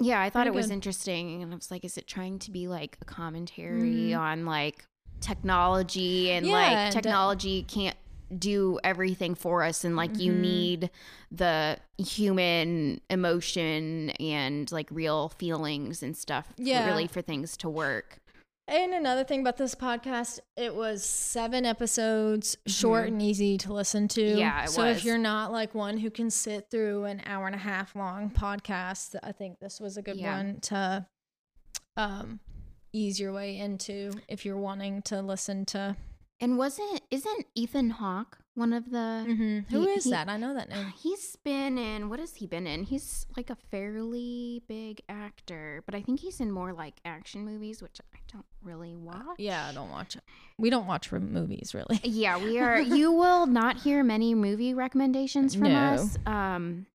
Yeah, 0.00 0.20
I 0.20 0.30
thought 0.30 0.46
it 0.46 0.54
was 0.54 0.70
interesting, 0.70 1.42
and 1.42 1.52
I 1.52 1.56
was 1.56 1.70
like, 1.70 1.84
is 1.84 1.96
it 1.96 2.06
trying 2.06 2.38
to 2.40 2.50
be 2.50 2.66
like 2.68 2.98
a 3.00 3.04
commentary 3.04 4.10
Mhm. 4.10 4.18
on 4.18 4.44
like 4.46 4.84
technology 5.20 6.30
and 6.32 6.46
Yeah, 6.46 6.52
like 6.52 6.72
and- 6.76 6.92
technology 6.92 7.62
can't 7.62 7.96
do 8.36 8.78
everything 8.84 9.34
for 9.34 9.62
us, 9.62 9.84
and 9.84 9.96
like 9.96 10.18
you 10.18 10.32
Mhm. 10.32 10.40
need 10.40 10.90
the 11.30 11.78
human 11.98 13.00
emotion 13.10 14.10
and 14.20 14.70
like 14.72 14.88
real 14.90 15.28
feelings 15.28 16.02
and 16.02 16.16
stuff, 16.16 16.52
Yeah. 16.56 16.86
really 16.86 17.06
for 17.06 17.22
things 17.22 17.56
to 17.58 17.68
work. 17.68 18.18
And 18.66 18.94
another 18.94 19.24
thing 19.24 19.40
about 19.40 19.58
this 19.58 19.74
podcast, 19.74 20.40
it 20.56 20.74
was 20.74 21.04
seven 21.04 21.66
episodes, 21.66 22.56
short 22.66 23.04
Mhm. 23.04 23.08
and 23.08 23.22
easy 23.22 23.58
to 23.58 23.72
listen 23.74 24.08
to. 24.08 24.22
Yeah, 24.22 24.64
it 24.64 24.70
so 24.70 24.84
was. 24.84 24.96
if 24.96 25.04
you're 25.04 25.18
not 25.18 25.52
like 25.52 25.74
one 25.74 25.98
who 25.98 26.10
can 26.10 26.30
sit 26.30 26.70
through 26.70 27.04
an 27.04 27.20
hour 27.26 27.44
and 27.46 27.54
a 27.54 27.58
half 27.58 27.94
long 27.94 28.30
podcast, 28.30 29.16
I 29.22 29.32
think 29.32 29.58
this 29.60 29.80
was 29.80 29.98
a 29.98 30.02
good 30.02 30.16
Yeah. 30.16 30.36
one 30.38 30.60
to 30.62 31.06
um 31.96 32.40
ease 32.92 33.20
your 33.20 33.32
way 33.32 33.58
into 33.58 34.12
if 34.28 34.44
you're 34.46 34.56
wanting 34.56 35.02
to 35.02 35.20
listen 35.20 35.64
to. 35.66 35.96
And 36.40 36.58
wasn't 36.58 37.00
isn't 37.10 37.46
Ethan 37.54 37.90
Hawke 37.90 38.38
one 38.54 38.72
of 38.72 38.90
the? 38.90 39.64
Who 39.70 39.82
He- 39.82 39.90
is 39.90 40.04
he- 40.04 40.10
that? 40.10 40.28
I 40.28 40.36
know 40.36 40.52
that 40.54 40.68
name. 40.68 40.92
He's 41.02 41.36
been 41.44 41.78
in 41.78 42.08
what 42.08 42.18
has 42.18 42.34
he 42.34 42.46
been 42.46 42.66
in? 42.66 42.82
He's 42.84 43.26
like 43.36 43.50
a 43.50 43.56
fairly 43.70 44.62
big 44.68 45.00
actor, 45.08 45.82
but 45.86 45.94
I 45.94 46.02
think 46.02 46.20
he's 46.20 46.40
in 46.40 46.50
more 46.50 46.72
like 46.72 46.94
action 47.04 47.44
movies, 47.44 47.80
which 47.82 47.98
I 48.14 48.18
don't 48.32 48.44
really 48.62 48.94
watch. 48.96 49.36
Yeah, 49.38 49.68
I 49.68 49.72
don't 49.72 49.90
watch. 49.90 50.16
We 50.58 50.70
don't 50.70 50.86
watch 50.86 51.10
movies 51.12 51.72
really. 51.72 52.00
Yeah, 52.02 52.36
we 52.42 52.58
are. 52.58 52.80
you 52.98 53.12
will 53.12 53.46
not 53.46 53.78
hear 53.82 54.02
many 54.02 54.34
movie 54.34 54.74
recommendations 54.74 55.54
from 55.54 55.68
No. 55.72 55.78
us. 55.94 56.18
Um, 56.26 56.86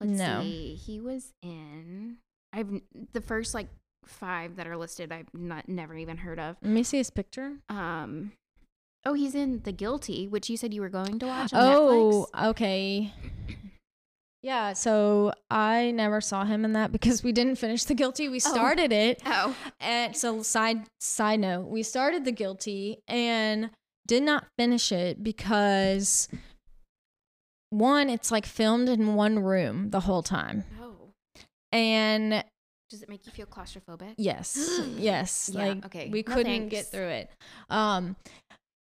let's 0.00 0.18
No. 0.18 0.40
see. 0.42 0.74
He 0.76 1.00
was 1.00 1.32
in. 1.42 2.18
I've 2.52 2.70
the 3.12 3.20
first 3.20 3.54
like 3.54 3.68
five 4.08 4.56
that 4.56 4.66
are 4.66 4.76
listed. 4.76 5.12
I've 5.12 5.32
not 5.34 5.68
never 5.68 5.94
even 5.94 6.16
heard 6.18 6.38
of. 6.38 6.56
Let 6.62 6.70
me 6.72 6.82
see 6.82 6.98
his 6.98 7.10
picture. 7.10 7.52
Um, 7.68 8.32
oh, 9.04 9.14
he's 9.14 9.34
in 9.34 9.60
The 9.64 9.72
Guilty, 9.72 10.26
which 10.28 10.48
you 10.50 10.56
said 10.56 10.72
you 10.74 10.80
were 10.80 10.88
going 10.88 11.18
to 11.20 11.26
watch. 11.26 11.52
On 11.52 11.60
Oh, 11.62 12.26
Netflix. 12.34 12.48
okay. 12.50 13.12
Yeah, 14.42 14.74
so 14.74 15.32
I 15.50 15.90
never 15.90 16.20
saw 16.20 16.44
him 16.44 16.64
in 16.64 16.72
that 16.74 16.92
because 16.92 17.24
we 17.24 17.32
didn't 17.32 17.56
finish 17.56 17.82
The 17.84 17.94
Guilty. 17.94 18.28
We 18.28 18.38
started 18.38 18.92
it. 18.92 19.20
Oh, 19.26 19.56
And 19.80 20.16
so 20.16 20.42
side 20.42 20.86
side 21.00 21.40
note, 21.40 21.66
we 21.68 21.82
started 21.82 22.24
The 22.24 22.32
Guilty 22.32 22.98
and 23.08 23.70
did 24.06 24.22
not 24.22 24.46
finish 24.56 24.92
it 24.92 25.24
because 25.24 26.28
one, 27.70 28.08
it's 28.08 28.30
like 28.30 28.46
filmed 28.46 28.88
in 28.88 29.14
one 29.16 29.40
room 29.40 29.90
the 29.90 30.00
whole 30.00 30.22
time. 30.22 30.62
oh. 30.80 31.10
And 31.72 32.44
Does 32.90 33.02
it 33.02 33.08
make 33.08 33.26
you 33.26 33.32
feel 33.32 33.46
claustrophobic? 33.46 34.14
yes, 34.18 34.80
yes, 34.96 35.50
Yeah, 35.52 35.66
like 35.66 35.86
okay. 35.86 36.08
we 36.10 36.22
No 36.26 36.34
couldn't 36.34 36.68
get 36.68 36.86
through 36.86 37.08
it. 37.08 37.30
Um 37.70 38.16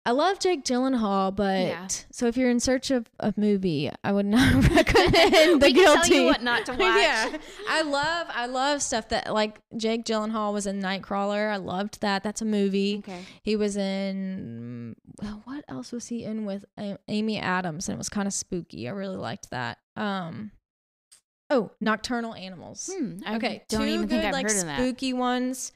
I 0.06 0.12
love 0.12 0.40
Jake 0.40 0.64
Gyllenhaal, 0.64 1.36
but 1.36 1.60
Yeah. 1.68 1.88
so 2.10 2.26
if 2.28 2.38
you're 2.38 2.50
in 2.50 2.60
search 2.62 2.90
of 2.90 3.08
a 3.20 3.32
movie, 3.36 3.92
I 4.04 4.12
would 4.14 4.26
not 4.26 4.54
recommend 4.70 5.14
The 5.62 5.68
we 5.68 5.74
Guilty. 5.74 6.10
tell 6.10 6.22
you 6.22 6.26
what 6.26 6.42
not 6.42 6.66
to 6.68 6.72
watch. 6.80 6.80
yeah, 6.82 7.38
I 7.70 7.82
love 7.84 8.28
I 8.34 8.46
love 8.48 8.82
stuff 8.82 9.10
that 9.10 9.32
like 9.34 9.60
Jake 9.76 10.06
Gyllenhaal 10.06 10.54
was 10.54 10.66
in 10.66 10.82
Nightcrawler. 10.82 11.52
I 11.52 11.58
loved 11.58 12.00
that. 12.02 12.24
That's 12.24 12.42
a 12.42 12.46
movie. 12.46 13.00
Okay. 13.00 13.22
He 13.44 13.56
was 13.58 13.76
in 13.76 14.96
well, 15.22 15.42
what 15.44 15.66
else 15.68 15.92
was 15.92 16.08
he 16.08 16.24
in 16.24 16.46
with 16.46 16.64
Amy 17.10 17.38
Adams 17.38 17.90
and 17.90 17.96
it 17.96 18.00
was 18.00 18.10
kind 18.10 18.26
of 18.28 18.34
spooky. 18.34 18.88
I 18.88 18.92
really 18.92 19.18
liked 19.18 19.50
that. 19.52 19.78
Um 19.98 20.52
Oh, 21.50 21.72
Nocturnal 21.82 22.36
Animals. 22.36 22.90
Hmm, 22.96 23.18
okay, 23.36 23.64
don't 23.70 23.82
two 23.82 23.88
even 23.88 24.02
good 24.02 24.10
think 24.10 24.26
I've 24.26 24.34
like 24.34 24.48
heard 24.50 24.60
of 24.60 24.66
that. 24.66 24.78
spooky 24.78 25.14
ones. 25.14 25.72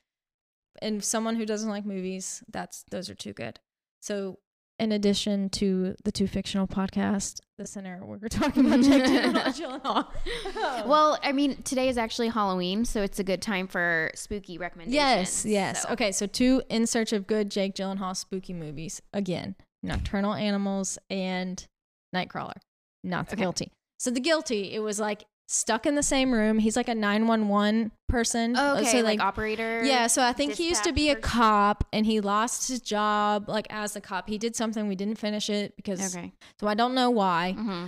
And 0.82 1.04
someone 1.04 1.36
who 1.36 1.46
doesn't 1.46 1.70
like 1.70 1.86
movies, 1.86 2.44
that's 2.52 2.84
those 2.92 3.10
are 3.10 3.16
two 3.16 3.34
good. 3.34 3.60
So 4.02 4.40
in 4.80 4.92
addition 4.92 5.50
to 5.52 5.96
the 6.04 6.12
two 6.12 6.28
fictional 6.28 6.68
podcasts, 6.68 7.40
the 7.58 7.66
Sinner 7.66 8.04
where 8.04 8.18
we're 8.18 8.28
talking 8.30 8.66
about 8.66 8.82
Jake 8.82 9.04
Gyllenhaal. 9.54 9.82
Gyllenhaal. 9.84 10.86
Well, 10.88 11.18
I 11.24 11.32
mean, 11.32 11.62
today 11.64 11.88
is 11.88 11.98
actually 11.98 12.28
Halloween, 12.30 12.84
so 12.86 13.02
it's 13.02 13.20
a 13.20 13.24
good 13.24 13.42
time 13.42 13.68
for 13.68 14.12
spooky 14.16 14.58
recommendations. 14.58 14.96
Yes, 14.96 15.46
yes. 15.46 15.84
so- 15.84 15.90
Okay, 15.94 16.12
so 16.12 16.26
two 16.28 16.62
in 16.70 16.86
search 16.88 17.14
of 17.14 17.28
good 17.28 17.50
Jake 17.50 17.76
Gyllenhaal 17.76 18.18
spooky 18.18 18.54
movies. 18.54 19.02
Again, 19.14 19.56
Nocturnal 19.84 20.34
Animals 20.34 20.98
and 21.10 21.66
Nightcrawler. 22.14 22.58
Not 23.04 23.28
the 23.30 23.36
Okay. 23.36 23.42
guilty. 23.44 23.72
So 24.00 24.12
the 24.12 24.20
guilty, 24.20 24.74
it 24.74 24.80
was 24.80 25.00
like 25.00 25.24
stuck 25.54 25.86
in 25.86 25.94
the 25.96 26.04
same 26.04 26.32
room. 26.34 26.58
He's 26.60 26.76
like 26.76 26.88
a 26.90 26.96
911 26.96 27.92
person. 28.10 28.56
Oh, 28.58 28.78
okay, 28.78 28.86
So, 28.86 29.00
like, 29.02 29.20
operator. 29.20 29.84
yeah, 29.86 30.08
so 30.08 30.24
I 30.24 30.34
think 30.34 30.54
he 30.56 30.68
used 30.70 30.84
to 30.84 30.92
be 30.94 31.10
a 31.10 31.16
person. 31.16 31.22
cop 31.30 31.84
and 31.94 32.06
he 32.06 32.20
lost 32.22 32.68
his 32.68 32.80
job 32.82 33.48
like 33.48 33.68
as 33.70 33.96
a 33.96 34.02
cop. 34.02 34.28
He 34.28 34.38
did 34.38 34.56
something 34.56 34.88
we 34.88 34.96
didn't 34.96 35.20
finish 35.20 35.50
it 35.50 35.76
because 35.76 36.16
Okay. 36.16 36.34
so 36.60 36.68
I 36.68 36.74
don't 36.74 36.94
know 36.96 37.10
why, 37.10 37.54
hmm 37.54 37.88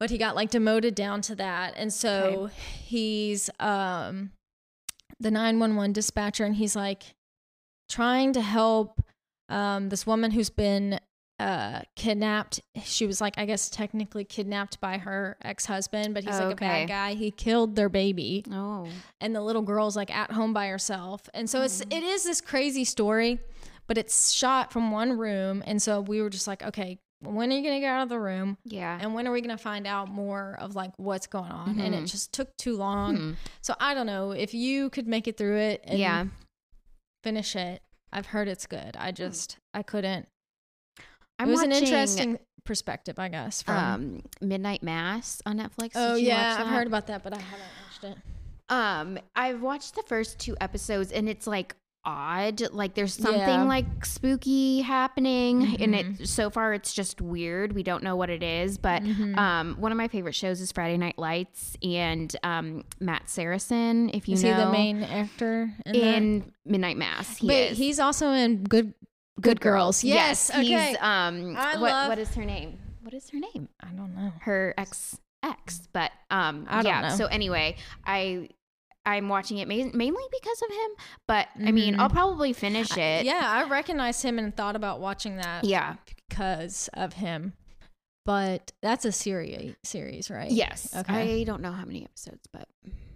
but 0.00 0.10
he 0.10 0.18
got 0.18 0.34
like 0.34 0.50
demoted 0.50 0.94
down 0.94 1.20
to 1.22 1.34
that. 1.36 1.74
And 1.76 1.92
so 1.92 2.50
he's 2.84 3.48
um 3.60 4.32
the 5.20 5.30
911 5.30 5.92
dispatcher 5.92 6.44
and 6.44 6.56
he's 6.56 6.74
like 6.74 7.02
trying 7.88 8.32
to 8.32 8.40
help 8.42 9.00
um 9.48 9.90
this 9.90 10.06
woman 10.06 10.32
who's 10.32 10.50
been 10.50 10.98
uh 11.40 11.80
kidnapped. 11.96 12.60
She 12.84 13.06
was 13.06 13.20
like 13.20 13.34
I 13.36 13.44
guess 13.44 13.68
technically 13.68 14.24
kidnapped 14.24 14.80
by 14.80 14.98
her 14.98 15.36
ex-husband, 15.42 16.14
but 16.14 16.22
he's 16.24 16.38
like 16.38 16.52
a 16.52 16.56
bad 16.56 16.88
guy. 16.88 17.14
He 17.14 17.30
killed 17.30 17.74
their 17.76 17.88
baby 17.88 18.44
Oh. 18.52 18.86
and 19.20 19.34
the 19.34 19.40
little 19.42 19.62
girl's 19.62 19.96
like 19.96 20.14
at 20.14 20.30
home 20.30 20.52
by 20.52 20.68
herself. 20.68 21.28
And 21.34 21.50
so 21.50 21.62
it's 21.62 21.80
Mm-hmm. 21.80 21.92
it 21.92 22.02
is 22.04 22.22
this 22.24 22.40
crazy 22.40 22.84
story, 22.84 23.40
but 23.88 23.98
it's 23.98 24.30
shot 24.30 24.72
from 24.72 24.90
one 24.92 25.18
room. 25.18 25.62
And 25.66 25.82
so 25.82 26.00
we 26.00 26.22
were 26.22 26.30
just 26.30 26.46
like, 26.46 26.62
okay, 26.62 26.98
when 27.20 27.50
are 27.50 27.56
you 27.56 27.62
gonna 27.64 27.80
get 27.80 27.88
out 27.90 28.02
of 28.04 28.08
the 28.10 28.20
room? 28.20 28.56
Yeah. 28.64 28.96
And 29.00 29.12
when 29.14 29.26
are 29.26 29.32
we 29.32 29.40
gonna 29.40 29.58
find 29.58 29.86
out 29.88 30.08
more 30.08 30.56
of 30.60 30.76
like 30.76 30.92
what's 30.98 31.26
going 31.26 31.50
on? 31.50 31.80
And 31.80 31.94
it 31.96 32.04
Mhm. 32.04 32.10
just 32.10 32.32
took 32.32 32.56
too 32.58 32.76
long. 32.76 33.16
Hmm. 33.16 33.32
So 33.60 33.74
I 33.80 33.94
don't 33.94 34.06
know 34.06 34.30
if 34.30 34.54
you 34.54 34.88
could 34.90 35.08
make 35.08 35.26
it 35.26 35.36
through 35.36 35.56
it 35.58 35.80
and 35.84 35.98
Yeah. 35.98 36.26
finish 37.24 37.56
it. 37.56 37.82
I've 38.12 38.26
heard 38.26 38.46
it's 38.46 38.66
good. 38.66 38.96
I 38.96 39.10
just 39.10 39.56
I 39.72 39.82
couldn't. 39.82 40.28
I'm 41.38 41.48
it 41.48 41.50
was 41.52 41.62
an 41.62 41.72
interesting 41.72 42.38
perspective, 42.64 43.18
I 43.18 43.28
guess. 43.28 43.62
From 43.62 43.76
um 43.76 44.22
Midnight 44.40 44.82
Mass 44.82 45.42
on 45.46 45.58
Netflix. 45.58 45.92
oh 45.94 46.14
yeah, 46.16 46.56
I've 46.60 46.66
heard 46.68 46.86
about 46.86 47.06
that, 47.08 47.22
but 47.22 47.34
I 47.34 47.40
haven't 47.40 47.66
watched 47.86 48.04
it. 48.04 48.22
Um, 48.70 49.18
I've 49.36 49.60
watched 49.60 49.94
the 49.94 50.02
first 50.04 50.38
two 50.38 50.56
episodes 50.60 51.12
and 51.12 51.28
it's 51.28 51.46
like 51.46 51.76
odd. 52.06 52.60
Like 52.72 52.94
there's 52.94 53.14
something 53.14 53.38
Yeah. 53.40 53.64
like 53.64 54.04
spooky 54.04 54.82
happening 54.82 55.76
and 55.80 55.94
Mhm. 55.94 56.20
it 56.20 56.28
so 56.28 56.50
far 56.50 56.74
it's 56.74 56.92
just 56.92 57.20
weird. 57.22 57.72
We 57.74 57.82
don't 57.82 58.02
know 58.02 58.14
what 58.16 58.28
it 58.30 58.42
is, 58.42 58.76
but 58.78 59.02
Mhm. 59.02 59.36
um 59.38 59.76
one 59.78 59.90
of 59.92 59.96
my 59.98 60.08
favorite 60.08 60.34
shows 60.34 60.60
is 60.60 60.70
Friday 60.72 60.96
Night 60.98 61.18
Lights 61.18 61.76
and 61.82 62.34
um 62.42 62.84
Matt 63.00 63.28
Saracen, 63.30 64.10
if 64.14 64.28
you 64.28 64.34
Is 64.34 64.44
know 64.44 64.54
he 64.54 64.60
the 64.64 64.70
main 64.70 65.02
actor 65.02 65.72
in, 65.86 65.94
in 65.94 66.52
Midnight 66.66 66.96
Mass. 66.98 67.36
He 67.38 67.48
Wait, 67.48 67.70
is. 67.72 67.78
he's 67.78 67.98
also 67.98 68.30
in 68.32 68.64
Good 68.64 68.92
Good 69.40 69.60
Girls. 69.60 70.04
Yes. 70.04 70.50
okay. 70.50 70.62
He's 70.62 70.96
um 71.00 71.56
I 71.56 71.76
what 71.76 71.90
love- 71.90 72.08
what 72.08 72.18
is 72.18 72.34
her 72.34 72.44
name? 72.44 72.78
What 73.02 73.14
is 73.14 73.28
her 73.30 73.38
name? 73.38 73.68
I 73.82 73.88
don't 73.88 74.14
know. 74.14 74.32
her 74.42 74.74
ex 74.78 75.18
ex 75.42 75.86
but 75.92 76.10
um 76.30 76.66
I 76.70 76.76
don't 76.76 76.86
yeah 76.86 77.00
know. 77.10 77.16
so 77.16 77.26
anyway 77.26 77.76
i 78.06 78.48
i'm 79.04 79.28
watching 79.28 79.58
it 79.58 79.68
main, 79.68 79.90
mainly 79.94 80.22
because 80.32 80.62
of 80.62 80.70
him 80.70 80.90
but 81.28 81.48
i 81.66 81.70
mean 81.70 82.00
i'll 82.00 82.08
probably 82.08 82.54
finish 82.54 82.96
it 82.96 83.26
Yeah, 83.26 83.42
I 83.44 83.68
recognized 83.68 84.22
him 84.22 84.38
and 84.38 84.56
thought 84.56 84.74
about 84.74 85.00
watching 85.00 85.36
that 85.36 85.64
yeah 85.64 85.96
because 86.30 86.88
of 86.94 87.12
him. 87.12 87.52
But 88.24 88.72
that's 88.80 89.04
a 89.04 89.12
series, 89.12 89.74
series, 89.84 90.30
right? 90.30 90.50
yes 90.50 90.94
Okay. 90.96 91.42
i 91.42 91.44
don't 91.44 91.60
know 91.60 91.72
how 91.72 91.84
many 91.84 92.04
episodes 92.06 92.46
but 92.50 92.66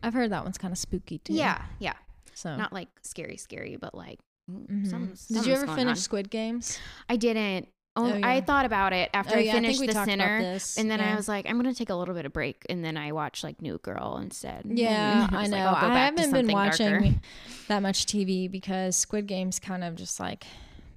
I've 0.02 0.12
heard 0.12 0.30
that 0.32 0.44
one's 0.44 0.58
kind 0.58 0.70
of 0.72 0.76
spooky 0.76 1.16
too. 1.20 1.32
yeah 1.32 1.62
yeah 1.78 1.94
So, 2.34 2.54
not 2.56 2.74
like 2.74 2.88
scary 3.02 3.38
scary 3.38 3.76
but 3.80 3.94
like 3.94 4.18
mm, 4.50 4.66
Mhm. 4.68 4.88
some, 4.88 5.12
did 5.36 5.46
you 5.46 5.54
ever 5.54 5.66
finish 5.66 5.90
on. 5.90 5.96
Squid 5.96 6.30
Games? 6.30 6.78
i 7.08 7.16
didn't 7.16 7.68
oh, 7.96 8.12
Oh, 8.12 8.16
yeah. 8.16 8.28
i 8.28 8.40
thought 8.40 8.64
about 8.64 8.92
it 8.92 9.10
after 9.12 9.34
oh, 9.36 9.38
i 9.38 9.42
yeah, 9.42 9.52
finished 9.52 9.82
I 9.82 9.86
the 9.86 10.04
sinner 10.04 10.58
and 10.78 10.90
then 10.90 11.00
yeah. 11.00 11.12
I 11.12 11.16
was 11.16 11.28
like, 11.28 11.48
I'm 11.48 11.56
gonna 11.56 11.74
take 11.74 11.90
a 11.90 11.94
little 11.94 12.14
bit 12.14 12.24
of 12.26 12.32
break, 12.32 12.64
and 12.68 12.84
then 12.84 12.96
I 12.96 13.12
watched 13.12 13.42
like 13.44 13.60
New 13.60 13.78
Girl 13.78 14.18
instead. 14.22 14.62
Yeah, 14.66 15.28
I 15.30 15.42
was 15.42 15.50
know. 15.50 15.56
like, 15.64 15.82
I 15.82 15.98
haven't 16.04 16.30
been 16.32 16.48
watching 16.52 16.90
darker. 16.90 17.14
that 17.68 17.80
much 17.82 18.06
TV 18.06 18.50
because 18.50 18.94
Squid 18.96 19.26
Games 19.26 19.58
kind 19.58 19.82
of 19.84 19.96
just 19.96 20.20
like, 20.20 20.44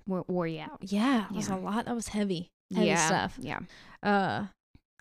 Wore, 0.08 0.26
wore 0.28 0.48
you 0.48 0.62
out. 0.62 0.80
yeah, 0.82 1.26
it 1.30 1.36
was 1.36 1.50
a 1.50 1.56
lot. 1.56 1.86
That 1.86 1.96
was 1.96 2.08
heavy, 2.10 2.50
heavy 2.74 2.88
yeah, 2.88 3.06
stuff. 3.08 3.36
Yeah. 3.40 3.60
Uh, 4.04 4.46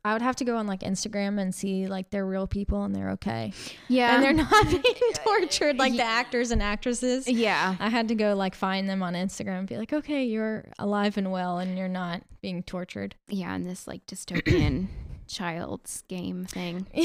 I 0.05 0.15
would 0.15 0.23
have 0.23 0.37
to 0.37 0.45
go 0.45 0.57
on 0.57 0.67
like 0.67 0.81
Instagram 0.81 1.39
and 1.39 1.55
see 1.55 1.87
like 1.87 2.09
they're 2.11 2.25
real 2.27 2.47
people 2.47 2.85
and 2.85 2.95
they're 2.95 3.11
okay. 3.11 3.53
Yeah. 3.89 4.15
and 4.15 4.23
they're 4.25 4.33
not 4.33 4.67
being 4.71 4.83
tortured 5.15 5.79
like 5.79 5.93
the 5.93 6.03
actors 6.03 6.51
and 6.53 6.63
actresses. 6.63 7.29
Yeah. 7.29 7.77
I 7.79 7.91
had 7.91 8.09
to 8.09 8.15
go 8.15 8.35
like 8.35 8.55
find 8.55 8.89
them 8.89 9.03
on 9.03 9.13
Instagram 9.13 9.59
and 9.59 9.69
be 9.69 9.77
like, 9.77 9.93
okay, 9.93 10.25
you're 10.25 10.65
alive 10.79 11.19
and 11.19 11.31
well 11.31 11.59
and 11.59 11.77
you're 11.77 11.87
not 11.89 12.23
being 12.41 12.63
tortured. 12.63 13.15
Yeah. 13.29 13.55
And 13.55 13.67
this 13.67 13.87
like 13.87 14.07
dystopian 14.07 14.89
child's 15.29 16.03
game 16.09 16.45
thing. 16.47 16.87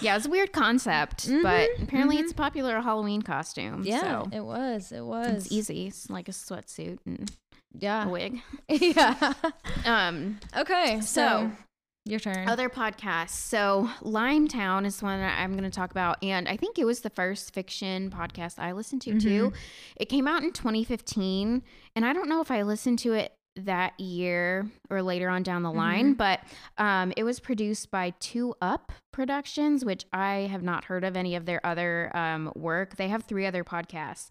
Yeah. 0.00 0.16
It's 0.16 0.26
a 0.26 0.30
weird 0.30 0.52
concept, 0.52 1.26
but 1.42 1.68
Mhm, 1.70 1.82
apparently 1.82 2.16
mhm. 2.16 2.20
it's 2.20 2.30
a 2.32 2.34
popular 2.36 2.80
Halloween 2.80 3.22
costume. 3.22 3.82
Yeah, 3.84 4.00
So 4.22 4.28
it 4.32 4.44
was. 4.44 4.92
It 4.92 5.04
was. 5.04 5.46
it's 5.46 5.52
easy. 5.52 5.88
It's 5.88 6.08
like 6.08 6.28
a 6.28 6.32
sweatsuit 6.32 6.98
and 7.04 7.28
a 7.74 7.78
Yeah. 7.78 8.06
wig. 8.06 8.40
yeah. 8.68 9.32
Um, 9.84 10.38
Okay. 10.56 11.00
So, 11.00 11.04
So- 11.04 11.52
your 12.04 12.18
turn. 12.20 12.48
Other 12.48 12.70
podcasts. 12.70 13.30
So 13.30 13.90
Limetown 14.00 14.86
is 14.86 15.02
one 15.02 15.20
that 15.20 15.38
I'm 15.38 15.50
going 15.52 15.64
to 15.64 15.70
talk 15.70 15.90
about. 15.90 16.16
And 16.24 16.48
I 16.48 16.56
think 16.56 16.78
it 16.78 16.86
was 16.86 17.00
the 17.00 17.10
first 17.10 17.52
fiction 17.52 18.10
podcast 18.10 18.58
I 18.58 18.72
listened 18.72 19.02
to 19.02 19.20
too. 19.20 19.52
It 19.96 20.08
came 20.08 20.26
out 20.26 20.42
in 20.42 20.52
2015. 20.52 21.62
And 21.94 22.04
I 22.06 22.14
don't 22.14 22.28
know 22.30 22.40
if 22.40 22.50
I 22.50 22.62
listened 22.62 22.98
to 23.00 23.12
it 23.12 23.34
that 23.56 23.98
year 24.00 24.70
or 24.88 25.02
later 25.02 25.28
on 25.28 25.42
down 25.42 25.62
the 25.64 25.72
line, 25.72 26.14
but 26.14 26.40
um, 26.78 27.12
it 27.16 27.24
was 27.24 27.40
produced 27.40 27.90
by 27.90 28.14
Two 28.20 28.54
Up 28.62 28.90
Productions, 29.10 29.84
which 29.84 30.04
I 30.12 30.48
have 30.50 30.62
not 30.62 30.84
heard 30.84 31.02
of 31.02 31.16
any 31.16 31.34
of 31.34 31.44
their 31.44 31.64
other 31.66 32.10
um, 32.16 32.52
work. 32.54 32.96
They 32.96 33.08
have 33.08 33.24
three 33.24 33.46
other 33.46 33.64
podcasts. 33.64 34.28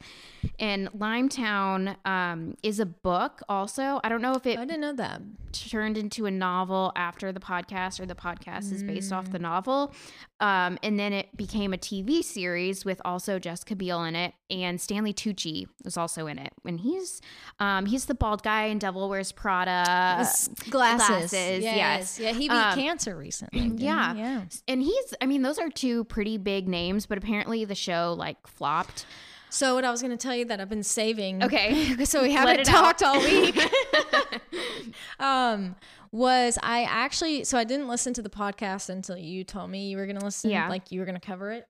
And 0.59 0.87
Limetown 0.93 1.95
um, 2.05 2.55
is 2.63 2.79
a 2.79 2.85
book 2.85 3.41
also. 3.49 3.99
I 4.03 4.09
don't 4.09 4.21
know 4.21 4.33
if 4.33 4.45
it 4.45 4.57
I 4.57 4.65
didn't 4.65 4.81
know 4.81 4.93
that. 4.93 5.21
turned 5.51 5.97
into 5.97 6.25
a 6.25 6.31
novel 6.31 6.91
after 6.95 7.31
the 7.31 7.39
podcast, 7.39 7.99
or 7.99 8.05
the 8.05 8.15
podcast 8.15 8.71
is 8.71 8.83
based 8.83 9.11
off 9.11 9.25
Mm. 9.27 9.31
the 9.33 9.39
novel. 9.39 9.93
Um, 10.39 10.77
and 10.83 10.99
then 10.99 11.13
it 11.13 11.35
became 11.35 11.73
a 11.73 11.77
TV 11.77 12.23
series 12.23 12.85
with 12.85 13.01
also 13.03 13.39
Jessica 13.39 13.75
Biel 13.75 14.03
in 14.03 14.15
it, 14.15 14.33
and 14.51 14.79
Stanley 14.79 15.13
Tucci 15.13 15.65
was 15.83 15.97
also 15.97 16.27
in 16.27 16.37
it. 16.37 16.53
And 16.63 16.79
he's 16.79 17.21
um, 17.59 17.87
he's 17.87 18.05
the 18.05 18.13
bald 18.13 18.43
guy 18.43 18.65
in 18.65 18.77
Devil 18.79 19.09
Wears 19.09 19.31
Prada. 19.31 19.83
Glasses. 19.85 20.49
glasses, 20.69 21.31
Yes. 21.63 21.75
yes. 21.75 22.19
Yeah. 22.19 22.31
He 22.33 22.47
beat 22.47 22.51
Um, 22.55 22.75
cancer 22.77 23.15
recently. 23.17 23.71
yeah. 23.83 24.13
Yeah. 24.13 24.41
And 24.67 24.81
he's, 24.81 25.13
I 25.21 25.25
mean, 25.25 25.41
those 25.43 25.57
are 25.59 25.69
two 25.69 26.03
pretty 26.05 26.37
big 26.37 26.67
names, 26.67 27.05
but 27.05 27.17
apparently 27.17 27.63
the 27.65 27.75
show 27.75 28.13
like 28.17 28.45
flopped. 28.47 29.05
So 29.49 29.75
what 29.75 29.85
I 29.85 29.91
was 29.91 30.01
going 30.01 30.11
to 30.11 30.17
tell 30.17 30.35
you 30.35 30.45
that 30.45 30.59
I've 30.59 30.69
been 30.69 30.83
saving. 30.83 31.41
Okay. 31.43 31.95
so 32.05 32.21
we 32.21 32.33
haven't 32.33 32.59
it 32.59 32.69
out. 32.69 32.97
talked 32.99 33.03
all 33.03 33.19
week. 33.19 33.57
um, 35.19 35.75
was 36.11 36.57
I 36.61 36.83
actually? 36.83 37.43
So 37.43 37.57
I 37.57 37.63
didn't 37.63 37.87
listen 37.87 38.13
to 38.13 38.21
the 38.21 38.29
podcast 38.29 38.89
until 38.89 39.17
you 39.17 39.43
told 39.43 39.69
me 39.69 39.87
you 39.87 39.97
were 39.97 40.05
going 40.05 40.17
to 40.19 40.25
listen. 40.25 40.49
Yeah. 40.49 40.69
Like 40.69 40.91
you 40.91 40.99
were 40.99 41.05
going 41.05 41.19
to 41.19 41.25
cover 41.25 41.51
it. 41.51 41.65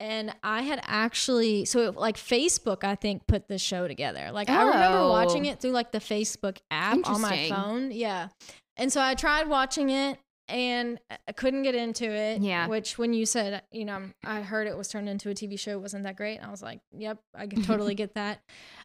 And 0.00 0.34
I 0.42 0.62
had 0.62 0.80
actually, 0.84 1.64
so 1.66 1.90
like 1.96 2.16
Facebook, 2.16 2.82
I 2.82 2.96
think 2.96 3.26
put 3.26 3.46
the 3.48 3.58
show 3.58 3.86
together. 3.86 4.30
Like 4.32 4.50
I 4.50 4.62
remember 4.62 4.98
Oh. 4.98 5.10
watching 5.10 5.46
it 5.46 5.60
through 5.60 5.70
like 5.70 5.92
the 5.92 6.00
Facebook 6.00 6.58
app 6.70 7.08
on 7.08 7.20
my 7.20 7.48
phone. 7.48 7.90
Yeah. 7.92 8.28
And 8.76 8.92
so 8.92 9.00
I 9.00 9.14
tried 9.14 9.48
watching 9.48 9.90
it 9.90 10.18
and 10.48 10.98
I 11.26 11.32
couldn't 11.32 11.62
get 11.62 11.74
into 11.74 12.04
it. 12.10 12.40
Yeah. 12.42 12.66
Which 12.68 12.98
when 12.98 13.12
you 13.14 13.24
said, 13.26 13.62
you 13.72 13.84
know, 13.84 14.02
I 14.24 14.42
heard 14.42 14.66
it 14.66 14.76
was 14.76 14.88
turned 14.88 15.08
into 15.08 15.30
a 15.30 15.34
TV 15.34 15.58
show, 15.58 15.78
wasn't 15.78 16.04
that 16.04 16.16
great. 16.16 16.38
I 16.38 16.50
was 16.50 16.62
like, 16.62 16.80
yep, 16.92 17.18
I 17.34 17.46
can 17.46 17.62
totally 17.62 17.94
get 18.02 18.14
that. 18.14 18.40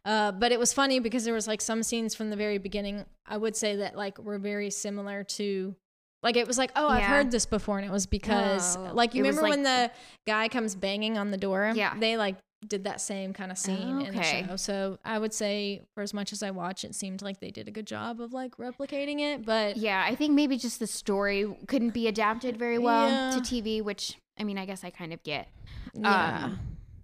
Uh, 0.06 0.32
but 0.32 0.52
it 0.52 0.60
was 0.60 0.72
funny 0.74 1.00
because 1.00 1.26
there 1.26 1.34
was 1.34 1.48
like 1.48 1.62
some 1.62 1.84
scenes 1.84 2.16
from 2.16 2.30
the 2.30 2.36
very 2.36 2.58
beginning. 2.58 3.06
I 3.28 3.38
would 3.38 3.56
say 3.56 3.78
that 3.78 3.96
like 3.96 4.18
were 4.18 4.40
very 4.40 4.70
similar 4.70 5.24
to. 5.36 5.76
Like 6.22 6.36
it 6.36 6.48
was 6.48 6.58
like, 6.58 6.72
oh, 6.76 6.90
I've 6.90 7.04
heard 7.04 7.32
this 7.32 7.46
before, 7.46 7.78
and 7.78 7.88
it 7.88 7.92
was 7.94 8.06
because, 8.06 8.76
Oh. 8.76 8.92
like, 8.94 9.16
you 9.16 9.24
remember 9.24 9.42
like- 9.44 9.52
when 9.52 9.64
the 9.64 9.90
guy 10.28 10.50
comes 10.50 10.76
banging 10.76 11.18
on 11.18 11.32
the 11.32 11.38
door? 11.38 11.72
Yeah. 11.74 11.98
they 11.98 12.18
like 12.18 12.36
did 12.68 12.84
that 12.84 13.00
same 13.00 13.32
kind 13.34 13.52
of 13.52 13.58
scene 13.58 14.02
in 14.02 14.16
the 14.16 14.22
show. 14.24 14.56
So 14.58 15.00
I 15.06 15.18
would 15.18 15.34
say, 15.34 15.82
for 15.94 16.02
as 16.04 16.14
much 16.14 16.34
as 16.34 16.44
I 16.44 16.52
watch, 16.52 16.84
it 16.84 16.94
seemed 16.94 17.22
like 17.22 17.40
they 17.40 17.52
did 17.52 17.68
a 17.68 17.72
good 17.72 17.88
job 17.88 18.20
of 18.20 18.34
like 18.34 18.58
replicating 18.58 19.20
it. 19.22 19.46
But 19.46 19.78
Yeah, 19.78 20.04
I 20.06 20.16
think 20.16 20.34
maybe 20.34 20.58
just 20.58 20.80
the 20.80 20.88
story 20.88 21.48
couldn't 21.68 21.92
be 21.94 22.08
adapted 22.08 22.58
very 22.58 22.78
well 22.78 23.10
Yeah. 23.10 23.32
to 23.32 23.40
TV, 23.40 23.82
which 23.82 24.18
I 24.38 24.44
mean, 24.44 24.58
I 24.58 24.66
guess 24.66 24.84
I 24.84 24.90
kind 24.90 25.14
of 25.14 25.24
get. 25.24 25.48
yeah. 25.94 26.46
Um, 26.46 26.60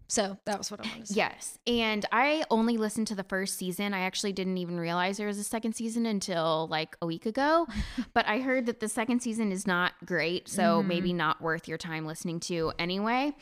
so 0.08 0.38
that 0.46 0.58
was 0.60 0.70
what 0.70 0.86
I 0.86 0.88
wanted 0.90 1.08
to 1.08 1.14
say. 1.14 1.18
Yes. 1.18 1.58
And 1.66 2.06
I 2.12 2.44
only 2.52 2.78
listened 2.78 3.08
to 3.08 3.16
the 3.16 3.24
first 3.24 3.58
season. 3.58 3.94
I 3.94 4.02
actually 4.02 4.34
didn't 4.34 4.58
even 4.60 4.80
realize 4.80 5.18
there 5.18 5.26
was 5.28 5.40
a 5.40 5.44
second 5.44 5.74
season 5.74 6.06
until 6.06 6.68
like 6.70 6.96
a 7.02 7.06
week 7.08 7.26
ago. 7.26 7.66
but 8.14 8.28
I 8.28 8.40
heard 8.40 8.68
that 8.68 8.82
the 8.82 8.88
second 8.88 9.22
season 9.22 9.52
is 9.52 9.66
not 9.66 9.94
great, 10.06 10.48
so 10.48 10.84
Mhm. 10.84 10.86
maybe 10.88 11.14
not 11.14 11.42
worth 11.42 11.68
your 11.68 11.78
time 11.80 12.06
listening 12.06 12.40
to 12.42 12.72
anyway. 12.78 13.34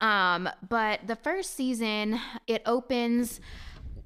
Um, 0.00 0.48
but 0.68 1.06
the 1.06 1.16
first 1.16 1.54
season, 1.54 2.18
it 2.46 2.62
opens 2.66 3.40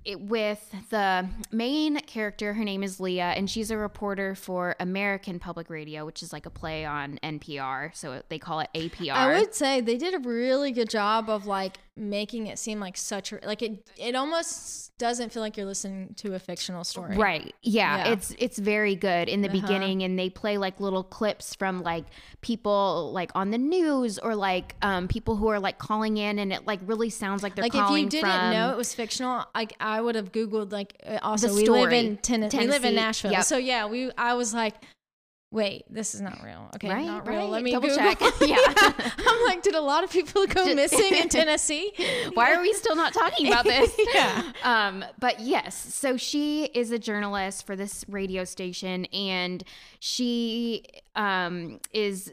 it, 0.04 0.20
with 0.20 0.74
the 0.90 1.28
main 1.50 2.00
character. 2.00 2.52
Her 2.52 2.64
name 2.64 2.82
is 2.82 3.00
Leah, 3.00 3.32
and 3.36 3.48
she's 3.48 3.70
a 3.70 3.76
reporter 3.76 4.34
for 4.34 4.76
American 4.80 5.38
Public 5.38 5.70
Radio, 5.70 6.04
which 6.04 6.22
is 6.22 6.32
like 6.32 6.46
a 6.46 6.50
play 6.50 6.84
on 6.84 7.18
NPR. 7.22 7.94
So 7.94 8.22
they 8.28 8.38
call 8.38 8.60
it 8.60 8.68
APR. 8.74 9.12
I 9.12 9.38
would 9.38 9.54
say 9.54 9.80
they 9.80 9.96
did 9.96 10.14
a 10.14 10.18
really 10.18 10.72
good 10.72 10.90
job 10.90 11.30
of 11.30 11.46
like 11.46 11.78
making 11.96 12.48
it 12.48 12.58
seem 12.58 12.80
like 12.80 12.96
such 12.96 13.32
a 13.32 13.38
like 13.44 13.62
it 13.62 13.88
it 13.96 14.16
almost 14.16 14.96
doesn't 14.98 15.32
feel 15.32 15.42
like 15.42 15.56
you're 15.56 15.66
listening 15.66 16.12
to 16.16 16.34
a 16.34 16.38
fictional 16.38 16.82
story. 16.82 17.16
Right. 17.16 17.54
Yeah, 17.62 17.96
Yeah. 17.98 18.12
It's 18.12 18.34
it's 18.38 18.58
very 18.58 18.96
good 18.96 19.28
in 19.28 19.42
the 19.42 19.48
Uh-huh. 19.48 19.60
beginning 19.60 20.02
and 20.02 20.18
they 20.18 20.28
play 20.28 20.58
like 20.58 20.80
little 20.80 21.04
clips 21.04 21.54
from 21.54 21.82
like 21.82 22.04
people 22.40 23.12
like 23.12 23.30
on 23.34 23.50
the 23.50 23.58
news 23.58 24.18
or 24.18 24.34
like 24.34 24.74
um 24.82 25.06
people 25.08 25.36
who 25.36 25.48
are 25.48 25.60
like 25.60 25.78
calling 25.78 26.16
in 26.16 26.38
and 26.38 26.52
it 26.52 26.66
like 26.66 26.80
really 26.84 27.10
sounds 27.10 27.42
like 27.42 27.54
they're 27.54 27.62
Like 27.62 27.74
if 27.74 27.90
you 27.90 28.08
didn't 28.08 28.50
know 28.50 28.70
it 28.70 28.76
was 28.76 28.92
fictional, 28.94 29.44
like 29.54 29.74
I 29.78 30.00
would 30.00 30.14
have 30.16 30.32
googled 30.32 30.72
like 30.72 30.94
uh, 31.06 31.18
also 31.22 31.54
we 31.54 31.66
live 31.68 31.92
in 31.92 32.16
Tennessee. 32.18 32.58
We 32.58 32.66
live 32.66 32.84
in 32.84 32.94
Nashville. 32.96 33.32
yep. 33.32 33.44
So 33.44 33.56
yeah, 33.56 33.86
we 33.86 34.10
I 34.18 34.34
was 34.34 34.52
like 34.52 34.74
Wait, 35.54 35.84
this 35.88 36.16
is 36.16 36.20
not 36.20 36.42
real. 36.42 36.68
Okay, 36.74 36.88
Right, 36.88 37.06
not 37.06 37.28
real. 37.28 37.38
right. 37.42 37.48
Let 37.48 37.62
me 37.62 37.70
Double 37.70 37.88
Google. 37.88 38.02
check. 38.02 38.20
Yeah. 38.40 38.56
I'm 38.76 39.44
like, 39.46 39.62
did 39.62 39.76
a 39.76 39.80
lot 39.80 40.02
of 40.02 40.10
people 40.10 40.44
go 40.48 40.74
missing 40.74 41.14
in 41.14 41.28
Tennessee? 41.38 41.92
Why 42.34 42.52
are 42.52 42.60
we 42.60 42.72
still 42.72 42.96
not 42.96 43.12
talking 43.14 43.46
about 43.46 43.62
this? 43.64 43.94
Yeah. 44.12 44.50
Um, 44.64 45.04
but 45.20 45.38
yes, 45.38 45.76
so 45.94 46.16
she 46.16 46.64
is 46.74 46.90
a 46.90 46.98
journalist 46.98 47.66
for 47.66 47.76
this 47.76 48.04
radio 48.08 48.42
station, 48.42 49.04
and 49.06 49.62
she 50.00 50.82
um, 51.14 51.78
is 51.92 52.32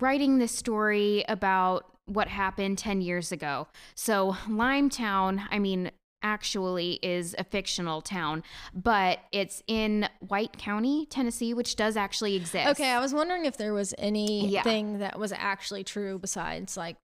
writing 0.00 0.38
this 0.38 0.50
story 0.50 1.24
about 1.28 1.84
what 2.06 2.26
happened 2.26 2.76
10 2.78 3.02
years 3.02 3.30
ago. 3.30 3.68
So, 3.94 4.32
Limetown, 4.48 5.46
I 5.50 5.60
mean, 5.60 5.92
actually 6.22 6.98
is 7.02 7.34
a 7.38 7.44
fictional 7.44 8.00
town, 8.02 8.42
but 8.74 9.20
it's 9.32 9.62
in 9.66 10.08
White 10.20 10.58
County, 10.58 11.06
Tennessee, 11.06 11.54
which 11.54 11.76
does 11.76 11.96
actually 11.96 12.34
exist. 12.34 12.68
Okay, 12.70 12.90
I 12.90 13.00
was 13.00 13.14
wondering 13.14 13.44
if 13.44 13.56
there 13.56 13.72
was 13.72 13.94
Yeah. 13.98 14.04
anything 14.06 14.98
that 14.98 15.18
was 15.18 15.32
actually 15.32 15.84
true 15.84 16.18
besides 16.18 16.76
like 16.76 16.96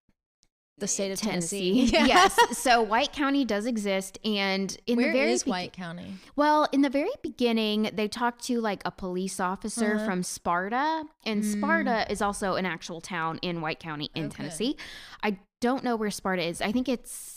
the 0.79 0.89
state 0.89 1.13
of 1.13 1.21
Tennessee. 1.21 1.87
Tennessee. 1.89 2.07
Yes. 2.09 2.59
So 2.59 2.83
White 2.83 3.13
County 3.13 3.45
does 3.45 3.65
exist, 3.65 4.19
and 4.25 4.77
in 4.89 4.97
Where 4.97 5.13
the 5.13 5.19
very 5.19 5.33
is 5.33 5.45
be- 5.45 5.51
White 5.51 5.73
County? 5.73 6.15
Well, 6.35 6.67
in 6.73 6.83
the 6.83 6.91
very 6.91 7.13
beginning, 7.23 7.91
they 7.95 8.09
talked 8.09 8.43
to 8.47 8.61
like 8.61 8.83
a 8.85 8.91
police 8.91 9.39
officer 9.39 9.95
Uh-huh. 9.95 10.05
from 10.05 10.23
Sparta, 10.25 11.05
and 11.25 11.45
Sparta 11.45 12.11
is 12.11 12.21
also 12.21 12.57
an 12.57 12.67
actual 12.67 13.01
town 13.01 13.39
in 13.41 13.61
White 13.61 13.79
County 13.79 14.11
in 14.17 14.27
Okay. 14.27 14.37
Tennessee. 14.39 14.77
I 15.23 15.39
don't 15.61 15.85
know 15.85 15.95
where 15.95 16.11
Sparta 16.11 16.43
is. 16.43 16.61
I 16.61 16.73
think 16.73 16.89
it's. 16.89 17.34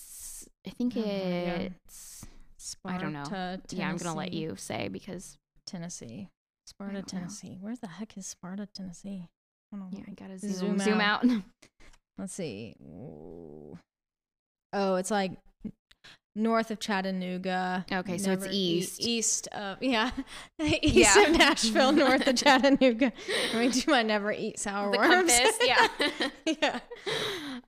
I 0.65 0.69
think 0.71 0.93
Oh 0.97 0.99
my 1.01 1.05
God. 1.05 1.71
it's. 1.87 2.25
I 2.83 2.97
don't 2.97 3.13
know. 3.13 3.23
Tennessee. 3.23 3.77
Yeah, 3.77 3.89
I'm 3.89 3.97
gonna 3.97 4.15
let 4.17 4.33
you 4.33 4.55
say 4.57 4.87
because 4.89 5.37
Tennessee. 5.65 6.29
Sparta, 6.65 6.95
don't 6.95 7.13
know. 7.13 7.19
Tennessee. 7.19 7.57
Where 7.61 7.75
the 7.75 7.87
heck 7.87 8.17
is 8.17 8.25
Sparta, 8.25 8.67
Tennessee? 8.73 9.27
I 9.73 9.77
don't 9.77 9.91
know. 9.91 9.97
yeah, 9.97 10.03
I 10.07 10.11
gotta 10.11 10.37
Zoom 10.39 10.51
zoom 10.51 10.79
zoom 10.79 11.01
out. 11.01 11.25
Let's 12.17 12.33
see. 12.33 12.75
Ooh. 12.81 13.77
Oh, 14.73 14.95
it's 14.95 15.11
like 15.11 15.31
north 16.35 16.71
of 16.71 16.79
Chattanooga. 16.79 17.85
Okay, 17.91 18.17
so 18.17 18.31
it's 18.31 18.47
east. 18.51 18.99
E- 19.01 19.17
east 19.17 19.47
of 19.53 19.77
yeah, 19.81 20.11
east 20.61 21.15
Yeah. 21.15 21.23
of 21.23 21.37
Nashville, 21.37 21.91
north 21.93 22.27
of 22.27 22.35
Chattanooga. 22.35 23.13
Let 23.53 23.59
me 23.59 23.69
do 23.69 23.89
my 23.91 24.03
never 24.03 24.31
eat 24.33 24.59
sour 24.59 24.91
the 24.91 24.97
worms. 24.97 25.31
compass, 25.39 25.57
yeah. 25.63 25.87
yeah. 26.61 26.79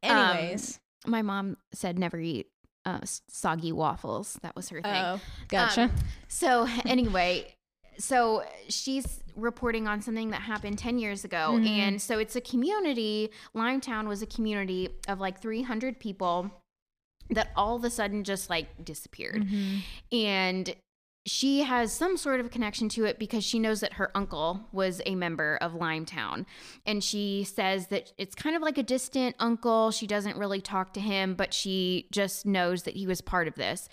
Um, 0.03 0.35
Anyways, 0.37 0.79
my 1.05 1.21
mom 1.21 1.55
said 1.73 1.97
never 1.97 2.19
eat 2.19 2.47
uh, 2.89 2.99
soggy 3.27 3.71
waffles. 3.71 4.39
That 4.41 4.55
was 4.55 4.69
her 4.69 4.81
thing. 4.81 5.03
oh, 5.03 5.19
gotcha. 5.47 5.83
Um, 5.83 5.91
so 6.27 6.67
anyway, 6.85 7.53
so 7.97 8.43
she's 8.67 9.21
reporting 9.35 9.87
on 9.87 10.01
something 10.01 10.31
that 10.31 10.41
happened 10.41 10.77
10 10.79 10.99
years 10.99 11.23
ago. 11.25 11.51
Mhm. 11.53 11.67
And 11.67 12.01
so 12.01 12.17
it's 12.19 12.35
a 12.35 12.41
community, 12.41 13.29
Limetown 13.55 14.07
was 14.07 14.21
a 14.21 14.25
community 14.25 14.89
of 15.07 15.19
like 15.19 15.41
300 15.41 15.99
people 15.99 16.51
that 17.29 17.51
all 17.55 17.75
of 17.75 17.83
a 17.83 17.89
sudden 17.89 18.23
just 18.23 18.49
like 18.49 18.83
disappeared. 18.83 19.43
Mhm. 19.45 19.81
And 20.11 20.75
she 21.25 21.61
has 21.61 21.93
some 21.93 22.17
sort 22.17 22.39
of 22.39 22.49
connection 22.49 22.89
to 22.89 23.05
it 23.05 23.19
because 23.19 23.43
she 23.43 23.59
knows 23.59 23.81
that 23.81 23.93
her 23.93 24.11
uncle 24.15 24.67
was 24.71 25.01
a 25.05 25.15
member 25.15 25.57
of 25.61 25.73
Limetown. 25.73 26.45
And 26.85 27.03
she 27.03 27.43
says 27.43 27.87
that 27.87 28.13
it's 28.17 28.35
kind 28.35 28.55
of 28.55 28.61
like 28.61 28.77
a 28.77 28.83
distant 28.83 29.35
uncle. 29.39 29.91
She 29.91 30.07
doesn't 30.07 30.37
really 30.37 30.61
talk 30.61 30.93
to 30.93 30.99
him, 30.99 31.35
but 31.35 31.53
she 31.53 32.07
just 32.11 32.45
knows 32.45 32.83
that 32.83 32.95
he 32.95 33.05
was 33.05 33.21
part 33.21 33.47
of 33.47 33.55
this. 33.55 33.89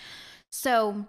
So 0.50 1.06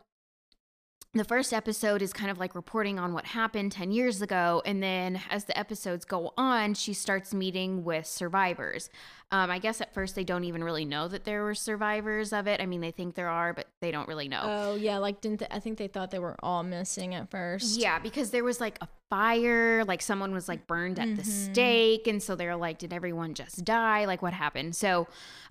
the 1.13 1.23
first 1.23 1.51
episode 1.53 2.01
is 2.01 2.13
kind 2.13 2.29
of 2.29 2.37
like 2.37 2.53
reporting 2.53 2.99
on 2.99 3.13
what 3.13 3.25
happened 3.25 3.71
10 3.71 3.91
years 3.91 4.21
ago. 4.21 4.61
And 4.65 4.83
then 4.83 5.19
as 5.31 5.45
the 5.45 5.57
episodes 5.57 6.05
go 6.05 6.33
on, 6.37 6.73
she 6.75 6.93
starts 6.93 7.33
meeting 7.33 7.83
with 7.83 8.05
survivors. 8.05 8.89
Um, 9.31 9.49
I 9.49 9.57
guess 9.59 9.81
at 9.81 9.93
first 9.93 10.15
they 10.15 10.23
don't 10.23 10.43
even 10.43 10.63
really 10.63 10.85
know 10.85 11.07
that 11.07 11.23
there 11.25 11.43
were 11.43 11.55
survivors 11.55 12.31
of 12.33 12.47
it. 12.47 12.61
I 12.61 12.65
mean, 12.65 12.81
they 12.81 12.91
think 12.91 13.15
there 13.15 13.29
are, 13.29 13.53
but 13.53 13.67
they 13.81 13.89
don't 13.91 14.07
really 14.07 14.27
know. 14.29 14.41
Oh 14.43 14.75
yeah, 14.75 14.99
like 14.99 15.19
didn't 15.19 15.39
they, 15.39 15.47
I 15.49 15.59
think 15.59 15.77
they 15.77 15.87
thought 15.87 16.11
they 16.11 16.19
were 16.19 16.35
all 16.43 16.63
missing 16.63 17.15
at 17.15 17.29
first? 17.31 17.79
Yeah, 17.79 17.99
because 17.99 18.29
there 18.31 18.43
was 18.43 18.61
like 18.61 18.77
a 18.81 18.87
fire, 19.09 19.83
like 19.85 20.01
someone 20.01 20.33
was 20.33 20.47
like 20.47 20.67
burned 20.67 20.99
at 20.99 21.15
the 21.15 21.23
Mhm. 21.23 21.51
stake. 21.51 22.07
And 22.07 22.21
so 22.21 22.35
they're 22.35 22.55
like, 22.55 22.77
did 22.77 22.93
everyone 22.93 23.33
just 23.33 23.65
die? 23.65 24.05
Like, 24.05 24.21
what 24.21 24.33
happened? 24.33 24.75
So 24.75 25.07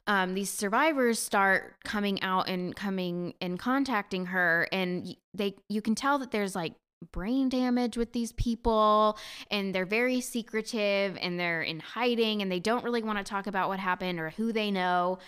um, 0.07 0.35
these 0.35 0.51
survivors 0.51 1.19
start 1.19 1.77
coming 1.85 2.23
out 2.23 2.49
and 2.49 2.75
coming 2.75 3.35
and 3.41 3.59
contacting 3.59 4.27
her. 4.27 4.69
And 4.73 5.17
they, 5.35 5.57
you 5.69 5.83
can 5.83 5.95
tell 5.95 6.19
that 6.19 6.31
there's 6.31 6.55
like, 6.55 6.75
brain 7.13 7.49
damage 7.49 7.97
with 7.97 8.13
these 8.13 8.33
people 8.33 9.19
and 9.51 9.75
they're 9.75 9.87
very 9.87 10.21
secretive 10.21 11.17
and 11.21 11.39
they're 11.39 11.63
in 11.63 11.79
hiding 11.79 12.43
and 12.43 12.51
they 12.51 12.61
don't 12.61 12.85
really 12.85 13.03
want 13.03 13.19
to 13.19 13.25
talk 13.25 13.47
about 13.47 13.69
what 13.69 13.79
happened 13.79 14.19
or 14.19 14.31
who 14.31 14.53
they 14.53 14.71
know 14.71 15.19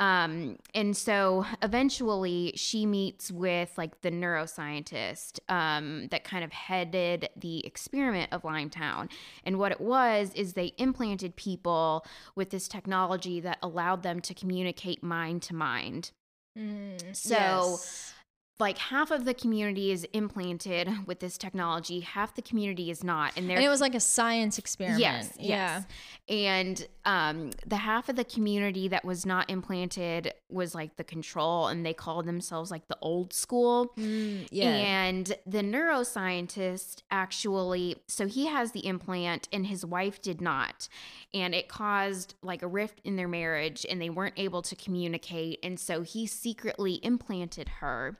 um, 0.00 0.58
and 0.74 0.96
so 0.96 1.44
eventually 1.60 2.52
she 2.54 2.86
meets 2.86 3.32
with 3.32 3.76
like 3.76 4.00
the 4.02 4.10
neuroscientist 4.10 5.40
um, 5.48 6.06
that 6.08 6.22
kind 6.22 6.44
of 6.44 6.52
headed 6.52 7.28
the 7.36 7.66
experiment 7.66 8.32
of 8.32 8.42
Limetown. 8.42 9.10
And 9.44 9.58
what 9.58 9.72
it 9.72 9.80
was 9.80 10.32
is 10.34 10.52
they 10.52 10.72
implanted 10.78 11.34
people 11.34 12.06
with 12.36 12.50
this 12.50 12.68
technology 12.68 13.40
that 13.40 13.58
allowed 13.60 14.04
them 14.04 14.20
to 14.20 14.34
communicate 14.34 15.02
mind 15.02 15.42
to 15.42 15.54
mind. 15.54 16.12
Mm, 16.56 17.14
So, 17.14 17.34
yes. 17.34 18.14
Like 18.60 18.78
half 18.78 19.12
of 19.12 19.24
the 19.24 19.34
community 19.34 19.92
is 19.92 20.04
implanted 20.12 21.06
with 21.06 21.20
this 21.20 21.38
technology, 21.38 22.00
half 22.00 22.34
the 22.34 22.42
community 22.42 22.90
is 22.90 23.04
not. 23.04 23.32
And 23.36 23.48
they're 23.48 23.56
and 23.56 23.64
it 23.64 23.68
was 23.68 23.80
like 23.80 23.94
a 23.94 24.00
science 24.00 24.58
experiment. 24.58 25.00
Yes, 25.00 25.32
yeah. 25.38 25.82
And 26.28 26.86
um, 27.04 27.50
the 27.66 27.76
half 27.76 28.08
of 28.08 28.16
the 28.16 28.24
community 28.24 28.88
that 28.88 29.04
was 29.04 29.24
not 29.24 29.48
implanted 29.48 30.34
was 30.50 30.74
like 30.74 30.96
the 30.96 31.04
control, 31.04 31.68
and 31.68 31.86
they 31.86 31.94
called 31.94 32.26
themselves 32.26 32.70
like 32.70 32.88
the 32.88 32.98
old 33.00 33.32
school. 33.32 33.92
Mm, 33.96 34.48
yeah. 34.50 34.70
And 34.70 35.32
the 35.46 35.62
neuroscientist 35.62 37.02
actually, 37.10 37.96
so 38.08 38.26
he 38.26 38.46
has 38.46 38.72
the 38.72 38.86
implant 38.86 39.48
and 39.52 39.66
his 39.66 39.86
wife 39.86 40.20
did 40.20 40.40
not. 40.40 40.88
And 41.32 41.54
it 41.54 41.68
caused 41.68 42.34
like 42.42 42.62
a 42.62 42.66
rift 42.66 43.00
in 43.04 43.16
their 43.16 43.28
marriage 43.28 43.86
and 43.88 44.00
they 44.00 44.10
weren't 44.10 44.34
able 44.36 44.62
to 44.62 44.76
communicate. 44.76 45.58
And 45.62 45.78
so 45.78 46.02
he 46.02 46.26
secretly 46.26 46.94
implanted 47.02 47.68
her. 47.80 48.18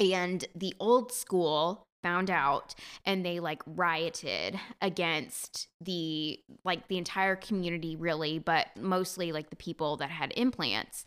And 0.00 0.44
the 0.54 0.74
old 0.80 1.12
school 1.12 1.84
found 2.02 2.30
out 2.30 2.74
and 3.04 3.24
they 3.24 3.40
like 3.40 3.62
rioted 3.66 4.58
against 4.80 5.68
the 5.82 6.40
like 6.64 6.88
the 6.88 6.96
entire 6.96 7.36
community 7.36 7.94
really 7.94 8.38
but 8.38 8.68
mostly 8.74 9.32
like 9.32 9.50
the 9.50 9.56
people 9.56 9.98
that 9.98 10.08
had 10.08 10.32
implants 10.34 11.04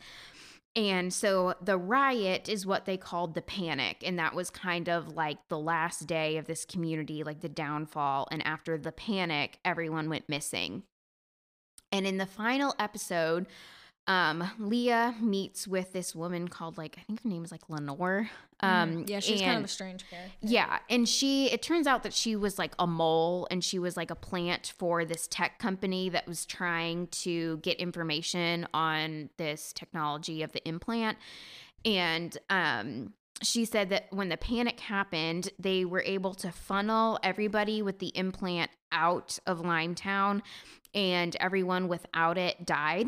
and 0.76 1.14
so 1.14 1.54
the 1.62 1.78
riot 1.78 2.50
is 2.50 2.66
what 2.66 2.86
they 2.86 2.98
called 2.98 3.36
the 3.36 3.44
panic. 3.44 3.98
And 4.04 4.18
that 4.18 4.34
was 4.34 4.50
kind 4.50 4.90
of 4.90 5.14
like 5.14 5.38
the 5.48 5.60
last 5.60 6.08
day 6.08 6.38
of 6.38 6.46
this 6.46 6.66
community, 6.66 7.24
like 7.24 7.42
the 7.42 7.50
downfall. 7.50 8.28
And 8.32 8.46
after 8.46 8.78
the 8.78 8.92
panic, 8.92 9.60
everyone 9.64 10.10
went 10.10 10.28
missing. 10.28 10.84
And 11.92 12.08
in 12.08 12.18
the 12.18 12.26
final 12.26 12.74
episode, 12.80 13.46
um, 14.08 14.44
Leah 14.60 15.16
meets 15.22 15.68
with 15.68 15.94
this 15.94 16.14
woman 16.14 16.48
called 16.50 16.78
like, 16.78 16.98
I 17.00 17.02
think 17.04 17.24
her 17.24 17.30
name 17.30 17.44
is 17.46 17.52
like 17.52 17.70
Lenore. 17.70 18.30
Um, 18.60 19.04
Mm, 19.04 19.10
yeah, 19.10 19.20
she's 19.20 19.42
kind 19.42 19.58
of 19.60 19.66
a 19.66 19.68
strange 19.68 20.06
character. 20.10 20.32
yeah, 20.42 20.80
and 20.90 21.08
she 21.08 21.52
it 21.52 21.62
turns 21.62 21.86
out 21.88 22.04
that 22.04 22.14
she 22.14 22.36
was 22.36 22.58
like 22.58 22.74
a 22.80 22.88
mole 22.88 23.48
and 23.52 23.64
she 23.64 23.78
was 23.80 23.98
like 23.98 24.10
a 24.12 24.16
plant 24.16 24.74
for 24.78 25.04
this 25.06 25.28
tech 25.28 25.60
company 25.60 26.10
that 26.10 26.28
was 26.28 26.46
trying 26.46 27.08
to 27.08 27.58
get 27.58 27.78
information 27.78 28.68
on 28.74 29.30
this 29.38 29.74
technology 29.74 30.44
of 30.44 30.52
the 30.54 30.66
implant. 30.68 31.18
And 31.86 32.38
um 32.50 33.14
she 33.42 33.66
said 33.66 33.90
that 33.90 34.06
when 34.12 34.30
the 34.30 34.38
panic 34.38 34.80
happened, 34.80 35.50
they 35.60 35.84
were 35.84 36.04
able 36.06 36.34
to 36.36 36.52
funnel 36.52 37.20
everybody 37.24 37.82
with 37.82 38.00
the 38.00 38.16
implant 38.16 38.72
out 38.92 39.40
of 39.46 39.60
Limetown 39.62 40.42
and 40.94 41.36
everyone 41.42 41.90
without 41.90 42.38
it 42.38 42.66
died. 42.66 43.08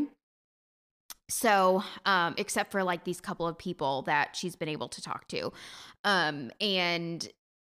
So 1.30 1.84
um 2.06 2.34
except 2.38 2.72
for 2.72 2.84
like 2.84 3.04
these 3.04 3.20
couple 3.20 3.48
of 3.48 3.58
people 3.58 4.04
that 4.04 4.36
she's 4.36 4.56
been 4.56 4.70
able 4.70 4.88
to 4.88 5.02
talk 5.02 5.28
to 5.28 5.52
um 6.04 6.52
and 6.62 7.30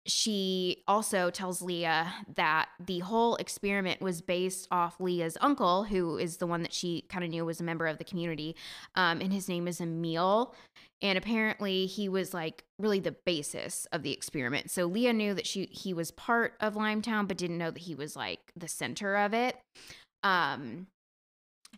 she 0.07 0.83
also 0.88 1.31
tells 1.31 1.62
Leah 1.62 2.12
that 2.35 2.69
the 2.85 3.01
whole 3.01 3.37
experiment 3.37 4.01
was 4.01 4.21
based 4.21 4.67
off 4.71 4.99
Leah's 4.99 5.38
uncle, 5.41 5.85
who 5.85 6.19
is 6.19 6.38
the 6.38 6.47
one 6.47 6.62
that 6.62 6.73
she 6.73 7.03
kind 7.09 7.25
of 7.25 7.31
knew 7.31 7.45
was 7.45 7.61
a 7.61 7.65
member 7.65 7.87
of 7.87 7.99
the 7.99 8.05
community. 8.05 8.57
Um, 8.97 9.21
and 9.21 9.33
his 9.33 9.49
name 9.49 9.69
is 9.69 9.81
Emil. 9.81 10.55
And 11.03 11.19
apparently 11.19 11.87
he 11.87 12.09
was 12.09 12.35
like 12.35 12.65
really 12.79 13.01
the 13.01 13.17
basis 13.25 13.87
of 13.93 14.03
the 14.03 14.12
experiment. 14.12 14.71
So 14.71 14.87
Leah 14.87 15.12
knew 15.12 15.35
that 15.35 15.47
she 15.47 15.67
he 15.67 15.93
was 15.95 16.11
part 16.11 16.55
of 16.61 16.75
Limetown, 16.75 17.29
but 17.29 17.37
didn't 17.37 17.59
know 17.59 17.71
that 17.71 17.83
he 17.83 17.95
was 17.95 18.17
like 18.17 18.41
the 18.57 18.69
center 18.69 19.17
of 19.17 19.35
it. 19.35 19.57
Um 20.23 20.87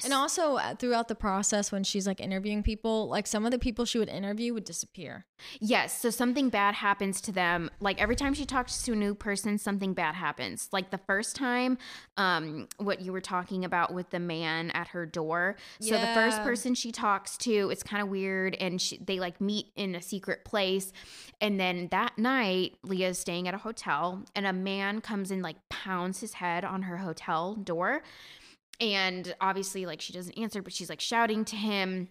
And 0.02 0.12
also 0.12 0.56
uh, 0.56 0.74
throughout 0.74 1.06
the 1.06 1.14
process, 1.14 1.70
when 1.70 1.84
she's 1.84 2.06
like 2.06 2.20
interviewing 2.20 2.64
people, 2.64 3.08
like 3.08 3.28
some 3.28 3.44
of 3.44 3.52
the 3.52 3.60
people 3.60 3.84
she 3.84 3.98
would 3.98 4.08
interview 4.08 4.52
would 4.52 4.64
disappear. 4.64 5.24
Yes. 5.60 6.00
So 6.00 6.10
something 6.10 6.48
bad 6.48 6.74
happens 6.74 7.20
to 7.22 7.32
them. 7.32 7.70
Like 7.78 8.00
every 8.02 8.16
time 8.16 8.34
she 8.34 8.44
talks 8.44 8.82
to 8.82 8.92
a 8.92 8.96
new 8.96 9.14
person, 9.14 9.56
something 9.56 9.94
bad 9.94 10.16
happens. 10.16 10.68
Like 10.72 10.90
the 10.90 10.98
first 10.98 11.36
time, 11.36 11.78
um, 12.16 12.68
what 12.78 13.02
you 13.02 13.12
were 13.12 13.20
talking 13.20 13.64
about 13.64 13.94
with 13.94 14.10
the 14.10 14.18
man 14.18 14.72
at 14.72 14.88
her 14.88 15.06
door. 15.06 15.56
So 15.80 15.98
the 15.98 16.12
first 16.14 16.42
person 16.42 16.74
she 16.74 16.90
talks 16.90 17.36
to, 17.38 17.70
it's 17.70 17.82
kind 17.84 18.02
of 18.02 18.08
weird, 18.08 18.56
and 18.56 18.80
she, 18.80 18.98
they 18.98 19.20
like 19.20 19.40
meet 19.40 19.66
in 19.76 19.94
a 19.94 20.02
secret 20.02 20.44
place. 20.44 20.92
And 21.40 21.60
then 21.60 21.88
that 21.92 22.18
night, 22.18 22.74
Lia's 22.82 23.18
staying 23.18 23.46
at 23.46 23.54
a 23.54 23.58
hotel, 23.58 24.24
and 24.34 24.46
a 24.46 24.52
man 24.52 25.00
comes 25.00 25.30
and 25.30 25.42
like 25.42 25.56
pounds 25.68 26.20
his 26.20 26.34
head 26.34 26.64
on 26.64 26.82
her 26.82 26.98
hotel 26.98 27.54
door. 27.54 28.02
And 28.80 29.34
obviously, 29.40 29.86
like 29.86 30.00
she 30.00 30.12
doesn't 30.12 30.36
answer, 30.38 30.62
but 30.62 30.72
she's 30.72 30.88
like 30.90 31.00
shouting 31.00 31.44
to 31.46 31.56
him. 31.56 32.08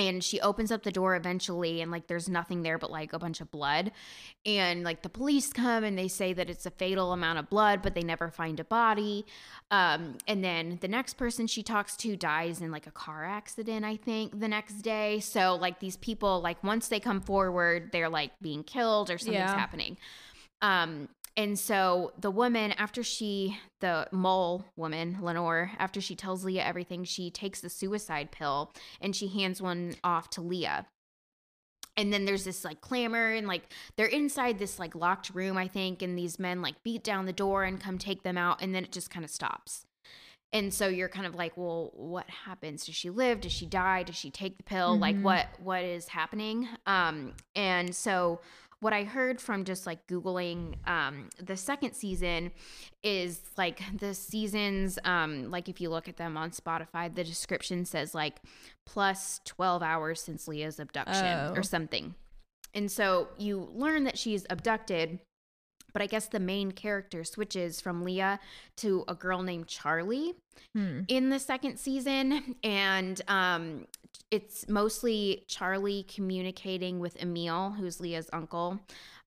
And 0.00 0.22
she 0.22 0.40
opens 0.40 0.70
up 0.70 0.84
the 0.84 0.92
door 0.92 1.16
eventually 1.16 1.80
and 1.80 1.90
like 1.90 2.06
there's 2.06 2.28
nothing 2.28 2.62
there 2.62 2.78
but 2.78 2.88
like 2.88 3.12
a 3.12 3.18
bunch 3.18 3.40
of 3.40 3.50
blood. 3.50 3.90
And 4.46 4.84
like 4.84 5.02
the 5.02 5.08
police 5.08 5.52
come 5.52 5.82
and 5.82 5.98
they 5.98 6.06
say 6.06 6.32
that 6.34 6.48
it's 6.48 6.66
a 6.66 6.70
fatal 6.70 7.12
amount 7.12 7.40
of 7.40 7.50
blood 7.50 7.82
but 7.82 7.96
they 7.96 8.04
never 8.04 8.30
find 8.30 8.60
a 8.60 8.64
body. 8.64 9.26
Um 9.72 10.18
and 10.28 10.44
then 10.44 10.78
the 10.80 10.86
next 10.86 11.14
person 11.14 11.48
she 11.48 11.64
talks 11.64 11.96
to 11.96 12.16
dies 12.16 12.60
in 12.60 12.70
like 12.70 12.86
a 12.86 12.92
car 12.92 13.24
accident 13.24 13.84
i 13.84 13.96
think 13.96 14.38
the 14.38 14.46
next 14.46 14.82
day. 14.82 15.18
So 15.18 15.56
like 15.56 15.80
these 15.80 15.96
people 15.96 16.40
like 16.40 16.62
once 16.62 16.86
they 16.86 17.00
come 17.00 17.20
forward 17.20 17.90
they're 17.90 18.08
like 18.08 18.30
being 18.40 18.62
killed 18.62 19.10
or 19.10 19.18
something's 19.18 19.34
Yeah. 19.34 19.58
happening. 19.58 19.96
Um 20.62 21.08
and 21.38 21.56
so 21.56 22.12
the 22.18 22.32
woman, 22.32 22.72
after 22.72 23.04
she, 23.04 23.56
the 23.78 24.08
mole 24.10 24.64
woman, 24.74 25.18
Lenore, 25.22 25.70
after 25.78 26.00
she 26.00 26.16
tells 26.16 26.44
Lia 26.44 26.64
everything, 26.64 27.04
she 27.04 27.30
takes 27.30 27.60
the 27.60 27.70
suicide 27.70 28.32
pill 28.32 28.72
and 29.00 29.14
she 29.14 29.28
hands 29.28 29.62
one 29.62 29.94
off 30.02 30.28
to 30.30 30.40
Lia. 30.40 30.86
And 31.96 32.12
then 32.12 32.24
there's 32.24 32.42
this 32.44 32.64
like 32.64 32.80
clamor 32.80 33.30
and 33.32 33.46
like 33.46 33.72
they're 33.96 34.06
inside 34.06 34.58
this 34.58 34.80
like 34.80 34.96
locked 34.96 35.30
room, 35.30 35.56
I 35.56 35.68
think, 35.68 36.02
and 36.02 36.18
these 36.18 36.40
men 36.40 36.60
like 36.60 36.82
beat 36.82 37.04
down 37.04 37.26
the 37.26 37.32
door 37.32 37.62
and 37.62 37.80
come 37.80 37.98
take 37.98 38.24
them 38.24 38.36
out, 38.36 38.60
and 38.60 38.74
then 38.74 38.82
it 38.84 38.90
just 38.92 39.10
kind 39.10 39.24
of 39.24 39.30
stops. 39.30 39.84
And 40.52 40.72
so 40.72 40.88
you're 40.88 41.10
kind 41.10 41.26
of 41.26 41.34
like, 41.34 41.56
well, 41.56 41.90
what 41.94 42.28
happens? 42.30 42.86
Does 42.86 42.94
she 42.94 43.10
live? 43.10 43.40
Does 43.42 43.52
she 43.52 43.66
die? 43.66 44.02
Does 44.02 44.16
she 44.16 44.30
take 44.30 44.56
the 44.56 44.62
pill? 44.64 44.98
Like 44.98 45.16
Mhm. 45.16 45.22
what 45.22 45.46
what 45.60 45.82
is 45.84 46.08
happening? 46.08 46.68
Um, 46.86 47.34
and 47.54 47.94
so 47.94 48.40
what 48.80 48.92
I 48.92 49.04
heard 49.04 49.40
from 49.40 49.64
just 49.64 49.86
like 49.86 50.06
Googling 50.06 50.74
um, 50.88 51.30
the 51.42 51.56
second 51.56 51.94
season 51.94 52.52
is 53.02 53.40
like 53.56 53.80
the 53.98 54.14
seasons, 54.14 54.98
um, 55.04 55.50
like 55.50 55.68
if 55.68 55.80
you 55.80 55.90
look 55.90 56.08
at 56.08 56.16
them 56.16 56.36
on 56.36 56.50
Spotify, 56.50 57.12
the 57.12 57.24
description 57.24 57.84
says 57.84 58.14
like 58.14 58.36
plus 58.86 59.40
12 59.44 59.82
hours 59.82 60.20
since 60.22 60.46
Lia's 60.46 60.78
abduction 60.78 61.24
Oh. 61.24 61.52
or 61.56 61.62
something. 61.62 62.14
And 62.74 62.90
so 62.90 63.28
you 63.38 63.68
learn 63.74 64.04
that 64.04 64.18
she's 64.18 64.46
abducted, 64.50 65.18
but 65.92 66.02
I 66.02 66.06
guess 66.06 66.26
the 66.28 66.40
main 66.40 66.72
character 66.72 67.24
switches 67.24 67.80
from 67.80 68.04
Lia 68.04 68.40
to 68.78 69.04
a 69.08 69.14
girl 69.14 69.42
named 69.42 69.66
Charlie 69.68 70.34
Hmm. 70.74 71.02
in 71.06 71.30
the 71.30 71.38
second 71.38 71.78
season 71.78 72.56
and 72.64 73.22
um 73.28 73.86
it's 74.32 74.68
mostly 74.68 75.44
charlie 75.46 76.02
communicating 76.12 76.98
with 76.98 77.16
emile 77.22 77.76
who's 77.78 78.00
lia's 78.00 78.28
uncle 78.32 78.80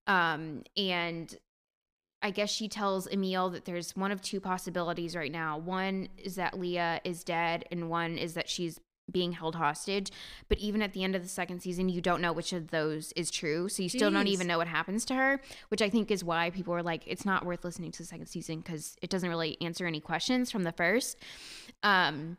um 0.06 0.62
and 0.76 1.34
i 2.20 2.30
guess 2.30 2.50
she 2.50 2.68
tells 2.68 3.08
emile 3.10 3.48
that 3.48 3.64
there's 3.64 3.96
one 3.96 4.12
of 4.12 4.20
two 4.20 4.40
possibilities 4.40 5.16
right 5.16 5.32
now 5.32 5.56
one 5.56 6.06
is 6.18 6.34
that 6.34 6.58
lia 6.58 7.00
is 7.02 7.24
dead 7.24 7.64
and 7.72 7.88
one 7.88 8.18
is 8.18 8.34
that 8.34 8.46
she's 8.46 8.78
being 9.10 9.32
held 9.32 9.56
hostage 9.56 10.10
but 10.48 10.58
even 10.58 10.80
at 10.80 10.92
the 10.92 11.02
end 11.02 11.14
of 11.16 11.22
the 11.22 11.28
second 11.28 11.60
season 11.60 11.88
you 11.88 12.00
don't 12.00 12.20
know 12.20 12.32
which 12.32 12.52
of 12.52 12.70
those 12.70 13.12
is 13.16 13.30
true. 13.30 13.68
So 13.68 13.82
you 13.82 13.88
still 13.88 14.10
don't 14.10 14.28
even 14.28 14.46
know 14.46 14.58
what 14.58 14.68
happens 14.68 15.04
to 15.06 15.14
her 15.14 15.40
which 15.68 15.82
i 15.82 15.88
think 15.90 16.10
is 16.10 16.22
why 16.22 16.50
people 16.50 16.72
are 16.74 16.82
like 16.82 17.02
it's 17.06 17.24
not 17.24 17.44
worth 17.44 17.64
listening 17.64 17.90
to 17.92 17.98
the 17.98 18.06
second 18.06 18.26
season 18.26 18.60
because 18.60 18.96
it 19.02 19.10
doesn't 19.10 19.28
really 19.28 19.56
answer 19.60 19.86
any 19.86 20.00
questions 20.00 20.50
from 20.50 20.62
the 20.62 20.72
first. 20.72 21.18
Um 21.82 22.36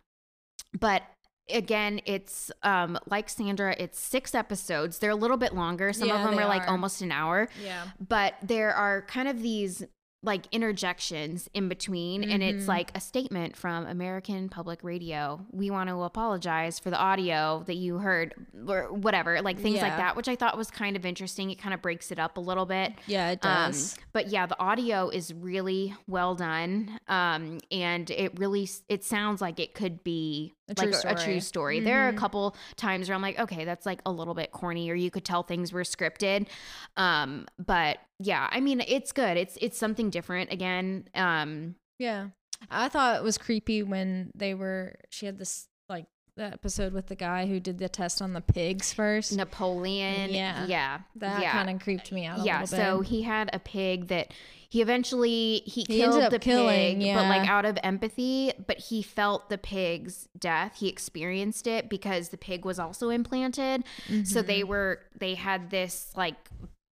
but 0.79 1.03
again 1.49 1.99
it's 2.05 2.49
um 2.63 2.97
like 3.07 3.29
sandra 3.29 3.75
it's 3.77 3.99
six 3.99 4.33
episodes. 4.33 4.99
They're 4.99 5.11
a 5.11 5.15
little 5.15 5.37
bit 5.37 5.53
longer. 5.53 5.91
Some 5.91 6.09
of 6.09 6.23
them 6.23 6.35
they 6.37 6.43
are 6.43 6.47
like 6.47 6.67
almost 6.69 7.01
an 7.01 7.11
hour. 7.11 7.49
Yeah. 7.63 7.83
but 7.99 8.35
there 8.41 8.73
are 8.73 9.01
kind 9.03 9.27
of 9.27 9.41
these 9.41 9.83
like 10.23 10.47
interjections 10.53 11.49
in 11.53 11.67
between 11.69 12.23
and 12.23 12.41
it's 12.41 12.63
Mhm. 12.63 12.67
like 12.67 12.91
a 12.95 12.99
statement 13.01 13.55
from 13.57 13.85
American 13.85 14.47
Public 14.49 14.83
Radio. 14.83 15.45
We 15.51 15.69
want 15.69 15.89
to 15.89 16.01
apologize 16.03 16.79
for 16.79 16.89
the 16.89 16.97
audio 16.97 17.63
that 17.67 17.75
you 17.75 17.97
heard 17.97 18.33
or 18.67 18.91
whatever, 18.93 19.41
like 19.41 19.59
things 19.59 19.81
like 19.81 19.97
that, 19.97 20.15
which 20.15 20.27
I 20.29 20.35
thought 20.35 20.57
was 20.57 20.71
kind 20.71 20.95
of 20.95 21.05
interesting. 21.05 21.49
It 21.49 21.59
kind 21.59 21.73
of 21.73 21.81
breaks 21.81 22.11
it 22.11 22.19
up 22.19 22.37
a 22.37 22.39
little 22.41 22.65
bit. 22.65 22.93
Yeah, 23.05 23.31
it 23.31 23.45
Um, 23.45 23.71
does. 23.71 23.97
but 24.13 24.29
yeah, 24.29 24.45
the 24.45 24.57
audio 24.59 25.09
is 25.09 25.33
really 25.33 25.93
well 26.07 26.35
done. 26.35 26.97
Um, 27.07 27.59
and 27.71 28.09
it 28.09 28.39
really 28.39 28.69
it 28.89 29.03
sounds 29.03 29.41
like 29.41 29.59
it 29.59 29.73
could 29.73 30.03
be 30.03 30.53
A 30.69 30.73
like 30.77 30.91
true 30.91 30.99
a, 31.09 31.13
true 31.13 31.17
story. 31.17 31.39
story. 31.41 31.79
There 31.81 32.05
are 32.05 32.09
a 32.09 32.13
Mhm. 32.13 32.17
couple 32.17 32.55
times 32.77 33.09
where 33.09 33.15
I'm 33.15 33.21
like, 33.21 33.37
okay, 33.39 33.65
that's 33.65 33.85
like 33.85 34.01
a 34.05 34.11
little 34.11 34.33
bit 34.33 34.51
corny, 34.51 34.89
or 34.89 34.95
you 34.95 35.11
could 35.11 35.25
tell 35.25 35.43
things 35.43 35.73
were 35.73 35.83
scripted. 35.83 36.47
Um, 36.95 37.47
but 37.59 37.97
yeah, 38.19 38.47
I 38.51 38.59
mean, 38.61 38.81
it's 38.87 39.11
good. 39.11 39.35
It's 39.37 39.57
it's 39.61 39.77
something 39.77 40.09
different 40.09 40.51
again. 40.53 41.07
Um, 41.15 41.75
yeah. 41.99 42.27
I 42.71 42.87
thought 42.87 43.17
it 43.17 43.23
was 43.23 43.37
creepy 43.37 43.83
when 43.83 44.31
they 44.35 44.53
were 44.53 44.95
she 45.09 45.25
had 45.25 45.37
this 45.37 45.67
like 45.89 46.05
the 46.37 46.45
episode 46.45 46.93
with 46.93 47.07
the 47.07 47.15
guy 47.15 47.45
who 47.45 47.59
did 47.59 47.77
the 47.77 47.89
test 47.89 48.21
on 48.21 48.31
the 48.31 48.39
pigs 48.41 48.93
first. 48.93 49.33
Napoleon. 49.33 50.29
Yeah. 50.33 50.65
yeah, 50.65 50.99
That 51.17 51.41
yeah. 51.41 51.51
kind 51.51 51.69
of 51.69 51.81
creeped 51.81 52.11
me 52.13 52.25
out 52.25 52.39
a 52.39 52.43
yeah 52.43 52.63
so 52.63 53.01
he 53.01 53.21
had 53.23 53.49
a 53.53 53.59
pig 53.59 54.07
that 54.07 54.33
he 54.73 54.81
eventually 54.81 55.61
he, 55.65 55.81
He 55.87 55.97
killed 55.97 56.13
ended 56.15 56.23
up 56.25 56.31
the 56.31 56.39
killing, 56.39 56.99
pig 56.99 57.13
but 57.13 57.27
like 57.29 57.47
out 57.47 57.63
of 57.65 57.77
empathy 57.83 58.51
but 58.65 58.79
he 58.79 59.03
felt 59.03 59.49
the 59.49 59.57
pig's 59.59 60.27
death 60.37 60.77
he 60.79 60.89
experienced 60.89 61.67
it 61.67 61.89
because 61.89 62.29
the 62.29 62.37
pig 62.37 62.65
was 62.65 62.79
also 62.79 63.09
implanted 63.09 63.83
so 64.23 64.41
Mhm. 64.41 64.45
they 64.47 64.63
were 64.63 64.99
they 65.15 65.35
had 65.35 65.69
this 65.69 66.11
like 66.15 66.35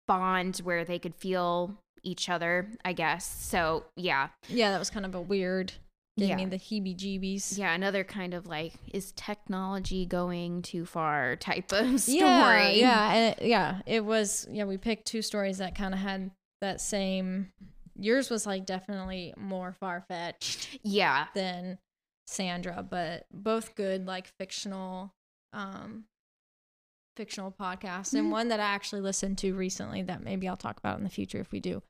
bond 0.08 0.58
where 0.58 0.84
they 0.84 1.00
could 1.00 1.16
feel 1.16 1.78
each 2.04 2.30
other 2.30 2.68
i 2.84 2.92
guess 2.94 3.26
so 3.26 3.86
yeah 3.96 4.30
Yeah, 4.50 4.72
that 4.72 4.80
was 4.80 4.90
kind 4.90 5.06
of 5.06 5.16
a 5.16 5.22
weird 5.22 5.72
Yeah. 6.18 6.36
me 6.36 6.46
the 6.48 6.58
heebie 6.58 6.96
jeebies. 6.98 7.58
yeah 7.58 7.74
another 7.74 8.04
kind 8.04 8.34
of 8.34 8.46
like 8.48 8.74
is 8.94 9.14
technology 9.14 10.06
going 10.06 10.62
too 10.64 10.86
far 10.86 11.36
type 11.38 11.72
of 11.72 12.00
story 12.10 12.20
Yeah, 12.20 12.74
yeah, 12.74 13.14
it, 13.14 13.42
yeah. 13.42 13.82
It 13.86 14.04
was 14.04 14.48
yeah. 14.52 14.66
We 14.66 14.78
picked 14.78 15.06
two 15.06 15.22
stories 15.22 15.60
that 15.60 15.76
kind 15.76 15.94
of 15.94 16.00
had 16.02 16.32
that 16.62 16.82
same. 16.82 17.52
Yours 17.98 18.30
was 18.30 18.46
like 18.46 18.66
definitely 18.66 19.34
more 19.38 19.74
far 19.74 20.02
fetched 20.08 20.80
yeah 20.84 21.28
than 21.34 21.78
Sandra, 22.28 22.86
but 22.88 23.26
both 23.32 23.76
good 23.76 24.06
like 24.06 24.28
fictional, 24.28 25.14
um, 25.54 26.06
fictional 27.18 27.52
podcasts, 27.52 28.14
and 28.14 28.32
one 28.32 28.50
that 28.50 28.60
I 28.60 28.64
actually 28.64 29.02
listened 29.02 29.38
to 29.40 29.54
recently 29.54 30.02
that 30.04 30.24
maybe 30.24 30.48
I'll 30.48 30.58
talk 30.58 30.78
about 30.78 30.98
in 30.98 31.04
the 31.04 31.10
future 31.10 31.40
if 31.40 31.52
we 31.52 31.60
do. 31.60 31.82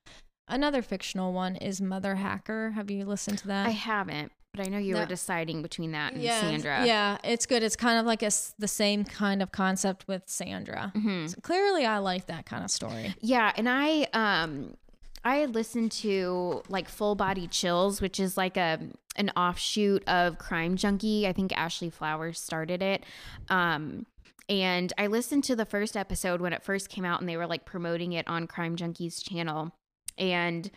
Another 0.48 0.82
fictional 0.82 1.32
one 1.32 1.56
is 1.58 1.80
Mother 1.80 2.16
Hacker. 2.16 2.72
Have 2.72 2.90
you 2.90 3.06
listened 3.06 3.38
to 3.40 3.48
that? 3.48 3.68
i 3.68 3.72
haven't 3.72 4.32
but 4.60 4.68
i 4.68 4.70
know 4.70 4.78
you 4.78 4.96
were 4.96 5.06
deciding 5.06 5.62
between 5.62 5.92
that 5.94 6.14
and 6.14 6.22
yeah, 6.22 6.42
sandra 6.42 6.86
Yeah, 6.86 7.18
it's 7.24 7.46
good. 7.46 7.64
It's 7.64 7.76
kind 7.76 8.00
of 8.00 8.06
like 8.06 8.22
a 8.24 8.32
the 8.58 8.68
same 8.68 9.04
kind 9.06 9.42
of 9.42 9.52
concept 9.52 10.08
with 10.08 10.24
Sandra. 10.26 10.92
Mhm. 10.96 11.30
So 11.30 11.40
clearly, 11.42 11.86
I 11.86 12.00
like 12.00 12.28
that 12.28 12.46
kind 12.46 12.64
of 12.64 12.72
story. 12.72 13.16
Yeah, 13.22 13.52
and 13.56 13.68
I 13.70 14.08
um 14.14 14.76
I 15.24 15.36
had 15.38 15.54
listened 15.56 15.92
to 16.04 16.64
like 16.70 16.90
Full 16.90 17.16
Body 17.16 17.48
Chills, 17.48 18.02
which 18.02 18.20
is 18.20 18.38
like 18.38 18.58
a 18.58 18.80
an 19.16 19.30
offshoot 19.36 20.04
of 20.08 20.38
Crime 20.38 20.76
Junkie. 20.76 21.28
I 21.28 21.34
think 21.34 21.56
Ashley 21.58 21.90
Flowers 21.90 22.40
started 22.40 22.82
it. 22.82 23.06
Um 23.50 24.06
and 24.48 24.92
I 24.98 25.08
listened 25.08 25.44
to 25.46 25.56
the 25.56 25.66
first 25.66 25.96
episode 25.96 26.42
when 26.42 26.54
it 26.54 26.64
first 26.64 26.90
came 26.90 27.06
out 27.06 27.20
and 27.20 27.30
they 27.30 27.38
were 27.38 27.48
like 27.48 27.66
promoting 27.66 28.14
it 28.14 28.28
on 28.28 28.48
Crime 28.48 28.76
Junkie's 28.76 29.22
channel. 29.22 29.72
And 30.18 30.70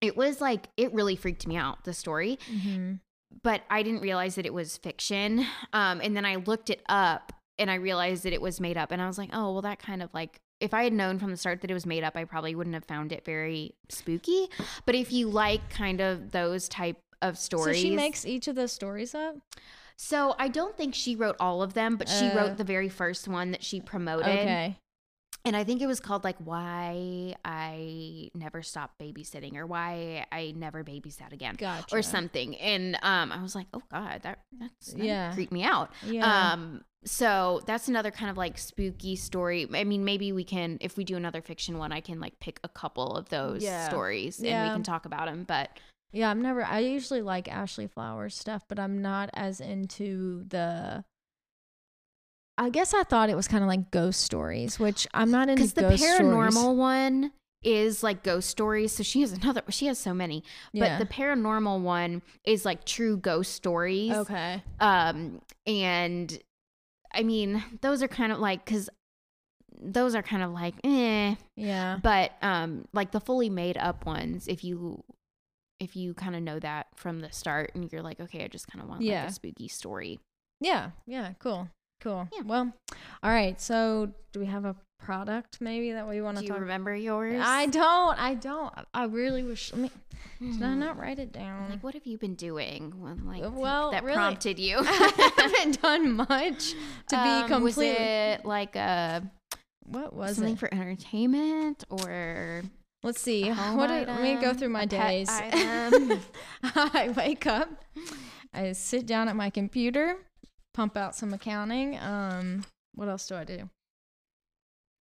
it 0.00 0.16
was 0.16 0.40
like 0.40 0.68
it 0.76 0.92
really 0.92 1.16
freaked 1.16 1.46
me 1.46 1.56
out, 1.56 1.84
the 1.84 1.92
story. 1.94 2.38
but 3.42 3.62
I 3.70 3.82
didn't 3.82 4.00
realize 4.00 4.36
that 4.36 4.46
it 4.46 4.54
was 4.54 4.76
fiction. 4.76 5.44
Um, 5.72 6.00
and 6.02 6.16
then 6.16 6.24
I 6.24 6.36
looked 6.36 6.70
it 6.70 6.82
up 6.88 7.32
and 7.58 7.70
I 7.70 7.74
realized 7.74 8.22
that 8.24 8.32
it 8.32 8.40
was 8.40 8.60
made 8.60 8.76
up. 8.76 8.92
And 8.92 9.02
I 9.02 9.06
was 9.06 9.18
like, 9.18 9.30
oh, 9.32 9.52
well, 9.52 9.62
that 9.62 9.78
kind 9.78 10.02
of 10.02 10.10
like, 10.14 10.38
if 10.60 10.72
I 10.72 10.84
had 10.84 10.92
known 10.92 11.18
from 11.18 11.30
the 11.30 11.36
start 11.36 11.60
that 11.62 11.70
it 11.70 11.74
was 11.74 11.86
made 11.86 12.04
up, 12.04 12.16
I 12.16 12.24
probably 12.24 12.54
wouldn't 12.54 12.74
have 12.74 12.84
found 12.84 13.12
it 13.12 13.24
very 13.24 13.74
spooky. 13.90 14.48
But 14.86 14.94
if 14.94 15.12
you 15.12 15.28
like 15.28 15.68
kind 15.70 16.00
of 16.00 16.30
those 16.30 16.68
type 16.68 16.98
of 17.20 17.36
stories, 17.36 17.76
So 17.76 17.82
she 17.82 17.96
makes 17.96 18.24
each 18.24 18.48
of 18.48 18.54
the 18.56 18.68
stories 18.68 19.14
up. 19.14 19.36
So 19.98 20.34
I 20.38 20.48
don't 20.48 20.76
think 20.76 20.94
she 20.94 21.16
wrote 21.16 21.36
all 21.40 21.62
of 21.62 21.74
them, 21.74 21.96
but 21.96 22.08
she 22.08 22.26
Uh, 22.26 22.36
wrote 22.36 22.56
the 22.58 22.64
very 22.64 22.88
first 22.88 23.26
one 23.28 23.50
that 23.52 23.62
she 23.64 23.80
promoted. 23.80 24.26
Okay. 24.28 24.78
And 25.46 25.56
I 25.56 25.64
think 25.64 25.80
it 25.80 25.86
was 25.86 26.00
called 26.00 26.24
like 26.24 26.36
Why 26.38 27.34
I 27.44 28.30
Never 28.34 28.62
Stopped 28.62 28.98
Babysitting 28.98 29.56
or 29.56 29.64
Why 29.64 30.26
I 30.32 30.52
Never 30.56 30.82
Babysat 30.84 31.32
Again 31.32 31.54
Gotcha. 31.56 31.94
or 31.96 32.02
something. 32.02 32.56
And 32.56 32.96
um 33.02 33.30
I 33.32 33.40
was 33.40 33.54
like, 33.54 33.68
"Oh 33.72 33.82
god, 33.90 34.20
that 34.24 34.40
that's 34.58 34.92
that 34.92 35.04
Yeah. 35.04 35.32
creeped 35.34 35.52
me 35.52 35.62
out." 35.62 35.92
Yeah. 36.04 36.52
Um 36.52 36.84
so 37.04 37.62
that's 37.66 37.86
another 37.86 38.10
kind 38.10 38.30
of 38.30 38.36
like 38.36 38.58
spooky 38.58 39.14
story. 39.14 39.68
I 39.72 39.84
mean, 39.84 40.04
maybe 40.04 40.32
we 40.32 40.42
can 40.42 40.78
if 40.80 40.96
we 40.96 41.04
do 41.04 41.16
another 41.16 41.40
fiction 41.40 41.78
one, 41.78 41.92
I 41.92 42.00
can 42.00 42.18
like 42.20 42.38
pick 42.40 42.58
a 42.64 42.68
couple 42.68 43.16
of 43.16 43.28
those 43.28 43.62
Yeah. 43.62 43.88
stories 43.88 44.42
and 44.42 44.64
we 44.64 44.70
can 44.70 44.82
talk 44.82 45.06
about 45.06 45.26
them, 45.26 45.44
but 45.46 45.70
yeah, 46.12 46.30
I'm 46.30 46.40
never. 46.42 46.64
I 46.64 46.78
usually 46.80 47.20
like 47.22 47.46
Ashley 47.46 47.86
Flowers 47.86 48.34
stuff, 48.36 48.64
but 48.68 48.78
I'm 48.78 49.02
not 49.02 49.28
as 49.34 49.60
into 49.60 50.44
the. 50.48 51.04
I 52.58 52.70
guess 52.70 52.94
I 52.94 53.02
thought 53.04 53.28
it 53.30 53.36
was 53.36 53.48
kind 53.48 53.62
of 53.62 53.68
like 53.68 53.90
ghost 53.90 54.22
stories, 54.22 54.78
which 54.78 55.06
I'm 55.12 55.30
not 55.30 55.48
into. 55.48 55.62
because 55.62 55.74
the 55.74 55.82
paranormal 55.82 56.52
stories. 56.52 56.76
one 56.78 57.32
is 57.62 58.02
like 58.02 58.22
ghost 58.22 58.48
stories 58.48 58.92
so 58.92 59.02
she 59.02 59.22
has 59.22 59.32
another 59.32 59.60
she 59.70 59.86
has 59.86 59.98
so 59.98 60.14
many 60.14 60.44
but 60.72 60.80
Yeah. 60.86 60.98
the 60.98 61.06
paranormal 61.06 61.80
one 61.80 62.22
is 62.44 62.64
like 62.64 62.84
true 62.84 63.16
ghost 63.16 63.52
stories 63.54 64.12
Okay. 64.12 64.62
um 64.78 65.40
and 65.66 66.38
i 67.12 67.24
mean 67.24 67.64
those 67.80 68.04
are 68.04 68.08
kind 68.08 68.30
of 68.30 68.38
like 68.38 68.64
because 68.64 68.88
those 69.80 70.14
are 70.14 70.22
kind 70.22 70.42
of 70.44 70.52
like 70.52 70.74
eh 70.84 71.34
Yeah. 71.56 71.98
but 72.02 72.32
um 72.40 72.84
like 72.92 73.10
the 73.10 73.20
fully 73.20 73.50
made 73.50 73.78
up 73.78 74.06
ones 74.06 74.46
if 74.46 74.62
you 74.62 75.02
if 75.80 75.96
you 75.96 76.14
kind 76.14 76.36
of 76.36 76.42
know 76.42 76.60
that 76.60 76.86
from 76.94 77.18
the 77.20 77.32
start 77.32 77.72
and 77.74 77.90
you're 77.90 78.02
like 78.02 78.20
okay 78.20 78.44
i 78.44 78.48
just 78.48 78.68
kind 78.68 78.82
of 78.82 78.88
want 78.88 79.00
Yeah. 79.02 79.22
like 79.22 79.30
a 79.30 79.34
spooky 79.34 79.66
story 79.68 80.20
Yeah. 80.60 80.90
Yeah. 81.06 81.32
Cool. 81.40 81.68
Cool. 82.00 82.28
Yeah. 82.32 82.42
Well, 82.44 82.72
all 83.22 83.30
right. 83.30 83.60
So, 83.60 84.12
do 84.32 84.40
we 84.40 84.46
have 84.46 84.64
a 84.64 84.76
product 84.98 85.60
maybe 85.60 85.92
that 85.92 86.08
we 86.08 86.20
want 86.20 86.36
to 86.36 86.40
talk 86.42 86.46
do 86.46 86.46
you 86.46 86.52
talk? 86.54 86.60
remember 86.60 86.94
yours 86.94 87.40
I 87.44 87.66
don't. 87.66 88.18
I 88.20 88.34
don't. 88.34 88.72
I 88.94 89.04
really 89.04 89.42
wish. 89.42 89.72
Let 89.72 89.80
me. 89.82 89.90
Did 90.40 90.62
I 90.62 90.72
Hmm. 90.72 90.80
not 90.80 90.98
write 90.98 91.18
it 91.18 91.32
down? 91.32 91.70
like 91.70 91.82
what 91.84 91.94
have 91.94 92.06
you 92.06 92.18
been 92.18 92.34
doing 92.34 92.92
when 93.00 93.24
like 93.26 93.42
Uh, 93.42 93.50
well, 93.50 93.90
that 93.92 94.02
really- 94.04 94.16
prompted 94.16 94.58
you 94.58 94.76
I 94.80 95.32
haven't 95.36 95.80
done 95.82 96.12
much 96.12 96.74
to 97.08 97.16
Um, 97.18 97.42
be 97.42 97.48
completely. 97.48 97.88
Was 97.88 97.96
it 97.98 98.44
like 98.44 98.76
a 98.76 99.22
what 99.84 100.12
was 100.14 100.36
something 100.36 100.54
it? 100.54 100.58
for 100.58 100.72
entertainment 100.74 101.84
or 101.88 102.62
Let's 103.02 103.20
see. 103.20 103.48
What? 103.50 103.90
I, 103.90 104.04
let 104.04 104.20
me 104.20 104.34
go 104.36 104.52
through 104.52 104.70
my 104.70 104.84
days. 104.84 105.28
I 105.30 107.12
wake 107.16 107.46
up. 107.46 107.84
I 108.52 108.72
sit 108.72 109.06
down 109.06 109.28
at 109.28 109.36
my 109.36 109.50
computer, 109.50 110.16
pump 110.76 110.96
out 110.96 111.16
some 111.16 111.32
accounting. 111.34 111.98
Um, 111.98 112.64
what 112.94 113.08
else 113.08 113.26
do 113.26 113.34
I 113.34 113.44
do? 113.44 113.68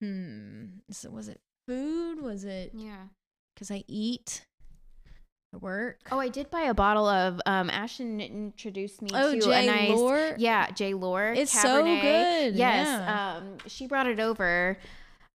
Hmm. 0.02 0.66
So 0.90 1.10
was 1.10 1.28
it 1.28 1.40
food? 1.68 2.22
Was 2.22 2.44
it 2.46 2.72
yeah? 2.74 3.04
because 3.54 3.70
I 3.72 3.84
eat? 3.88 4.46
I 5.54 5.58
work. 5.58 6.00
Oh, 6.12 6.20
I 6.20 6.30
did 6.30 6.50
buy 6.50 6.62
a 6.64 6.74
bottle 6.74 7.08
of 7.08 7.40
um. 7.46 7.70
Ashton 7.70 8.20
introduced 8.20 9.02
me 9.02 9.10
Oh, 9.14 9.34
to 9.36 9.40
Jay 9.42 9.68
a 9.68 9.72
nice 9.72 9.98
Lore? 9.98 10.36
yeah 10.38 10.70
J 10.72 10.94
Lohr. 10.94 11.34
It's 11.34 11.52
so 11.52 11.84
good, 11.84 12.56
Yes. 12.56 12.88
yeah. 12.88 13.36
Um, 13.38 13.58
she 13.68 13.88
brought 13.88 14.08
it 14.08 14.20
over. 14.20 14.78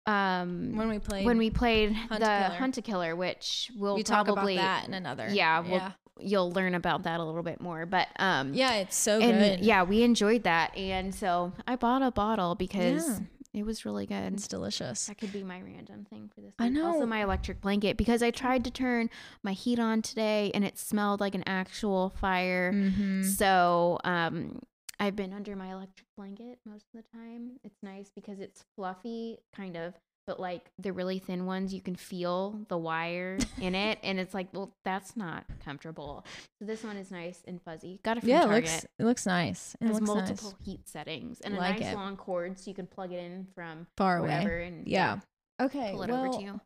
Um, 0.06 0.76
When 0.78 0.88
we 0.90 1.00
played, 1.00 1.26
when 1.26 1.38
we 1.38 1.50
played 1.50 1.92
Hunt 1.92 2.22
the 2.22 2.28
a 2.32 2.44
Killer. 2.48 2.58
Hunt 2.58 2.78
a 2.78 2.82
Killer, 2.82 3.16
which 3.16 3.70
we'll 3.76 3.96
we 3.96 4.04
talk 4.04 4.26
probably 4.26 4.56
about 4.56 4.82
that 4.82 4.88
in 4.88 4.94
another. 4.94 5.28
yeah, 5.30 5.60
we'll, 5.60 5.72
yeah, 5.72 5.92
you'll 6.20 6.52
learn 6.52 6.76
about 6.76 7.04
that 7.04 7.20
a 7.20 7.24
little 7.24 7.44
bit 7.44 7.62
more. 7.62 7.86
But 7.86 8.08
um, 8.18 8.54
yeah. 8.54 8.74
It's 8.76 8.96
so 8.98 9.20
and 9.20 9.40
good. 9.40 9.60
yeah, 9.66 9.84
we 9.84 10.04
enjoyed 10.04 10.44
that, 10.44 10.76
and 10.78 11.14
so 11.14 11.54
I 11.68 11.76
bought 11.76 12.02
a 12.02 12.12
bottle 12.12 12.56
because 12.56 13.08
Yeah. 13.08 13.20
it 13.54 13.64
was 13.66 13.86
really 13.86 14.06
good. 14.06 14.34
it's 14.34 14.48
delicious. 14.48 15.08
That 15.08 15.18
could 15.18 15.34
be 15.34 15.44
my 15.44 15.60
random 15.62 16.06
thing 16.10 16.30
for 16.34 16.42
this. 16.42 16.54
I 16.60 16.70
know. 16.70 16.88
Also, 16.88 17.06
my 17.06 17.24
electric 17.24 17.62
blanket 17.62 17.98
because 17.98 18.22
I 18.22 18.32
tried 18.32 18.64
to 18.66 18.72
turn 18.72 19.10
my 19.44 19.54
heat 19.54 19.80
on 19.80 20.02
today 20.02 20.52
and 20.54 20.64
it 20.66 20.78
smelled 20.78 21.20
like 21.20 21.36
an 21.36 21.44
actual 21.48 22.10
fire. 22.10 22.72
Mm-hmm. 22.74 23.24
So, 23.24 24.00
um, 24.04 24.60
I've 25.00 25.16
been 25.16 25.32
under 25.32 25.56
my 25.56 25.72
electric 25.72 26.08
blanket 26.18 26.58
most 26.66 26.86
of 26.94 27.04
the 27.04 27.18
time. 27.18 27.52
It's 27.64 27.78
nice 27.84 28.10
because 28.16 28.40
it's 28.40 28.66
fluffy, 28.76 29.38
kind 29.56 29.78
of, 29.78 29.94
but 30.28 30.40
like 30.40 30.70
the 30.78 30.94
really 30.94 31.18
thin 31.18 31.46
ones, 31.48 31.74
you 31.74 31.82
can 31.82 31.96
feel 31.96 32.60
the 32.68 32.78
wire 32.78 33.40
in 33.60 33.74
it, 33.74 33.98
and 34.04 34.20
it's 34.20 34.34
like, 34.34 34.50
well, 34.54 34.72
that's 34.86 35.16
not 35.18 35.46
comfortable. 35.64 36.24
So 36.60 36.66
this 36.66 36.84
one 36.84 36.98
is 36.98 37.10
nice 37.10 37.42
and 37.48 37.60
fuzzy. 37.62 38.00
Got 38.04 38.18
it 38.18 38.20
from 38.22 38.30
Yeah, 38.30 38.44
it 38.44 38.48
Target. 38.48 38.64
looks 38.72 38.86
it 39.00 39.04
looks 39.06 39.26
nice. 39.26 39.76
It 39.82 39.86
It 39.86 39.88
has 39.88 39.96
looks 39.96 40.08
multiple 40.08 40.52
nice. 40.60 40.66
heat 40.68 40.88
settings 40.88 41.42
and 41.42 41.56
a 41.56 41.58
Like 41.58 41.80
nice 41.80 41.94
it. 41.94 41.96
long 41.96 42.18
cord, 42.18 42.60
so 42.60 42.70
you 42.70 42.76
can 42.76 42.86
plug 42.86 43.12
it 43.14 43.18
in 43.24 43.48
from 43.56 43.88
Far 43.98 44.18
away. 44.20 44.68
and 44.68 44.88
Yeah. 44.88 45.20
Okay. 45.60 45.92
pull 45.94 46.04
it 46.04 46.10
well, 46.12 46.26
over 46.26 46.38
to 46.38 46.44
you. 46.44 46.62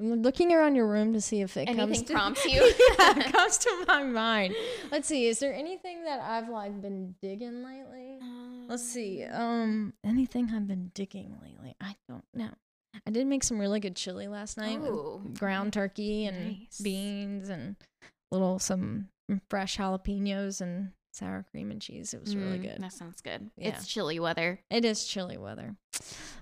I'm 0.00 0.22
looking 0.22 0.52
around 0.52 0.74
your 0.74 0.88
room 0.88 1.12
to 1.12 1.20
see 1.20 1.40
if 1.40 1.56
it 1.56 1.66
comes 1.66 1.78
Anything 1.78 2.04
to, 2.06 2.12
prompts 2.14 2.44
you. 2.52 2.60
yeah, 2.98 3.16
it 3.16 3.32
comes 3.32 3.58
to 3.58 3.84
my 3.86 4.02
mind. 4.02 4.56
Let's 4.90 5.06
see. 5.06 5.28
Is 5.28 5.38
there 5.38 5.54
anything 5.54 6.02
that 6.02 6.18
I've 6.20 6.48
like 6.48 6.82
been 6.82 7.14
digging 7.22 7.62
lately? 7.62 8.18
Let's 8.66 8.82
see. 8.82 9.22
Um, 9.24 9.92
anything 10.02 10.50
I've 10.52 10.66
been 10.66 10.90
digging 10.94 11.36
lately? 11.40 11.76
I 11.80 11.94
don't 12.08 12.24
know. 12.34 12.48
I 13.06 13.10
did 13.10 13.26
make 13.26 13.42
some 13.44 13.58
really 13.58 13.80
good 13.80 13.96
chili 13.96 14.28
last 14.28 14.56
night. 14.56 14.78
Ooh, 14.80 15.20
ground 15.38 15.72
turkey 15.72 16.26
and 16.26 16.58
Nice. 16.60 16.80
beans 16.80 17.48
and 17.48 17.76
little 18.30 18.58
some 18.58 19.08
fresh 19.50 19.76
jalapenos 19.78 20.60
and 20.60 20.90
sour 21.12 21.44
cream 21.50 21.70
and 21.70 21.80
cheese. 21.80 22.12
It 22.14 22.20
was 22.20 22.34
really 22.36 22.58
Mm, 22.58 22.62
good. 22.62 22.78
That 22.82 22.92
sounds 22.92 23.20
good. 23.20 23.50
Yeah. 23.56 23.68
It's 23.68 23.86
chilly 23.86 24.18
weather. 24.20 24.60
It 24.70 24.84
is 24.84 25.04
chilly 25.06 25.36
weather. 25.38 25.76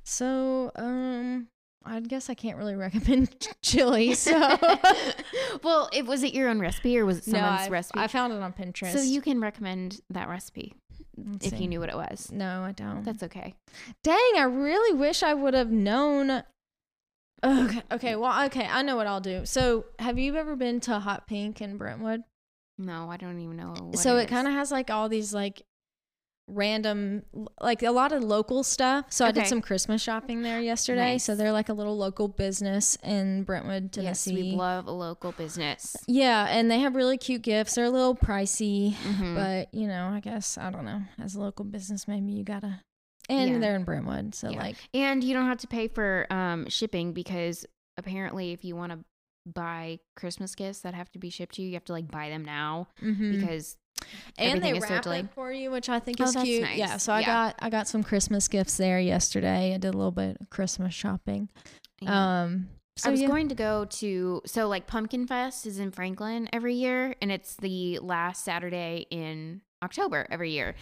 So, 0.04 0.72
um, 0.76 1.48
I 1.84 2.00
guess 2.00 2.30
I 2.30 2.34
can't 2.34 2.56
really 2.56 2.76
recommend 2.86 3.48
chili. 3.62 4.14
So, 4.14 4.32
well, 5.62 5.88
it 5.92 6.06
was 6.06 6.22
it 6.22 6.32
your 6.34 6.48
own 6.48 6.60
recipe 6.60 6.98
or 6.98 7.04
was 7.04 7.18
it 7.18 7.26
no, 7.28 7.38
someone's 7.38 7.62
I, 7.62 7.68
recipe? 7.68 8.00
I 8.00 8.06
found 8.06 8.32
it 8.32 8.42
on 8.42 8.52
Pinterest. 8.52 8.92
so 8.92 9.00
you 9.02 9.20
can 9.20 9.40
recommend 9.40 10.00
that 10.10 10.28
recipe 10.28 10.74
Let's 11.16 11.46
if 11.46 11.52
see. 11.52 11.64
you 11.64 11.68
knew 11.68 11.80
what 11.80 11.88
it 11.88 11.96
was. 11.96 12.30
No, 12.32 12.62
I 12.62 12.72
don't. 12.72 13.04
That's 13.04 13.22
okay. 13.22 13.54
Dang, 14.02 14.32
I 14.36 14.44
really 14.44 14.98
wish 14.98 15.22
I 15.22 15.34
would 15.34 15.54
have 15.54 15.70
known. 15.70 16.42
Okay, 17.44 17.82
okay, 17.90 18.16
well, 18.16 18.46
okay, 18.46 18.66
I 18.66 18.82
know 18.82 18.96
what 18.96 19.06
I'll 19.06 19.20
do. 19.20 19.44
So, 19.44 19.86
have 19.98 20.18
you 20.18 20.36
ever 20.36 20.54
been 20.54 20.80
to 20.82 21.00
Hot 21.00 21.26
Pink 21.26 21.60
in 21.60 21.76
Brentwood? 21.76 22.22
No, 22.78 23.10
I 23.10 23.16
don't 23.16 23.40
even 23.40 23.56
know. 23.56 23.74
What 23.78 23.98
so 23.98 24.16
it 24.16 24.28
kind 24.28 24.46
of 24.46 24.54
has 24.54 24.70
like 24.70 24.90
all 24.90 25.08
these 25.08 25.34
like 25.34 25.62
random 26.54 27.22
like 27.60 27.82
a 27.82 27.90
lot 27.90 28.12
of 28.12 28.22
local 28.22 28.62
stuff 28.62 29.06
so 29.10 29.24
i 29.26 29.32
did 29.32 29.46
some 29.46 29.60
christmas 29.60 30.02
shopping 30.02 30.42
there 30.42 30.60
yesterday 30.60 31.18
so 31.18 31.34
they're 31.34 31.52
like 31.52 31.68
a 31.68 31.72
little 31.72 31.96
local 31.96 32.28
business 32.28 32.96
in 33.02 33.42
brentwood 33.44 33.92
tennessee 33.92 34.32
Yes, 34.32 34.44
we 34.44 34.56
love 34.56 34.86
a 34.86 34.90
local 34.92 35.32
business. 35.32 35.96
yeah 36.06 36.46
and 36.50 36.70
they 36.70 36.80
have 36.80 36.94
really 36.94 37.18
cute 37.18 37.42
gifts 37.42 37.74
they're 37.74 37.84
a 37.86 37.90
little 37.90 38.14
pricey 38.14 38.94
Mhm. 38.94 39.34
but 39.34 39.72
you 39.74 39.86
know 39.88 40.08
i 40.08 40.20
guess 40.20 40.58
i 40.58 40.70
don't 40.70 40.84
know 40.84 41.02
as 41.22 41.34
a 41.34 41.40
local 41.40 41.64
business 41.64 42.06
maybe 42.06 42.32
you 42.32 42.44
gotta 42.44 42.80
and 43.28 43.50
Yeah. 43.52 43.58
they're 43.58 43.76
in 43.76 43.84
brentwood 43.84 44.34
so 44.34 44.50
Yeah. 44.50 44.58
like 44.60 44.76
And 44.94 45.22
you 45.24 45.32
don't 45.34 45.46
have 45.46 45.58
to 45.58 45.66
pay 45.66 45.88
for 45.88 46.26
um, 46.30 46.68
shipping 46.68 47.12
because 47.12 47.64
apparently, 47.96 48.52
if 48.52 48.64
you 48.64 48.74
want 48.74 48.90
to 48.92 48.98
buy 49.54 49.98
Christmas 50.16 50.54
gifts 50.54 50.80
that 50.80 50.94
have 50.94 51.10
to 51.12 51.18
be 51.18 51.30
shipped 51.30 51.54
to 51.56 51.62
you, 51.62 51.68
you 51.68 51.74
have 51.74 51.84
to 51.84 51.92
like 51.92 52.10
buy 52.10 52.28
them 52.30 52.44
now 52.44 52.88
mhm. 53.02 53.30
because 53.30 53.76
and 54.38 54.62
they 54.62 54.72
wrap 54.78 55.06
it 55.06 55.30
for 55.34 55.52
you 55.52 55.70
which 55.70 55.88
i 55.88 55.98
think 55.98 56.18
Oh, 56.20 56.24
is 56.24 56.36
cute 56.36 56.62
nice. 56.62 56.78
yeah 56.78 56.96
so 56.96 57.12
i 57.12 57.22
got 57.24 57.54
i 57.60 57.70
got 57.70 57.88
some 57.88 58.02
christmas 58.02 58.48
gifts 58.48 58.76
there 58.76 58.98
yesterday 59.00 59.74
i 59.74 59.78
did 59.78 59.94
a 59.94 59.96
little 59.96 60.10
bit 60.12 60.36
of 60.40 60.50
christmas 60.50 60.94
shopping 60.94 61.48
Yeah. 62.00 62.42
um 62.42 62.68
so 62.98 63.08
I 63.08 63.10
was 63.12 63.22
yeah. 63.22 63.28
going 63.28 63.48
to 63.48 63.54
go 63.54 63.86
to 63.86 64.42
so 64.44 64.68
like 64.68 64.86
Pumpkin 64.86 65.26
Fest 65.26 65.64
is 65.66 65.78
in 65.78 65.92
Franklin 65.92 66.46
every 66.52 66.74
year, 66.74 67.14
and 67.22 67.32
it's 67.32 67.56
the 67.56 67.98
last 68.00 68.44
Saturday 68.44 69.06
in 69.10 69.62
October 69.82 70.26
every 70.30 70.50
year. 70.50 70.74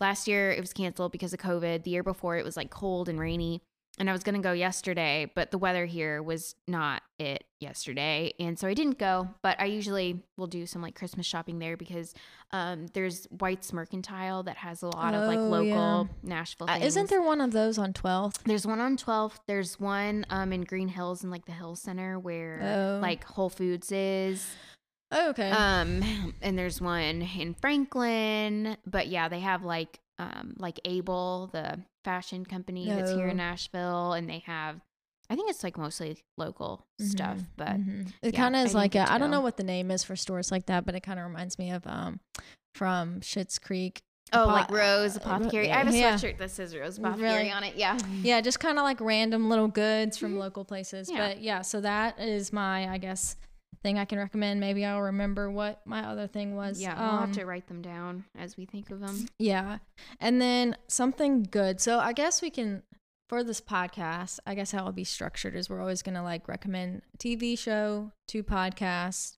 Last 0.00 0.26
year 0.26 0.50
it 0.50 0.60
was 0.62 0.72
canceled 0.72 1.12
because 1.12 1.34
of 1.34 1.40
COVID. 1.40 1.82
The 1.82 1.90
year 1.90 2.02
before 2.02 2.38
it 2.38 2.44
was 2.44 2.56
like 2.56 2.70
cold 2.70 3.06
and 3.10 3.20
rainy, 3.20 3.60
and 3.98 4.08
I 4.08 4.12
was 4.12 4.22
going 4.22 4.34
to 4.34 4.40
go 4.40 4.52
yesterday, 4.52 5.30
but 5.34 5.50
the 5.50 5.58
weather 5.58 5.86
here 5.86 6.22
was 6.22 6.54
not 6.66 7.02
it 7.18 7.44
yesterday, 7.60 8.32
and 8.38 8.58
so 8.58 8.68
I 8.68 8.74
didn't 8.74 8.98
go. 8.98 9.28
But 9.42 9.60
I 9.60 9.64
usually 9.66 10.22
will 10.36 10.46
do 10.46 10.66
some 10.66 10.80
like 10.82 10.94
Christmas 10.94 11.26
shopping 11.26 11.58
there 11.58 11.76
because 11.76 12.14
um, 12.52 12.86
there's 12.94 13.26
White's 13.26 13.72
Mercantile 13.72 14.42
that 14.44 14.56
has 14.58 14.82
a 14.82 14.86
lot 14.86 15.14
of 15.14 15.26
like 15.26 15.38
Oh, 15.38 15.48
local 15.48 16.08
yeah. 16.22 16.28
Nashville. 16.28 16.70
Uh, 16.70 16.78
isn't 16.80 17.08
there 17.10 17.22
one 17.22 17.40
of 17.40 17.52
those 17.52 17.76
on 17.78 17.92
12th? 17.92 18.36
There's 18.44 18.66
one 18.66 18.80
on 18.80 18.96
12th. 18.96 19.38
There's 19.46 19.78
one 19.80 20.24
um 20.30 20.52
in 20.52 20.62
Green 20.62 20.88
Hills 20.88 21.24
in 21.24 21.30
like 21.30 21.44
the 21.46 21.52
Hill 21.52 21.76
Center 21.76 22.18
where 22.18 22.60
Oh. 22.62 22.98
like 23.02 23.24
Whole 23.24 23.50
Foods 23.50 23.90
is. 23.92 24.48
Oh, 25.10 25.30
okay. 25.30 25.50
Um, 25.50 26.34
and 26.42 26.58
there's 26.58 26.80
one 26.80 27.22
in 27.22 27.54
Franklin, 27.60 28.76
but 28.86 29.08
yeah, 29.08 29.28
they 29.28 29.40
have 29.40 29.64
like 29.64 30.00
um 30.18 30.54
like 30.58 30.80
Able, 30.84 31.48
the 31.52 31.78
fashion 32.08 32.44
company 32.46 32.88
that's 32.88 33.10
here 33.12 33.28
in. 33.28 33.36
Nashville, 33.36 34.14
and 34.14 34.28
they 34.30 34.38
have. 34.46 34.80
I 35.30 35.36
think 35.36 35.50
it's 35.50 35.62
like 35.62 35.76
mostly 35.76 36.22
local 36.38 36.86
stuff, 36.98 37.36
Mhm, 37.36 37.44
but 37.58 37.68
mhm. 37.76 38.08
it 38.22 38.32
yeah, 38.32 38.40
kind 38.40 38.56
of 38.56 38.62
is 38.62 38.68
didn't 38.70 38.76
like 38.80 38.94
a, 38.94 39.12
I 39.12 39.18
don't 39.18 39.30
know 39.30 39.42
what 39.42 39.58
the 39.58 39.62
name 39.62 39.90
is 39.90 40.02
for 40.02 40.16
stores 40.16 40.50
like 40.50 40.64
that, 40.66 40.86
but 40.86 40.94
it 40.94 41.00
kind 41.02 41.18
of 41.18 41.26
reminds 41.26 41.58
me 41.58 41.70
of 41.70 41.86
um 41.86 42.20
from 42.74 43.20
Schitt's 43.20 43.58
Creek. 43.58 44.00
oh, 44.32 44.42
Apo- 44.44 44.52
like 44.52 44.70
Rose 44.70 45.16
uh, 45.16 45.20
Apothecary. 45.20 45.70
I 45.70 45.78
have 45.78 45.88
a 45.92 45.96
yeah. 45.96 46.14
sweatshirt 46.14 46.38
that 46.38 46.50
says 46.50 46.74
Rose 46.74 46.98
Really? 46.98 47.10
Apothecary 47.10 47.50
on 47.50 47.64
it. 47.64 47.74
Yeah, 47.76 47.98
Yeah, 48.22 48.40
just 48.40 48.58
kind 48.60 48.78
of 48.78 48.84
like 48.84 49.00
random 49.02 49.48
little 49.50 49.68
goods 49.68 50.16
from 50.16 50.38
local 50.38 50.64
places. 50.64 51.08
Mm-hmm. 51.08 51.16
Yeah. 51.16 51.28
But 51.28 51.42
yeah, 51.42 51.60
so 51.62 51.80
that 51.82 52.18
is 52.18 52.52
my 52.52 52.88
I 52.88 52.96
guess 52.98 53.36
thing 53.88 53.98
I 53.98 54.04
can 54.04 54.18
recommend. 54.18 54.60
Maybe 54.60 54.84
I'll 54.84 55.00
remember 55.00 55.50
what 55.50 55.80
my 55.86 56.04
other 56.06 56.26
thing 56.26 56.54
was. 56.54 56.80
yeah. 56.80 56.98
we'll 57.00 57.10
have 57.20 57.28
Um, 57.30 57.32
to 57.32 57.44
write 57.46 57.66
them 57.68 57.80
down 57.82 58.24
as 58.36 58.56
we 58.56 58.66
think 58.66 58.90
of 58.90 59.00
them. 59.00 59.26
Yeah. 59.38 59.78
And 60.20 60.40
then 60.40 60.76
something 60.88 61.42
good. 61.44 61.80
So 61.80 61.98
I 61.98 62.12
guess 62.12 62.42
we 62.42 62.50
can 62.50 62.82
for 63.28 63.44
this 63.44 63.60
podcast, 63.60 64.38
I 64.46 64.54
guess 64.54 64.70
how 64.72 64.78
it'll 64.80 64.92
be 64.92 65.04
structured 65.04 65.54
is 65.54 65.68
we're 65.68 65.80
always 65.80 66.02
gonna 66.02 66.22
like 66.22 66.48
recommend 66.48 67.02
a 67.14 67.18
TV 67.18 67.58
show, 67.58 68.12
two 68.26 68.42
podcasts, 68.42 69.36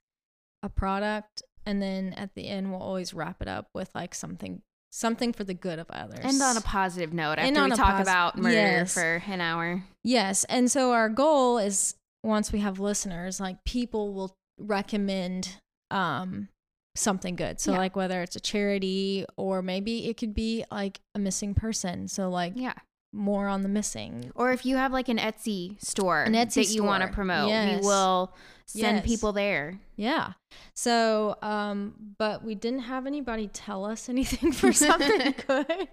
a 0.62 0.68
product, 0.68 1.42
and 1.66 1.80
then 1.82 2.12
at 2.14 2.34
the 2.34 2.46
end 2.48 2.70
we'll 2.70 2.82
always 2.82 3.12
wrap 3.14 3.40
it 3.42 3.48
up 3.48 3.66
with 3.74 3.90
like 3.94 4.14
something 4.14 4.62
something 4.92 5.32
for 5.32 5.44
the 5.44 5.54
good 5.54 5.78
of 5.78 5.86
others. 5.90 6.18
And 6.22 6.40
on 6.42 6.56
a 6.56 6.60
positive 6.60 7.12
note, 7.12 7.38
And 7.38 7.56
after 7.56 7.70
we 7.70 7.76
talk 7.76 7.94
posi- 7.94 8.02
about 8.02 8.36
murder 8.38 8.54
yes. 8.54 8.94
for 8.94 9.22
an 9.28 9.40
hour. 9.40 9.84
Yes. 10.02 10.42
And 10.44 10.68
so 10.70 10.90
our 10.92 11.08
goal 11.08 11.58
is 11.58 11.94
once 12.24 12.52
we 12.52 12.58
have 12.60 12.78
listeners, 12.80 13.38
like 13.40 13.64
people 13.64 14.12
will 14.12 14.34
recommend 14.60 15.56
um 15.90 16.48
something 16.96 17.36
good. 17.36 17.60
So 17.60 17.72
Yeah. 17.72 17.78
like 17.78 17.96
whether 17.96 18.20
it's 18.22 18.36
a 18.36 18.40
charity 18.40 19.24
or 19.36 19.62
maybe 19.62 20.06
it 20.08 20.16
could 20.16 20.34
be 20.34 20.64
like 20.70 21.00
a 21.14 21.18
missing 21.18 21.54
person. 21.54 22.08
So 22.08 22.28
like 22.28 22.52
Yeah. 22.56 22.74
more 23.12 23.46
on 23.48 23.62
the 23.62 23.68
missing. 23.68 24.30
Or 24.34 24.52
if 24.52 24.64
you 24.66 24.76
have 24.76 24.92
like 24.92 25.08
an 25.08 25.18
Etsy 25.18 25.80
store 25.84 26.22
An 26.22 26.34
Etsy 26.34 26.54
that 26.66 26.68
you 26.74 26.82
want 26.84 27.02
to 27.02 27.08
promote, 27.08 27.48
Yes. 27.48 27.80
we 27.80 27.86
will 27.86 28.34
send 28.66 28.98
Yes. 28.98 29.06
people 29.06 29.32
there. 29.32 29.80
Yeah. 29.96 30.32
So 30.74 31.36
um 31.42 31.94
but 32.18 32.44
we 32.44 32.54
didn't 32.54 32.80
have 32.80 33.06
anybody 33.06 33.48
tell 33.48 33.84
us 33.84 34.08
anything 34.14 34.52
for 34.52 34.72
something 34.72 35.34
good. 35.46 35.88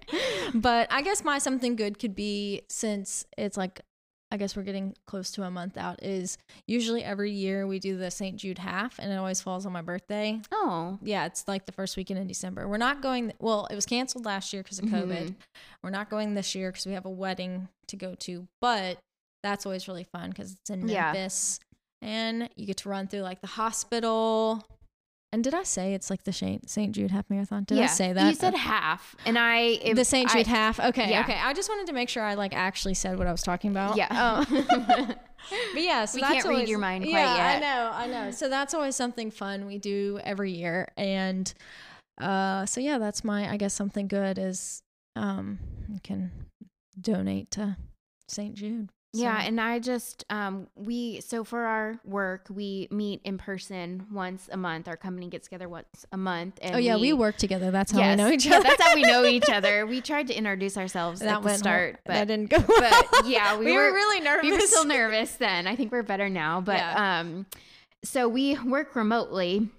But 0.54 0.88
I 0.92 1.02
guess 1.02 1.24
my 1.24 1.38
something 1.38 1.76
good 1.76 1.98
could 1.98 2.14
be 2.16 2.62
since 2.68 3.24
it's 3.36 3.56
like 3.56 3.80
I 4.30 4.36
guess 4.36 4.54
we're 4.56 4.62
getting 4.62 4.94
close 5.06 5.30
to 5.32 5.42
a 5.44 5.50
month 5.50 5.78
out 5.78 6.02
is 6.02 6.36
usually 6.66 7.02
every 7.02 7.32
year 7.32 7.66
we 7.66 7.78
do 7.78 7.96
the 7.96 8.10
St. 8.10 8.36
Jude 8.36 8.58
half 8.58 8.98
and 8.98 9.10
it 9.10 9.16
always 9.16 9.40
falls 9.40 9.64
on 9.64 9.72
my 9.72 9.80
birthday. 9.80 10.40
Oh, 10.52 10.98
Yeah, 11.02 11.24
it's 11.24 11.48
like 11.48 11.64
the 11.64 11.72
first 11.72 11.96
weekend 11.96 12.18
in 12.18 12.26
December. 12.26 12.68
We're 12.68 12.76
not 12.76 13.00
going 13.00 13.32
well, 13.40 13.66
it 13.70 13.74
was 13.74 13.86
canceled 13.86 14.26
last 14.26 14.52
year 14.52 14.62
because 14.62 14.78
of 14.80 14.84
COVID. 14.86 15.28
Mhm. 15.28 15.34
We're 15.82 15.90
not 15.90 16.10
going 16.10 16.34
this 16.34 16.54
year 16.54 16.70
because 16.70 16.84
we 16.86 16.92
have 16.92 17.06
a 17.06 17.10
wedding 17.10 17.68
to 17.86 17.96
go 17.96 18.14
to, 18.16 18.46
but 18.60 18.98
that's 19.42 19.64
always 19.64 19.88
really 19.88 20.04
fun 20.04 20.28
because 20.30 20.52
it's 20.52 20.68
in 20.68 20.86
Yeah. 20.88 21.12
Memphis 21.12 21.58
and 22.02 22.50
you 22.54 22.66
get 22.66 22.76
to 22.78 22.88
run 22.90 23.06
through 23.08 23.20
like 23.22 23.40
the 23.40 23.46
hospital. 23.46 24.62
And 25.30 25.44
did 25.44 25.52
I 25.52 25.62
say 25.62 25.92
it's 25.92 26.08
like 26.08 26.24
the 26.24 26.32
Saint 26.32 26.92
Jude 26.92 27.10
half 27.10 27.28
marathon? 27.28 27.64
Did 27.64 27.76
yeah. 27.78 27.84
I 27.84 27.88
say 27.88 28.12
that? 28.14 28.28
You 28.28 28.34
said 28.34 28.54
half, 28.54 29.14
and 29.26 29.38
I 29.38 29.78
it- 29.82 29.94
the 29.94 30.04
St. 30.04 30.30
Jude 30.30 30.46
I- 30.46 30.50
half. 30.50 30.80
Okay, 30.80 31.10
yeah. 31.10 31.20
okay. 31.20 31.38
I 31.38 31.52
just 31.52 31.68
wanted 31.68 31.86
to 31.88 31.92
make 31.92 32.08
sure 32.08 32.22
I 32.22 32.34
like 32.34 32.54
actually 32.54 32.94
said 32.94 33.18
what 33.18 33.26
I 33.26 33.32
was 33.32 33.42
talking 33.42 33.70
about. 33.70 33.96
Yeah. 33.96 34.08
Oh. 34.10 35.14
But 35.72 35.82
yeah, 35.82 36.04
so 36.04 36.16
We 36.16 36.20
that's 36.22 36.34
can't 36.34 36.48
read 36.48 36.68
your 36.68 36.80
mind 36.80 37.04
quite 37.04 37.12
yeah, 37.12 37.36
yet. 37.36 37.56
I 37.56 37.60
know, 37.60 37.90
I 37.94 38.06
know. 38.24 38.30
So 38.32 38.48
that's 38.48 38.74
always 38.74 38.96
something 38.96 39.30
fun 39.30 39.66
we 39.66 39.78
do 39.78 40.18
every 40.24 40.50
year, 40.50 40.88
and 40.96 41.54
uh, 42.20 42.66
so 42.66 42.80
yeah, 42.80 42.98
that's 42.98 43.22
my 43.22 43.50
I 43.50 43.56
guess 43.56 43.72
something 43.72 44.08
good 44.08 44.36
is 44.36 44.82
um 45.14 45.60
you 45.88 46.00
can 46.02 46.32
donate 47.00 47.52
to 47.52 47.76
St. 48.26 48.54
Jude. 48.54 48.90
Yeah, 49.14 49.40
and 49.42 49.58
I 49.60 49.78
just 49.78 50.24
um 50.28 50.66
we 50.76 51.20
so 51.20 51.42
for 51.42 51.60
our 51.60 51.98
work 52.04 52.46
we 52.50 52.88
meet 52.90 53.20
in 53.24 53.38
person 53.38 54.06
once 54.12 54.48
a 54.52 54.56
month. 54.56 54.86
Our 54.86 54.96
company 54.96 55.28
gets 55.28 55.46
together 55.46 55.68
once 55.68 56.04
a 56.12 56.16
month. 56.16 56.58
And 56.60 56.74
oh 56.76 56.78
yeah, 56.78 56.96
we, 56.96 57.12
work 57.14 57.36
together. 57.36 57.70
That's 57.70 57.90
how 57.90 58.00
yes, 58.00 58.18
we 58.18 58.24
know 58.24 58.30
each 58.30 58.46
yeah, 58.46 58.56
other. 58.56 58.64
that's 58.64 58.82
how 58.82 58.94
we 58.94 59.02
know 59.02 59.24
each 59.24 59.48
other. 59.48 59.86
We 59.86 60.00
tried 60.00 60.26
to 60.28 60.34
introduce 60.34 60.76
ourselves 60.76 61.20
that 61.20 61.36
at 61.38 61.42
the 61.42 61.54
start, 61.54 61.94
hor- 61.94 62.00
but 62.04 62.12
that 62.12 62.28
didn't 62.28 62.50
go. 62.50 62.58
but 62.66 63.06
yeah, 63.26 63.56
we, 63.56 63.66
we, 63.66 63.72
were, 63.72 63.92
really 63.92 64.20
nervous. 64.20 64.42
we 64.42 64.52
were 64.52 64.60
still 64.60 64.84
nervous 64.84 65.32
then. 65.36 65.66
I 65.66 65.74
think 65.74 65.90
we're 65.90 66.02
better 66.02 66.28
now. 66.28 66.60
But 66.60 66.76
Yeah. 66.76 67.20
um, 67.20 67.46
so 68.04 68.28
we 68.28 68.58
work 68.58 68.94
remotely. 68.94 69.70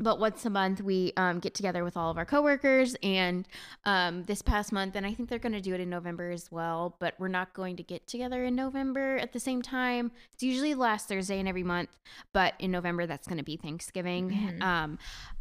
But 0.00 0.18
once 0.18 0.44
a 0.46 0.50
month, 0.50 0.80
we 0.80 1.12
um, 1.16 1.38
get 1.40 1.54
together 1.54 1.84
with 1.84 1.96
all 1.96 2.10
of 2.10 2.16
our 2.16 2.24
coworkers. 2.24 2.96
And 3.02 3.46
um, 3.84 4.24
this 4.24 4.42
past 4.42 4.72
month, 4.72 4.96
and 4.96 5.04
I 5.06 5.12
think 5.14 5.28
they're 5.28 5.38
going 5.38 5.52
to 5.52 5.60
do 5.60 5.74
it 5.74 5.80
in 5.80 5.90
November 5.90 6.30
as 6.30 6.50
well, 6.50 6.96
but 6.98 7.14
we're 7.18 7.28
not 7.28 7.52
going 7.52 7.76
to 7.76 7.82
get 7.82 8.06
together 8.06 8.44
in 8.44 8.54
November 8.56 9.16
at 9.18 9.32
the 9.32 9.40
same 9.40 9.62
time. 9.62 10.10
It's 10.34 10.42
usually 10.42 10.72
the 10.74 10.80
last 10.80 11.06
Thursday 11.08 11.38
in 11.38 11.46
every 11.46 11.62
month, 11.62 11.90
but 12.32 12.54
in 12.58 12.70
November, 12.70 13.06
that's 13.06 13.28
going 13.28 13.38
to 13.38 13.44
be 13.44 13.56
Thanksgiving. 13.56 14.30
Mhm. 14.30 14.62
Um, 14.62 14.98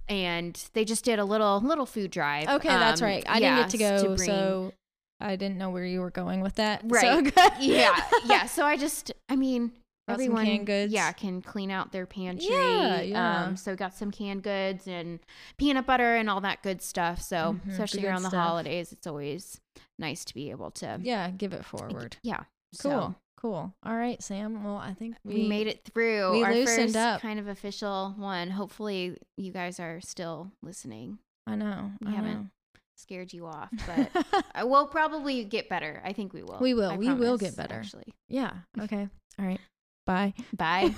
and 0.08 0.70
they 0.74 0.86
just 0.86 1.06
did 1.06 1.20
a 1.20 1.26
little 1.26 1.62
little 1.62 1.86
food 1.86 2.12
drive. 2.12 2.50
Okay, 2.50 2.68
that's 2.68 3.02
um, 3.02 3.06
right. 3.08 3.24
I 3.28 3.40
didn't 3.40 3.58
get 3.58 3.70
to 3.70 3.78
go, 3.78 4.16
bring- 4.16 4.28
so 4.28 4.74
I 5.22 5.36
didn't 5.36 5.58
know 5.58 5.70
where 5.70 5.86
you 5.86 6.02
were 6.02 6.12
going 6.12 6.42
with 6.42 6.56
that. 6.56 6.82
So 6.82 6.88
Right. 6.88 7.24
good. 7.36 7.52
yeah, 7.60 8.00
yeah. 8.26 8.46
So 8.46 8.66
I 8.66 8.76
just, 8.78 9.12
I 9.30 9.36
mean, 9.36 9.72
everyone, 10.14 10.46
canned 10.46 10.66
goods. 10.68 10.94
yeah, 10.94 11.12
can 11.12 11.42
clean 11.42 11.72
out 11.72 11.92
their 11.92 12.06
pantry. 12.06 12.48
Yeah, 12.50 13.02
yeah. 13.02 13.44
Um, 13.46 13.58
so 13.58 13.76
got 13.76 13.94
some 13.94 14.12
canned 14.12 14.44
goods 14.44 14.88
and 14.88 15.20
peanut 15.58 15.86
butter 15.86 16.16
and 16.16 16.30
all 16.30 16.42
that 16.42 16.62
good 16.64 16.82
stuff. 16.82 17.22
So 17.22 17.60
Mhm, 17.66 17.72
especially 17.72 18.06
around 18.08 18.24
the 18.24 18.30
stuff. 18.30 18.44
holidays, 18.48 18.92
it's 18.92 19.08
always 19.08 19.60
nice 19.98 20.26
to 20.26 20.34
be 20.34 20.52
able 20.52 20.72
to. 20.72 21.00
Yeah, 21.02 21.30
give 21.32 21.54
it 21.54 21.66
forward. 21.66 22.18
Yeah. 22.24 22.44
Cool. 22.82 22.92
So 22.92 23.16
cool. 23.38 23.74
All 23.84 23.96
right, 23.96 24.22
Sam. 24.22 24.64
Well, 24.64 24.78
I 24.78 24.94
think 24.94 25.16
we, 25.24 25.48
made 25.48 25.68
it 25.68 25.84
through 25.94 26.32
we 26.34 26.44
our 26.44 26.54
loosened 26.54 26.94
first 26.94 26.96
up. 26.98 27.22
kind 27.22 27.40
of 27.40 27.48
official 27.48 28.14
one. 28.18 28.50
Hopefully, 28.52 29.18
you 29.38 29.52
guys 29.52 29.80
are 29.80 30.02
still 30.02 30.52
listening. 30.62 31.20
I 31.48 31.56
know. 31.56 31.92
We 32.02 32.08
I 32.08 32.12
haven't 32.12 32.52
Scared 32.96 33.32
you 33.32 33.46
off, 33.46 33.70
but 33.88 34.26
uh, 34.34 34.68
we'll 34.68 34.86
probably 34.86 35.46
get 35.46 35.70
better. 35.70 36.02
I 36.04 36.12
think 36.12 36.34
we 36.34 36.44
will. 36.44 36.58
We 36.60 36.74
will. 36.74 36.92
I 36.92 36.98
We 36.98 37.14
will 37.14 37.38
get 37.38 37.56
better. 37.56 37.76
Actually. 37.76 38.14
yeah. 38.28 38.52
Okay. 38.78 39.08
All 39.40 39.46
right. 39.46 39.62
Bye. 40.10 40.34
Bye. 40.58 40.90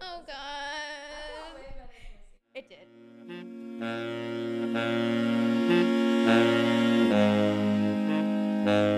oh 0.00 0.20
God. 0.26 0.34
it 2.56 2.68
did. 2.68 2.88